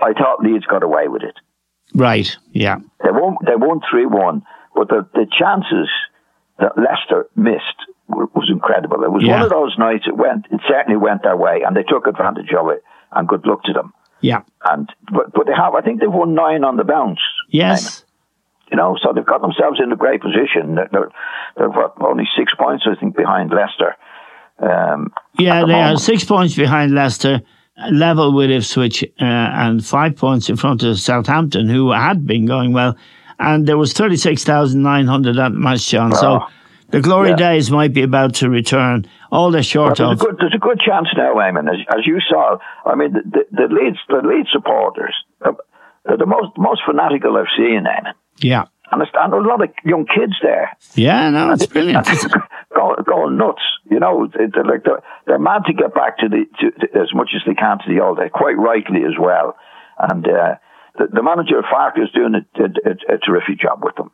I 0.00 0.12
thought 0.12 0.40
Leeds 0.42 0.66
got 0.66 0.82
away 0.82 1.08
with 1.08 1.22
it. 1.22 1.34
right. 1.94 2.36
Yeah. 2.52 2.76
They 3.02 3.10
won 3.10 3.36
they 3.46 3.56
won 3.56 3.80
three 3.90 4.06
one, 4.06 4.42
but 4.74 4.88
the 4.88 5.06
the 5.14 5.26
chances 5.30 5.88
that 6.58 6.72
Leicester 6.76 7.26
missed 7.36 7.78
was 8.08 8.48
incredible. 8.50 9.02
It 9.02 9.10
was 9.12 9.22
Yeah. 9.24 9.34
one 9.36 9.42
of 9.42 9.50
those 9.50 9.76
nights. 9.78 10.04
It 10.06 10.16
went 10.16 10.46
it 10.50 10.60
certainly 10.68 10.96
went 10.98 11.22
their 11.22 11.36
way, 11.36 11.62
and 11.66 11.76
they 11.76 11.82
took 11.82 12.06
advantage 12.06 12.52
of 12.58 12.68
it. 12.70 12.82
And 13.16 13.28
good 13.28 13.46
luck 13.46 13.62
to 13.64 13.72
them. 13.72 13.92
Yeah. 14.20 14.42
And 14.64 14.88
but 15.12 15.32
but 15.32 15.46
they 15.46 15.52
have 15.54 15.74
I 15.74 15.80
think 15.82 16.00
they've 16.00 16.12
won 16.12 16.34
nine 16.34 16.64
on 16.64 16.76
the 16.76 16.84
bounce. 16.84 17.20
Yes. 17.48 18.03
You 18.74 18.78
know, 18.78 18.96
so 19.00 19.12
they've 19.14 19.24
got 19.24 19.40
themselves 19.40 19.78
in 19.80 19.92
a 19.92 19.96
great 19.96 20.20
position. 20.20 20.74
They're, 20.74 20.88
they're, 20.90 21.10
they're 21.56 21.70
what, 21.70 21.94
only 22.00 22.24
six 22.36 22.52
points, 22.58 22.84
I 22.90 22.98
think, 22.98 23.16
behind 23.16 23.52
Leicester. 23.52 23.94
Um, 24.58 25.12
Yeah, 25.38 25.60
the 25.60 25.66
they 25.68 25.80
are 25.80 25.96
six 25.96 26.24
points 26.24 26.56
behind 26.56 26.92
Leicester, 26.92 27.42
level 27.92 28.34
with 28.34 28.50
Ipswich, 28.50 29.04
uh, 29.20 29.24
and 29.24 29.86
five 29.86 30.16
points 30.16 30.48
in 30.50 30.56
front 30.56 30.82
of 30.82 30.98
Southampton, 30.98 31.68
who 31.68 31.92
had 31.92 32.26
been 32.26 32.46
going 32.46 32.72
well. 32.72 32.96
And 33.38 33.64
there 33.64 33.78
was 33.78 33.92
36,900 33.92 35.38
at 35.38 35.52
the 35.52 35.56
match, 35.56 35.86
John. 35.86 36.10
So 36.12 36.40
Oh, 36.40 36.48
the 36.88 37.00
glory 37.00 37.30
yeah. 37.30 37.36
days 37.36 37.70
might 37.70 37.92
be 37.94 38.02
about 38.02 38.34
to 38.36 38.50
return. 38.50 39.06
All 39.30 39.52
they're 39.52 39.62
short 39.62 40.00
Well, 40.00 40.10
of. 40.10 40.18
there's, 40.18 40.26
a 40.28 40.32
good, 40.32 40.40
there's 40.40 40.54
a 40.56 40.58
good 40.58 40.80
chance 40.80 41.06
now, 41.16 41.34
Eamon, 41.34 41.68
as, 41.72 41.78
as 41.96 42.04
you 42.08 42.18
saw. 42.28 42.56
I 42.84 42.96
mean, 42.96 43.12
the, 43.12 43.22
the, 43.22 43.44
the 43.52 43.72
Leeds, 43.72 43.98
the 44.08 44.26
Leeds 44.26 44.48
supporters, 44.50 45.14
uh, 45.44 45.52
they're 46.04 46.16
the 46.16 46.26
most 46.26 46.58
most 46.58 46.82
fanatical 46.84 47.36
I've 47.36 47.46
seen, 47.56 47.84
Eamon. 47.84 48.14
Yeah. 48.44 48.64
And 48.92 49.00
and 49.02 49.32
there's 49.32 49.44
a 49.44 49.48
lot 49.48 49.62
of 49.62 49.70
young 49.84 50.06
kids 50.06 50.34
there, 50.42 50.76
Yeah, 50.94 51.30
no, 51.30 51.52
it's 51.52 51.66
brilliant. 51.66 52.06
going, 52.76 52.96
going 53.06 53.36
nuts. 53.38 53.62
You 53.90 53.98
know, 53.98 54.26
they- 54.26 54.46
they're 54.52 54.64
like 54.64 54.84
they're, 54.84 55.02
they're 55.26 55.38
mad 55.38 55.62
to 55.66 55.72
get 55.72 55.94
back 55.94 56.18
to 56.18 56.28
the 56.28 56.44
to, 56.60 56.70
to, 56.70 57.00
as 57.00 57.12
much 57.14 57.30
as 57.34 57.42
they 57.46 57.54
can 57.54 57.78
to 57.78 57.84
the 57.92 58.00
old 58.00 58.18
days, 58.18 58.30
quite 58.32 58.56
rightly 58.58 59.02
as 59.04 59.14
well. 59.18 59.56
And 59.98 60.26
uh, 60.26 60.54
the, 60.98 61.06
the 61.12 61.22
manager 61.22 61.62
Farke 61.62 62.02
is 62.02 62.10
doing 62.14 62.34
a, 62.34 62.62
a, 62.62 62.66
a, 62.90 63.14
a 63.14 63.18
terrific 63.18 63.58
job 63.60 63.80
with 63.82 63.96
them. 63.96 64.10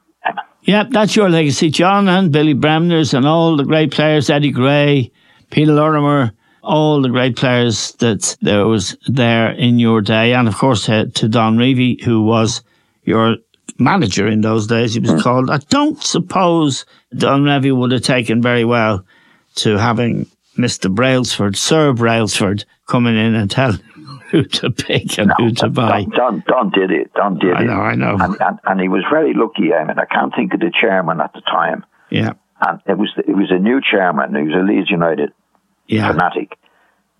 Yeah, 0.62 0.84
that's 0.88 1.16
your 1.16 1.30
legacy, 1.30 1.70
John, 1.70 2.06
and 2.08 2.30
Billy 2.30 2.54
Bremners 2.54 3.14
and 3.14 3.26
all 3.26 3.56
the 3.56 3.64
great 3.64 3.90
players, 3.92 4.28
Eddie 4.28 4.50
Gray, 4.52 5.10
Peter 5.50 5.72
Lorimer, 5.72 6.32
all 6.62 7.00
the 7.00 7.08
great 7.08 7.34
players 7.36 7.92
that 7.94 8.36
there 8.42 8.66
was 8.66 8.96
there 9.08 9.50
in 9.52 9.78
your 9.78 10.02
day. 10.02 10.34
And 10.34 10.46
of 10.48 10.54
course, 10.56 10.86
uh, 10.88 11.06
to 11.14 11.28
Don 11.28 11.56
Revie, 11.56 12.02
who 12.02 12.22
was 12.24 12.62
your 13.04 13.36
manager 13.80 14.26
in 14.26 14.40
those 14.42 14.66
days, 14.66 14.94
he 14.94 15.00
was 15.00 15.12
hmm. 15.12 15.20
called. 15.20 15.50
I 15.50 15.58
don't 15.58 16.02
suppose 16.02 16.84
Don 17.16 17.42
Revie 17.42 17.76
would 17.76 17.92
have 17.92 18.02
taken 18.02 18.42
very 18.42 18.64
well 18.64 19.04
to 19.56 19.78
having 19.78 20.26
Mr. 20.56 20.94
Brailsford, 20.94 21.56
Sir 21.56 21.92
Brailsford, 21.92 22.64
coming 22.86 23.16
in 23.16 23.34
and 23.34 23.50
telling 23.50 23.78
him 23.78 24.20
who 24.30 24.44
to 24.44 24.70
pick 24.70 25.18
and 25.18 25.32
who 25.38 25.52
to 25.52 25.68
buy. 25.68 26.04
Don, 26.04 26.10
Don, 26.10 26.44
Don 26.46 26.70
did 26.70 26.90
it. 26.90 27.12
Don 27.14 27.38
did 27.38 27.52
I 27.52 27.62
it. 27.62 27.62
I 27.62 27.64
know, 27.64 27.80
I 27.80 27.94
know. 27.94 28.16
And, 28.20 28.36
and, 28.40 28.58
and 28.64 28.80
he 28.80 28.88
was 28.88 29.04
very 29.10 29.34
lucky. 29.34 29.72
I 29.72 29.84
mean, 29.84 29.98
I 29.98 30.04
can't 30.04 30.34
think 30.34 30.54
of 30.54 30.60
the 30.60 30.70
chairman 30.72 31.20
at 31.20 31.32
the 31.32 31.40
time. 31.40 31.84
Yeah, 32.10 32.34
and 32.60 32.80
it 32.86 32.98
was 32.98 33.10
it 33.16 33.36
was 33.36 33.50
a 33.50 33.58
new 33.58 33.80
chairman. 33.80 34.34
He 34.34 34.42
was 34.42 34.54
a 34.54 34.64
Leeds 34.64 34.90
United 34.90 35.32
yeah, 35.86 36.10
fanatic, 36.10 36.56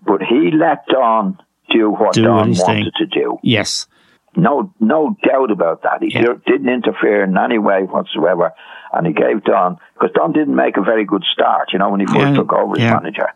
but 0.05 0.21
he 0.21 0.51
let 0.51 0.85
Don 0.87 1.39
do 1.69 1.89
what 1.89 2.13
Do 2.13 2.23
Don 2.23 2.53
wanted 2.53 2.57
saying. 2.57 2.91
to 2.97 3.05
do. 3.05 3.37
yes, 3.41 3.87
No, 4.35 4.73
no 4.79 5.15
doubt 5.23 5.51
about 5.51 5.83
that. 5.83 6.01
He 6.01 6.09
Yeah. 6.13 6.33
didn't 6.47 6.69
interfere 6.69 7.23
in 7.23 7.37
any 7.37 7.57
way 7.59 7.83
whatsoever, 7.83 8.53
and 8.93 9.05
he 9.05 9.13
gave 9.13 9.43
Don 9.43 9.77
because 9.93 10.11
Don 10.15 10.31
didn't 10.31 10.55
make 10.55 10.77
a 10.77 10.81
very 10.81 11.03
good 11.05 11.23
start. 11.33 11.73
You 11.73 11.79
know, 11.79 11.89
when 11.89 11.99
he 11.99 12.05
first 12.05 12.19
Yeah, 12.19 12.33
took 12.35 12.53
over 12.53 12.73
as 12.77 12.81
yeah, 12.83 12.93
manager, 12.93 13.27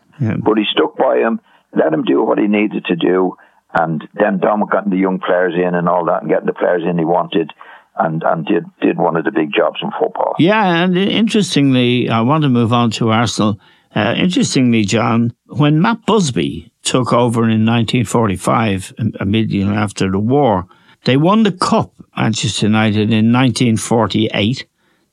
but 0.42 0.56
he 0.58 0.64
stuck 0.70 0.96
by 0.96 1.18
him, 1.18 1.40
let 1.74 1.92
him 1.92 2.02
do 2.02 2.22
what 2.22 2.38
he 2.38 2.46
needed 2.46 2.86
to 2.86 2.96
do, 2.96 3.36
and 3.78 4.08
then 4.14 4.38
Don 4.38 4.60
got 4.70 4.88
the 4.88 4.96
young 4.96 5.18
players 5.18 5.54
in 5.54 5.74
and 5.74 5.86
all 5.88 6.06
that, 6.06 6.22
and 6.22 6.30
getting 6.30 6.46
the 6.46 6.54
players 6.54 6.82
in 6.88 6.96
he 6.98 7.04
wanted. 7.04 7.52
And, 7.98 8.22
and 8.24 8.44
did 8.44 8.64
did 8.82 8.98
one 8.98 9.16
of 9.16 9.24
the 9.24 9.30
big 9.32 9.54
jobs 9.54 9.78
in 9.82 9.90
football. 9.98 10.34
Yeah, 10.38 10.82
and 10.84 10.94
interestingly, 10.98 12.10
I 12.10 12.20
want 12.20 12.42
to 12.42 12.50
move 12.50 12.70
on 12.70 12.90
to 12.92 13.08
Arsenal. 13.10 13.58
Uh, 13.94 14.14
interestingly, 14.18 14.84
John, 14.84 15.32
when 15.46 15.80
Matt 15.80 16.04
Busby 16.04 16.70
took 16.82 17.14
over 17.14 17.44
in 17.48 17.64
1945, 17.64 18.92
im- 18.98 19.12
immediately 19.18 19.74
after 19.74 20.10
the 20.10 20.18
war, 20.18 20.66
they 21.04 21.16
won 21.16 21.42
the 21.42 21.52
cup, 21.52 21.92
Manchester 22.16 22.66
United, 22.66 23.12
in 23.12 23.32
1948, 23.32 24.66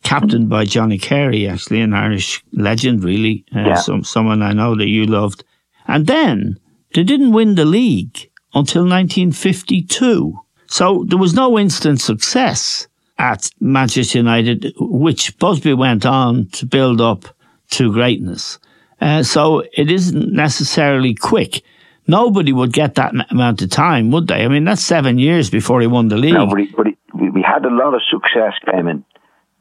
captained 0.04 0.50
by 0.50 0.66
Johnny 0.66 0.98
Carey, 0.98 1.48
actually, 1.48 1.82
an 1.82 1.94
Irish 1.94 2.44
legend, 2.54 3.04
really, 3.04 3.46
uh, 3.56 3.60
Yeah. 3.60 3.74
some, 3.76 4.04
someone 4.04 4.42
I 4.42 4.54
know 4.54 4.76
that 4.76 4.88
you 4.88 5.06
loved. 5.06 5.44
And 5.88 6.08
then 6.08 6.58
they 6.94 7.04
didn't 7.04 7.32
win 7.34 7.56
the 7.56 7.66
league 7.66 8.30
until 8.54 8.86
1952. 8.86 10.40
So 10.68 11.06
there 11.08 11.18
was 11.20 11.34
no 11.34 11.58
instant 11.60 12.02
success 12.02 12.88
at 13.18 13.50
Manchester 13.60 14.18
United, 14.20 14.74
which 14.80 15.38
Busby 15.38 15.74
went 15.74 16.06
on 16.06 16.48
to 16.54 16.66
build 16.66 17.00
up 17.00 17.26
to 17.72 17.92
greatness. 17.94 18.60
Uh, 19.00 19.22
so 19.24 19.64
it 19.74 19.92
isn't 19.92 20.32
necessarily 20.32 21.14
quick. 21.14 21.62
Nobody 22.08 22.52
would 22.52 22.74
get 22.74 22.96
that 22.96 23.14
amount 23.32 23.62
of 23.62 23.70
time, 23.70 24.12
would 24.12 24.28
they? 24.28 24.44
I 24.44 24.48
mean, 24.50 24.66
that's 24.66 24.84
seven 24.84 25.18
years 25.18 25.50
before 25.50 25.80
he 25.82 25.88
won 25.88 26.10
the 26.10 26.18
league. 26.18 26.34
No, 26.34 26.48
but, 26.48 26.60
he, 26.60 26.66
but 26.76 26.88
he, 26.88 26.98
we- 27.30 27.42
had 27.44 27.66
a 27.66 27.70
lot 27.70 27.94
of 27.94 28.02
success, 28.10 28.54
Eamon, 28.68 29.04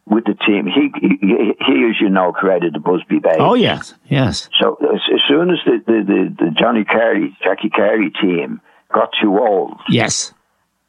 with 0.07 0.25
the 0.25 0.35
team. 0.35 0.67
He, 0.67 0.91
he, 1.01 1.19
he, 1.21 1.89
as 1.91 2.01
you 2.01 2.09
know, 2.09 2.33
created 2.33 2.75
the 2.75 2.79
Busby 2.81 3.19
Bay. 3.19 3.37
oh, 3.39 3.55
yes, 3.55 3.95
yes. 4.09 4.49
So 4.59 4.77
as, 4.83 5.01
as 5.15 5.21
soon 5.29 5.51
as 5.51 5.59
the, 5.67 5.83
the, 5.87 5.93
the, 6.07 6.45
the 6.47 6.51
Johnny 6.59 6.85
Carey, 6.85 7.37
Jackie 7.45 7.71
Carey 7.71 8.11
team 8.21 8.61
got 8.93 9.11
too 9.21 9.39
old, 9.39 9.75
Yes. 9.89 10.33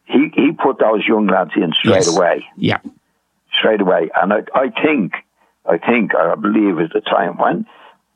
he, 0.05 0.29
he 0.35 0.51
put 0.51 0.79
those 0.79 1.03
young 1.07 1.27
lads 1.27 1.51
in 1.55 1.73
straight 1.79 1.95
Yes. 1.95 2.15
away, 2.15 2.45
Yeah. 2.57 2.79
straight 3.59 3.81
away. 3.81 4.09
And 4.21 4.31
I, 4.33 4.39
I 4.55 4.69
think, 4.83 5.13
I 5.65 5.77
think, 5.77 6.15
I 6.15 6.35
believe 6.35 6.79
at 6.79 6.93
the 6.93 7.01
time 7.01 7.37
when, 7.37 7.65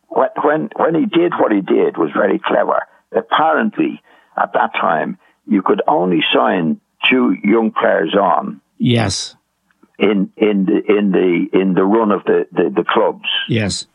when, 0.10 0.30
when, 0.43 0.69
when 0.78 0.95
he 0.95 1.06
did 1.06 1.34
what 1.39 1.52
he 1.52 1.62
did 1.62 1.97
was 1.97 2.12
very 2.15 2.39
clever. 2.39 2.84
Apparently, 3.15 4.01
at 4.41 4.53
that 4.53 4.71
time, 4.79 5.17
you 5.47 5.61
could 5.61 5.81
only 5.87 6.19
sign 6.33 6.79
two 7.09 7.35
young 7.43 7.71
players 7.71 8.15
on 8.19 8.61
Yes. 8.77 9.35
in 9.97 10.31
in 10.37 10.65
the 10.65 10.81
in 10.97 11.12
the 11.12 11.47
in 11.60 11.73
the 11.73 11.83
run 11.83 12.12
of 12.12 12.23
the, 12.25 12.47
the, 12.51 12.69
the 12.75 12.83
clubs. 12.87 13.27
Yes. 13.47 13.87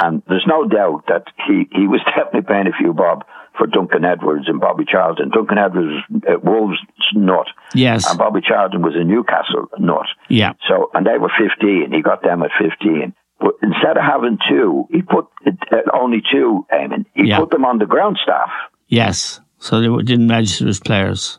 And 0.00 0.22
there's 0.28 0.46
no 0.46 0.68
doubt 0.68 1.04
that 1.08 1.24
he, 1.46 1.68
he 1.72 1.88
was 1.88 2.00
definitely 2.06 2.42
paying 2.42 2.66
a 2.68 2.72
few 2.72 2.92
bob 2.92 3.24
for 3.56 3.66
Duncan 3.66 4.04
Edwards 4.04 4.44
and 4.46 4.60
Bobby 4.60 4.84
Charlton. 4.86 5.30
Duncan 5.30 5.58
Edwards 5.58 6.04
was 6.10 6.22
a 6.28 6.38
Wolves 6.38 6.78
nut, 7.14 7.48
Yes. 7.74 8.08
and 8.08 8.16
Bobby 8.16 8.40
Charlton 8.40 8.82
was 8.82 8.94
a 8.94 9.02
Newcastle 9.02 9.66
nut. 9.80 10.06
Yeah. 10.28 10.52
So, 10.68 10.90
and 10.94 11.04
they 11.04 11.18
were 11.18 11.30
15. 11.36 11.90
He 11.92 12.00
got 12.02 12.22
them 12.22 12.42
at 12.44 12.50
15. 12.60 13.12
But 13.40 13.54
instead 13.62 13.96
of 13.96 14.02
having 14.02 14.38
two, 14.48 14.86
he 14.90 15.02
put 15.02 15.26
uh, 15.46 15.76
only 15.92 16.22
two, 16.32 16.66
Eamon. 16.72 17.06
He 17.14 17.28
Yeah. 17.28 17.38
put 17.38 17.50
them 17.50 17.64
on 17.64 17.78
the 17.78 17.86
ground 17.86 18.18
staff. 18.22 18.50
Yes. 18.88 19.40
So 19.58 19.80
they 19.80 20.02
didn't 20.04 20.28
register 20.28 20.68
as 20.68 20.80
players. 20.80 21.38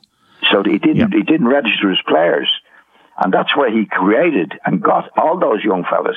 So 0.51 0.63
he 0.63 0.77
didn't 0.77 1.11
he 1.13 1.23
didn't 1.23 1.47
register 1.47 1.91
as 1.91 1.97
players, 2.07 2.49
and 3.21 3.33
that's 3.33 3.55
where 3.55 3.69
he 3.71 3.85
created 3.85 4.53
and 4.65 4.81
got 4.81 5.09
all 5.17 5.37
those 5.37 5.63
young 5.63 5.83
fellas 5.89 6.15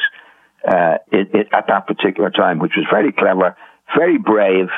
uh, 0.66 0.99
it, 1.11 1.35
it, 1.35 1.49
at 1.53 1.66
that 1.68 1.87
particular 1.87 2.30
time, 2.30 2.59
which 2.59 2.72
was 2.76 2.87
very 2.91 3.12
clever, 3.12 3.57
very 3.97 4.18
brave 4.18 4.68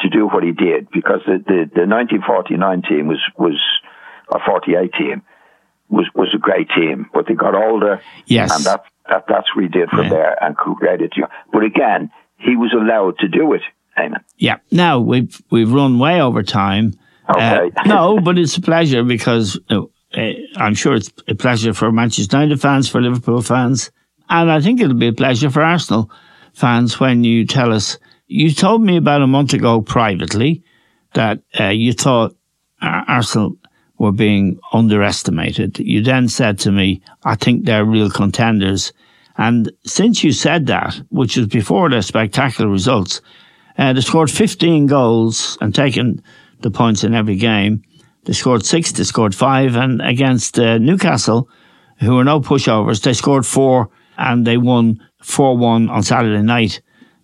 to 0.00 0.08
do 0.08 0.26
what 0.26 0.42
he 0.42 0.52
did 0.52 0.90
because 0.90 1.20
the, 1.26 1.38
the, 1.46 1.68
the 1.74 1.86
1949 1.86 2.82
team 2.82 3.06
was, 3.06 3.20
was, 3.36 3.60
a 4.32 4.38
48 4.46 4.92
team 4.94 5.22
was, 5.88 6.06
was 6.14 6.28
a 6.34 6.38
great 6.38 6.68
team, 6.70 7.10
but 7.12 7.26
they 7.26 7.34
got 7.34 7.54
older. 7.54 8.00
Yes. 8.26 8.54
And 8.54 8.64
that, 8.64 8.84
that, 9.08 9.24
that's 9.28 9.54
what 9.54 9.62
he 9.62 9.68
did 9.68 9.88
from 9.90 10.04
Yeah. 10.04 10.08
there 10.10 10.44
and 10.44 10.56
created, 10.56 11.12
you 11.16 11.26
but 11.52 11.64
again, 11.64 12.10
he 12.38 12.56
was 12.56 12.72
allowed 12.72 13.18
to 13.18 13.28
do 13.28 13.52
it, 13.52 13.62
Eamon. 13.98 14.22
Yeah. 14.38 14.56
Now 14.70 15.00
we've 15.00 15.40
we've 15.50 15.70
run 15.72 15.98
way 15.98 16.20
over 16.20 16.42
time. 16.42 16.94
Okay. 17.28 17.70
Uh, 17.76 17.82
no, 17.86 18.20
but 18.20 18.38
it's 18.38 18.56
a 18.56 18.60
pleasure 18.62 19.02
because 19.04 19.58
uh, 19.70 19.82
uh, 20.16 20.20
I'm 20.56 20.74
sure 20.74 20.94
it's 20.94 21.12
a 21.28 21.34
pleasure 21.34 21.72
for 21.74 21.92
Manchester 21.92 22.36
United 22.38 22.60
fans, 22.60 22.88
for 22.88 23.00
Liverpool 23.00 23.42
fans, 23.42 23.90
and 24.28 24.50
I 24.50 24.60
think 24.60 24.80
it'll 24.80 24.94
be 24.94 25.08
a 25.08 25.12
pleasure 25.12 25.50
for 25.50 25.62
Arsenal 25.62 26.10
fans 26.54 26.98
when 26.98 27.24
you 27.24 27.46
tell 27.46 27.72
us. 27.72 27.98
You 28.26 28.52
told 28.52 28.82
me 28.82 28.96
about 28.96 29.22
a 29.22 29.26
month 29.26 29.52
ago 29.54 29.80
privately 29.82 30.62
that 31.14 31.40
uh, 31.58 31.64
you 31.68 31.92
thought 31.92 32.34
Ar- 32.80 33.04
Arsenal 33.08 33.56
were 34.00 34.12
being 34.12 34.58
underestimated. 34.72 35.78
You 35.78 36.02
then 36.02 36.26
said 36.28 36.58
to 36.60 36.72
me, 36.72 37.02
"I 37.22 37.34
think 37.36 37.64
they're 37.66 37.84
real 37.84 38.10
contenders." 38.10 38.92
And 39.36 39.70
since 39.84 40.24
you 40.24 40.32
said 40.32 40.66
that, 40.66 41.00
which 41.10 41.36
was 41.36 41.46
before 41.46 41.90
their 41.90 42.02
spectacular 42.02 42.70
results, 42.70 43.20
uh, 43.78 43.92
they 43.92 44.00
scored 44.00 44.30
15 44.30 44.86
goals 44.86 45.58
and 45.60 45.74
taken 45.74 46.22
the 46.62 46.70
points 46.70 47.04
in 47.04 47.14
every 47.14 47.36
game. 47.36 47.82
They 48.24 48.32
scored 48.32 48.64
six, 48.64 48.92
they 48.92 49.04
scored 49.04 49.34
five, 49.34 49.76
and 49.76 50.00
against 50.00 50.58
uh, 50.58 50.78
Newcastle, 50.78 51.48
who 51.98 52.16
were 52.16 52.24
no 52.24 52.40
pushovers, 52.40 53.02
they 53.02 53.12
scored 53.12 53.46
four 53.46 53.90
and 54.16 54.46
they 54.46 54.56
won 54.56 55.00
4 55.22 55.56
1 55.56 55.90
on 55.90 56.02
Saturday 56.02 56.42
night, 56.42 56.80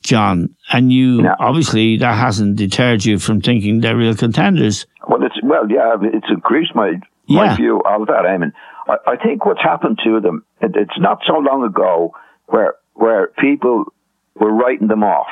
John. 0.07 0.54
And 0.72 0.92
you, 0.92 1.22
Yeah. 1.24 1.34
obviously, 1.38 1.96
that 1.98 2.14
hasn't 2.14 2.57
deterred 2.57 3.04
you 3.04 3.18
from 3.18 3.40
thinking 3.40 3.80
they're 3.80 3.96
real 3.96 4.14
contenders. 4.14 4.86
Well, 5.09 5.22
it's 5.24 5.38
well, 5.42 5.70
yeah, 5.70 5.94
it's 6.00 6.26
increased 6.30 6.74
my 6.74 6.92
my 7.28 7.44
Yeah. 7.46 7.57
view 7.57 7.80
of 7.84 8.07
that. 8.07 8.24
I 8.26 8.38
mean, 8.38 8.52
I, 8.88 8.96
I 9.12 9.16
think 9.16 9.44
what's 9.44 9.62
happened 9.62 9.98
to 10.04 10.20
them, 10.20 10.44
it, 10.61 10.72
it's 10.76 10.98
not 10.98 11.20
so 11.26 11.34
long 11.38 11.64
ago 11.64 12.12
where 12.46 12.74
where 12.94 13.28
people 13.38 13.84
were 14.40 14.52
writing 14.52 14.88
them 14.88 15.02
off 15.02 15.26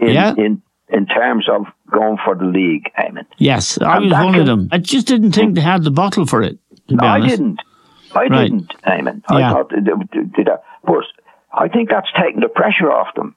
in 0.00 0.08
Yeah. 0.10 0.34
in 0.36 0.62
in 0.88 1.04
terms 1.06 1.48
of 1.48 1.66
going 1.90 2.16
for 2.24 2.34
the 2.36 2.44
league. 2.46 2.90
I 2.96 3.10
mean, 3.10 3.24
Yes, 3.38 3.78
I 3.82 3.96
And 3.96 4.04
was 4.06 4.12
one 4.14 4.34
of 4.36 4.46
them. 4.46 4.68
I 4.72 4.78
just 4.78 5.06
didn't 5.08 5.32
think 5.32 5.54
they 5.56 5.60
had 5.60 5.82
the 5.84 5.90
bottle 5.90 6.26
for 6.26 6.42
it, 6.42 6.58
to 6.88 6.96
be 6.96 7.04
I 7.04 7.20
didn't. 7.20 7.60
I 8.14 8.26
Right. 8.28 8.50
didn't, 8.50 8.72
Eamon. 8.86 9.20
Yeah. 9.30 9.36
I 9.36 9.52
thought 9.52 9.70
they 9.70 9.80
do 9.80 10.44
that. 10.44 10.62
But 10.84 11.04
I 11.52 11.68
think 11.68 11.90
that's 11.90 12.06
taking 12.18 12.40
the 12.40 12.48
pressure 12.48 12.90
off 12.90 13.08
them. 13.16 13.34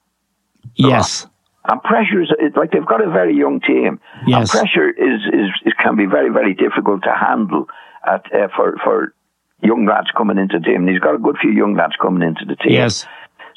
Yes. 0.87 1.27
And 1.65 1.81
pressure 1.83 2.21
is 2.21 2.31
it's 2.39 2.55
like 2.55 2.71
they've 2.71 2.85
got 2.85 3.05
a 3.05 3.09
very 3.11 3.35
young 3.35 3.59
team. 3.59 3.99
And 4.21 4.27
Yes. 4.27 4.51
pressure 4.51 4.89
is, 4.89 5.21
is, 5.33 5.49
is 5.65 5.73
can 5.81 5.95
be 5.95 6.05
very 6.05 6.29
very 6.29 6.53
difficult 6.53 7.03
to 7.03 7.13
handle 7.13 7.67
at 8.07 8.25
uh, 8.33 8.47
for 8.55 8.77
for 8.83 9.13
young 9.61 9.85
lads 9.85 10.07
coming 10.17 10.37
into 10.37 10.57
the 10.59 10.65
team. 10.65 10.81
And 10.87 10.89
he's 10.89 10.99
got 10.99 11.15
a 11.15 11.19
good 11.19 11.37
few 11.39 11.51
young 11.51 11.75
lads 11.75 11.93
coming 12.01 12.27
into 12.27 12.45
the 12.45 12.55
team. 12.55 12.73
Yes. 12.73 13.05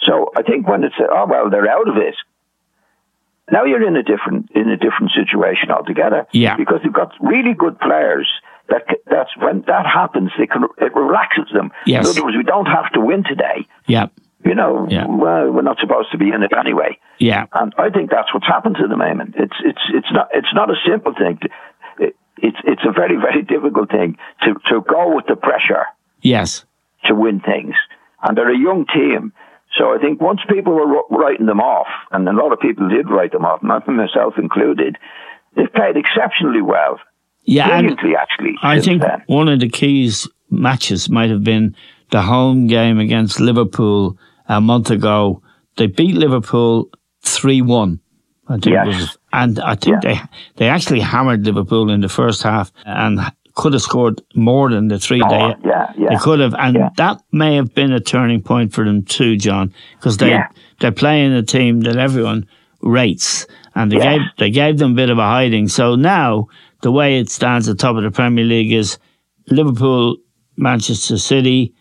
So 0.00 0.32
I 0.36 0.42
think 0.42 0.68
when 0.68 0.82
it's 0.84 0.96
oh 0.98 1.26
well 1.28 1.48
they're 1.48 1.68
out 1.70 1.88
of 1.88 1.96
it. 1.96 2.16
Now 3.50 3.64
you're 3.64 3.86
in 3.86 3.96
a 3.96 4.02
different 4.02 4.50
in 4.52 4.68
a 4.68 4.76
different 4.76 5.12
situation 5.12 5.70
altogether. 5.70 6.26
Yeah. 6.32 6.56
Because 6.56 6.80
you've 6.84 6.94
got 6.94 7.12
really 7.20 7.54
good 7.54 7.78
players. 7.78 8.28
That 8.68 8.82
that's 9.06 9.30
when 9.38 9.62
that 9.68 9.86
happens. 9.86 10.30
They 10.38 10.46
can 10.46 10.64
it 10.78 10.94
relaxes 10.94 11.48
them. 11.54 11.70
Yes. 11.86 12.04
In 12.04 12.10
other 12.10 12.24
words, 12.24 12.36
we 12.36 12.42
don't 12.44 12.66
have 12.66 12.90
to 12.92 13.00
win 13.00 13.22
today. 13.24 13.66
Yeah. 13.86 14.06
You 14.44 14.54
know, 14.54 14.86
Yeah. 14.90 15.06
well, 15.06 15.50
we're 15.52 15.62
not 15.62 15.78
supposed 15.78 16.10
to 16.12 16.18
be 16.18 16.30
in 16.30 16.42
it 16.42 16.52
anyway. 16.56 16.98
Yeah. 17.18 17.46
And 17.54 17.72
I 17.78 17.90
think 17.90 18.10
that's 18.10 18.32
what's 18.34 18.46
happened 18.46 18.76
to 18.80 18.88
the 18.88 18.96
moment. 18.96 19.34
It's 19.38 19.56
it's 19.64 19.82
it's 19.94 20.10
not 20.12 20.28
it's 20.34 20.52
not 20.54 20.70
a 20.70 20.74
simple 20.86 21.14
thing. 21.14 21.38
To, 21.42 21.48
it, 22.06 22.16
it's 22.38 22.56
it's 22.64 22.82
a 22.84 22.92
very 22.92 23.16
very 23.16 23.42
difficult 23.42 23.90
thing 23.90 24.18
to 24.42 24.54
to 24.70 24.80
go 24.82 25.14
with 25.14 25.26
the 25.26 25.36
pressure 25.36 25.84
Yes. 26.22 26.64
to 27.04 27.14
win 27.14 27.40
things. 27.40 27.74
And 28.24 28.36
they're 28.36 28.50
a 28.54 28.58
young 28.58 28.86
team, 28.86 29.32
so 29.76 29.94
I 29.94 29.98
think 29.98 30.20
once 30.20 30.40
people 30.48 30.72
were 30.74 31.02
writing 31.10 31.46
them 31.46 31.60
off, 31.60 31.88
and 32.12 32.28
a 32.28 32.32
lot 32.32 32.52
of 32.52 32.60
people 32.60 32.88
did 32.88 33.10
write 33.10 33.32
them 33.32 33.44
off, 33.44 33.62
myself 33.62 34.34
included, 34.38 34.96
they've 35.56 35.72
played 35.72 35.96
exceptionally 35.96 36.62
well, 36.62 36.98
Yeah. 37.44 37.68
Brilliantly 37.68 38.14
actually. 38.16 38.54
I 38.62 38.80
think 38.80 39.02
then. 39.02 39.22
one 39.26 39.48
of 39.48 39.58
the 39.60 39.68
keys 39.68 40.28
matches 40.50 41.08
might 41.08 41.30
have 41.30 41.42
been 41.42 41.74
the 42.10 42.22
home 42.22 42.66
game 42.68 42.98
against 43.00 43.40
Liverpool 43.40 44.16
a 44.56 44.60
month 44.60 44.90
ago. 44.90 45.42
They 45.76 45.86
beat 45.86 46.14
Liverpool 46.16 46.90
3 47.22 47.62
1. 47.62 48.00
I 48.48 48.52
think 48.54 48.66
Yes. 48.74 48.86
was, 48.86 49.18
and 49.32 49.58
I 49.60 49.74
think 49.76 50.02
they 50.02 50.20
they 50.56 50.68
actually 50.68 51.00
hammered 51.00 51.44
Liverpool 51.46 51.90
in 51.90 52.00
the 52.00 52.08
first 52.08 52.42
half 52.42 52.72
and 52.84 53.20
could 53.54 53.72
have 53.72 53.82
scored 53.82 54.20
more 54.34 54.68
than 54.70 54.88
the 54.88 54.98
three 54.98 55.22
Oh, 55.24 55.28
they 55.28 55.68
yeah, 55.68 55.92
yeah. 55.96 56.08
they 56.10 56.16
could 56.16 56.40
have, 56.40 56.54
and 56.58 56.74
Yeah. 56.76 56.88
that 56.96 57.20
may 57.32 57.54
have 57.56 57.74
been 57.74 57.92
a 57.92 58.00
turning 58.00 58.42
point 58.42 58.72
for 58.72 58.84
them 58.84 59.02
too, 59.02 59.36
John, 59.36 59.72
because 59.98 60.16
they 60.16 60.30
Yeah. 60.30 60.46
they're 60.80 60.90
playing 61.04 61.32
a 61.32 61.42
team 61.42 61.80
that 61.82 61.96
everyone 61.96 62.46
rates, 62.82 63.46
and 63.74 63.90
they 63.92 63.98
Yeah. 63.98 64.10
gave 64.18 64.22
they 64.38 64.50
gave 64.50 64.78
them 64.78 64.92
a 64.92 64.94
bit 64.94 65.10
of 65.10 65.18
a 65.18 65.28
hiding. 65.36 65.68
So 65.68 65.94
now 65.96 66.48
the 66.82 66.90
way 66.92 67.18
it 67.20 67.30
stands 67.30 67.68
at 67.68 67.78
the 67.78 67.82
top 67.82 67.96
of 67.96 68.02
the 68.02 68.10
Premier 68.10 68.44
League 68.44 68.72
is 68.72 68.98
Liverpool, 69.50 70.16
Manchester 70.56 71.16
City, 71.18 71.72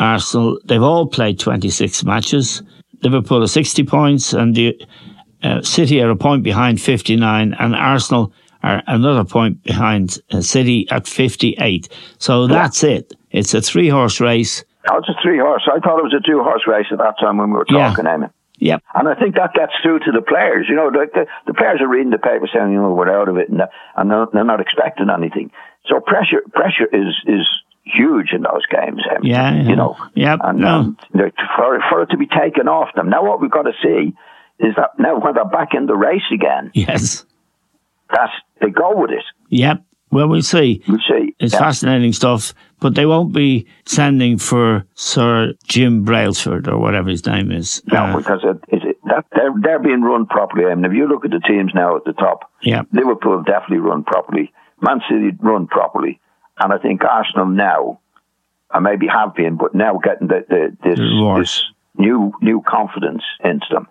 Arsenal. 0.00 0.58
They've 0.64 0.82
all 0.82 1.06
played 1.06 1.38
twenty 1.38 1.70
six 1.70 2.02
matches. 2.04 2.62
Liverpool 3.02 3.42
are 3.42 3.46
sixty 3.46 3.84
points, 3.84 4.32
and 4.32 4.54
the 4.54 4.76
uh, 5.42 5.62
City 5.62 6.02
are 6.02 6.10
a 6.10 6.16
point 6.16 6.42
behind 6.42 6.80
fifty 6.80 7.16
nine, 7.16 7.54
and 7.58 7.74
Arsenal 7.76 8.32
are 8.62 8.82
another 8.86 9.24
point 9.24 9.62
behind 9.62 10.18
uh, 10.32 10.40
City 10.40 10.86
at 10.90 11.06
fifty 11.06 11.54
eight. 11.58 11.88
So 12.18 12.46
that's 12.46 12.82
it. 12.82 13.14
It's 13.30 13.54
a 13.54 13.62
three 13.62 13.88
horse 13.88 14.20
race. 14.20 14.64
Oh, 14.90 14.98
it's 14.98 15.08
a 15.08 15.14
three 15.22 15.38
horse. 15.38 15.68
I 15.72 15.78
thought 15.78 15.98
it 15.98 16.02
was 16.04 16.14
a 16.14 16.26
two 16.26 16.42
horse 16.42 16.62
race 16.66 16.86
at 16.90 16.98
that 16.98 17.14
time 17.20 17.36
when 17.38 17.50
we 17.50 17.56
were 17.58 17.66
Yeah. 17.68 17.90
talking, 17.90 18.06
Eamon. 18.06 18.30
Yep. 18.58 18.82
And 18.94 19.08
I 19.08 19.14
think 19.14 19.36
that 19.36 19.54
gets 19.54 19.72
through 19.82 20.00
to 20.00 20.12
the 20.12 20.20
players. 20.20 20.66
You 20.68 20.76
know, 20.76 20.90
the, 20.90 21.06
the, 21.14 21.26
the 21.46 21.54
players 21.54 21.80
are 21.80 21.88
reading 21.88 22.10
the 22.10 22.18
paper 22.18 22.46
saying, 22.52 22.72
you 22.72 22.76
know, 22.80 22.92
we're 22.92 23.08
out 23.10 23.28
of 23.30 23.38
it, 23.38 23.48
and, 23.48 23.62
and 23.96 24.10
they're, 24.10 24.26
they're 24.34 24.44
not 24.44 24.60
expecting 24.60 25.08
anything. 25.08 25.50
So 25.86 26.00
pressure, 26.00 26.42
pressure 26.52 26.84
is 26.92 27.14
is 27.26 27.48
huge 28.10 28.32
in 28.32 28.42
those 28.42 28.66
games. 28.70 29.02
Yeah, 29.22 29.54
yeah. 29.54 29.62
you 29.68 29.76
know, 29.76 29.96
Yep, 30.14 30.38
and 30.44 30.58
no. 30.58 30.68
um, 30.68 30.96
for 31.56 31.78
for 31.88 32.02
it 32.02 32.10
to 32.10 32.16
be 32.16 32.26
taken 32.26 32.68
off 32.68 32.88
them. 32.94 33.08
Now, 33.10 33.24
what 33.24 33.40
we've 33.40 33.50
got 33.50 33.62
to 33.62 33.72
see 33.82 34.12
is 34.58 34.74
that 34.76 34.90
now 34.98 35.18
when 35.18 35.34
they're 35.34 35.44
back 35.44 35.74
in 35.74 35.86
the 35.86 35.96
race 35.96 36.28
again, 36.32 36.70
Yes. 36.74 37.24
that 38.10 38.30
they 38.60 38.70
go 38.70 38.96
with 38.96 39.10
it. 39.10 39.24
Yep. 39.48 39.84
Well, 40.12 40.26
we'll 40.28 40.42
see. 40.42 40.82
We'll 40.88 40.98
see. 41.08 41.36
It's 41.38 41.52
yeah. 41.54 41.60
fascinating 41.60 42.12
stuff, 42.12 42.52
but 42.80 42.96
they 42.96 43.06
won't 43.06 43.32
be 43.32 43.66
sending 43.86 44.38
for 44.38 44.84
Sir 44.94 45.52
Jim 45.68 46.04
Brailsford 46.04 46.66
or 46.66 46.78
whatever 46.78 47.08
his 47.10 47.24
name 47.26 47.52
is. 47.52 47.80
No, 47.86 47.98
Uh, 48.06 48.16
because 48.16 48.40
it, 48.42 48.58
it, 48.74 48.82
it, 48.84 48.96
that 49.04 49.24
they're 49.32 49.52
they're 49.62 49.78
being 49.78 50.02
run 50.02 50.26
properly. 50.26 50.64
I 50.66 50.74
mean, 50.74 50.84
if 50.84 50.92
you 50.94 51.06
look 51.06 51.24
at 51.24 51.30
the 51.30 51.38
teams 51.38 51.70
now 51.76 51.94
at 51.96 52.04
the 52.04 52.12
top, 52.14 52.50
yeah. 52.60 52.82
Liverpool 52.92 53.42
definitely 53.44 53.78
run 53.78 54.02
properly. 54.02 54.52
Man 54.82 55.00
City 55.08 55.30
run 55.40 55.68
properly, 55.68 56.20
and 56.60 56.72
I 56.72 56.78
think 56.78 57.02
Arsenal 57.04 57.46
now, 57.46 58.00
and 58.72 58.84
maybe 58.84 59.06
have 59.06 59.34
been, 59.34 59.56
but 59.56 59.74
now 59.74 59.98
getting 60.02 60.28
the, 60.28 60.44
the 60.48 60.76
this, 60.84 60.98
this 61.38 61.64
new 61.96 62.32
new 62.40 62.62
confidence 62.66 63.22
into 63.42 63.66
them 63.70 63.88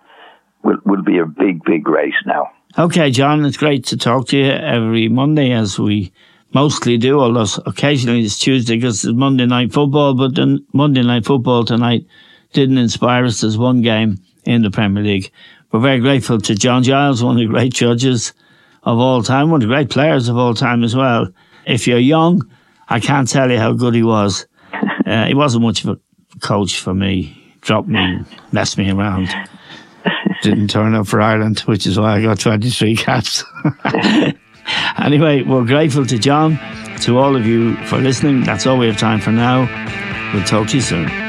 will 0.63 0.77
will 0.85 1.03
be 1.03 1.17
a 1.17 1.25
big 1.25 1.63
big 1.63 1.87
race 1.87 2.13
now. 2.25 2.49
Okay, 2.77 3.09
John, 3.11 3.43
it's 3.45 3.57
great 3.57 3.85
to 3.85 3.97
talk 3.97 4.27
to 4.27 4.37
you 4.37 4.51
every 4.51 5.09
Monday 5.09 5.51
as 5.51 5.79
we 5.79 6.13
mostly 6.53 6.97
do, 6.97 7.19
although 7.19 7.47
occasionally 7.65 8.23
it's 8.23 8.37
Tuesday 8.37 8.75
because 8.75 9.03
it's 9.03 9.13
Monday 9.13 9.45
night 9.45 9.73
football, 9.73 10.13
but 10.13 10.35
then 10.35 10.65
Monday 10.73 11.01
night 11.01 11.25
football 11.25 11.65
tonight 11.65 12.05
didn't 12.53 12.77
inspire 12.77 13.25
us. 13.25 13.41
There's 13.41 13.57
one 13.57 13.81
game 13.81 14.19
in 14.45 14.61
the 14.61 14.71
Premier 14.71 15.03
League. 15.03 15.31
We're 15.71 15.79
very 15.79 15.99
grateful 15.99 16.39
to 16.41 16.55
John 16.55 16.83
Giles, 16.83 17.23
one 17.23 17.35
of 17.35 17.39
the 17.39 17.45
great 17.45 17.73
judges 17.73 18.33
of 18.83 18.97
all 18.97 19.21
time, 19.21 19.51
one 19.51 19.61
of 19.61 19.67
the 19.67 19.73
great 19.73 19.89
players 19.89 20.29
of 20.29 20.37
all 20.37 20.53
time 20.53 20.83
as 20.83 20.95
well. 20.95 21.27
If 21.65 21.87
you're 21.87 21.99
young, 21.99 22.41
I 22.89 22.99
can't 22.99 23.27
tell 23.27 23.49
you 23.51 23.57
how 23.57 23.73
good 23.73 23.95
he 23.95 24.03
was. 24.03 24.45
Uh, 25.09 25.25
he 25.25 25.33
wasn't 25.33 25.63
much 25.63 25.83
of 25.83 25.89
a 25.89 26.39
coach 26.39 26.79
for 26.79 26.93
me. 26.93 27.55
Dropped 27.61 27.87
me, 27.87 28.19
messed 28.51 28.77
me 28.77 28.91
around 28.91 29.27
didn't 30.41 30.69
turn 30.69 30.95
up 30.95 31.07
for 31.07 31.21
Ireland, 31.21 31.59
which 31.61 31.85
is 31.85 31.99
why 31.99 32.17
I 32.17 32.21
got 32.21 32.39
23 32.39 32.95
caps. 32.95 33.43
anyway, 34.97 35.43
we're 35.43 35.65
grateful 35.65 36.05
to 36.05 36.17
John, 36.17 36.59
to 37.01 37.17
all 37.17 37.35
of 37.35 37.45
you 37.45 37.75
for 37.85 37.97
listening. 37.97 38.43
That's 38.43 38.65
all 38.65 38.77
we 38.77 38.87
have 38.87 38.97
time 38.97 39.19
for 39.19 39.31
now. 39.31 39.67
We'll 40.33 40.43
talk 40.43 40.67
to 40.69 40.77
you 40.77 40.81
soon. 40.81 41.28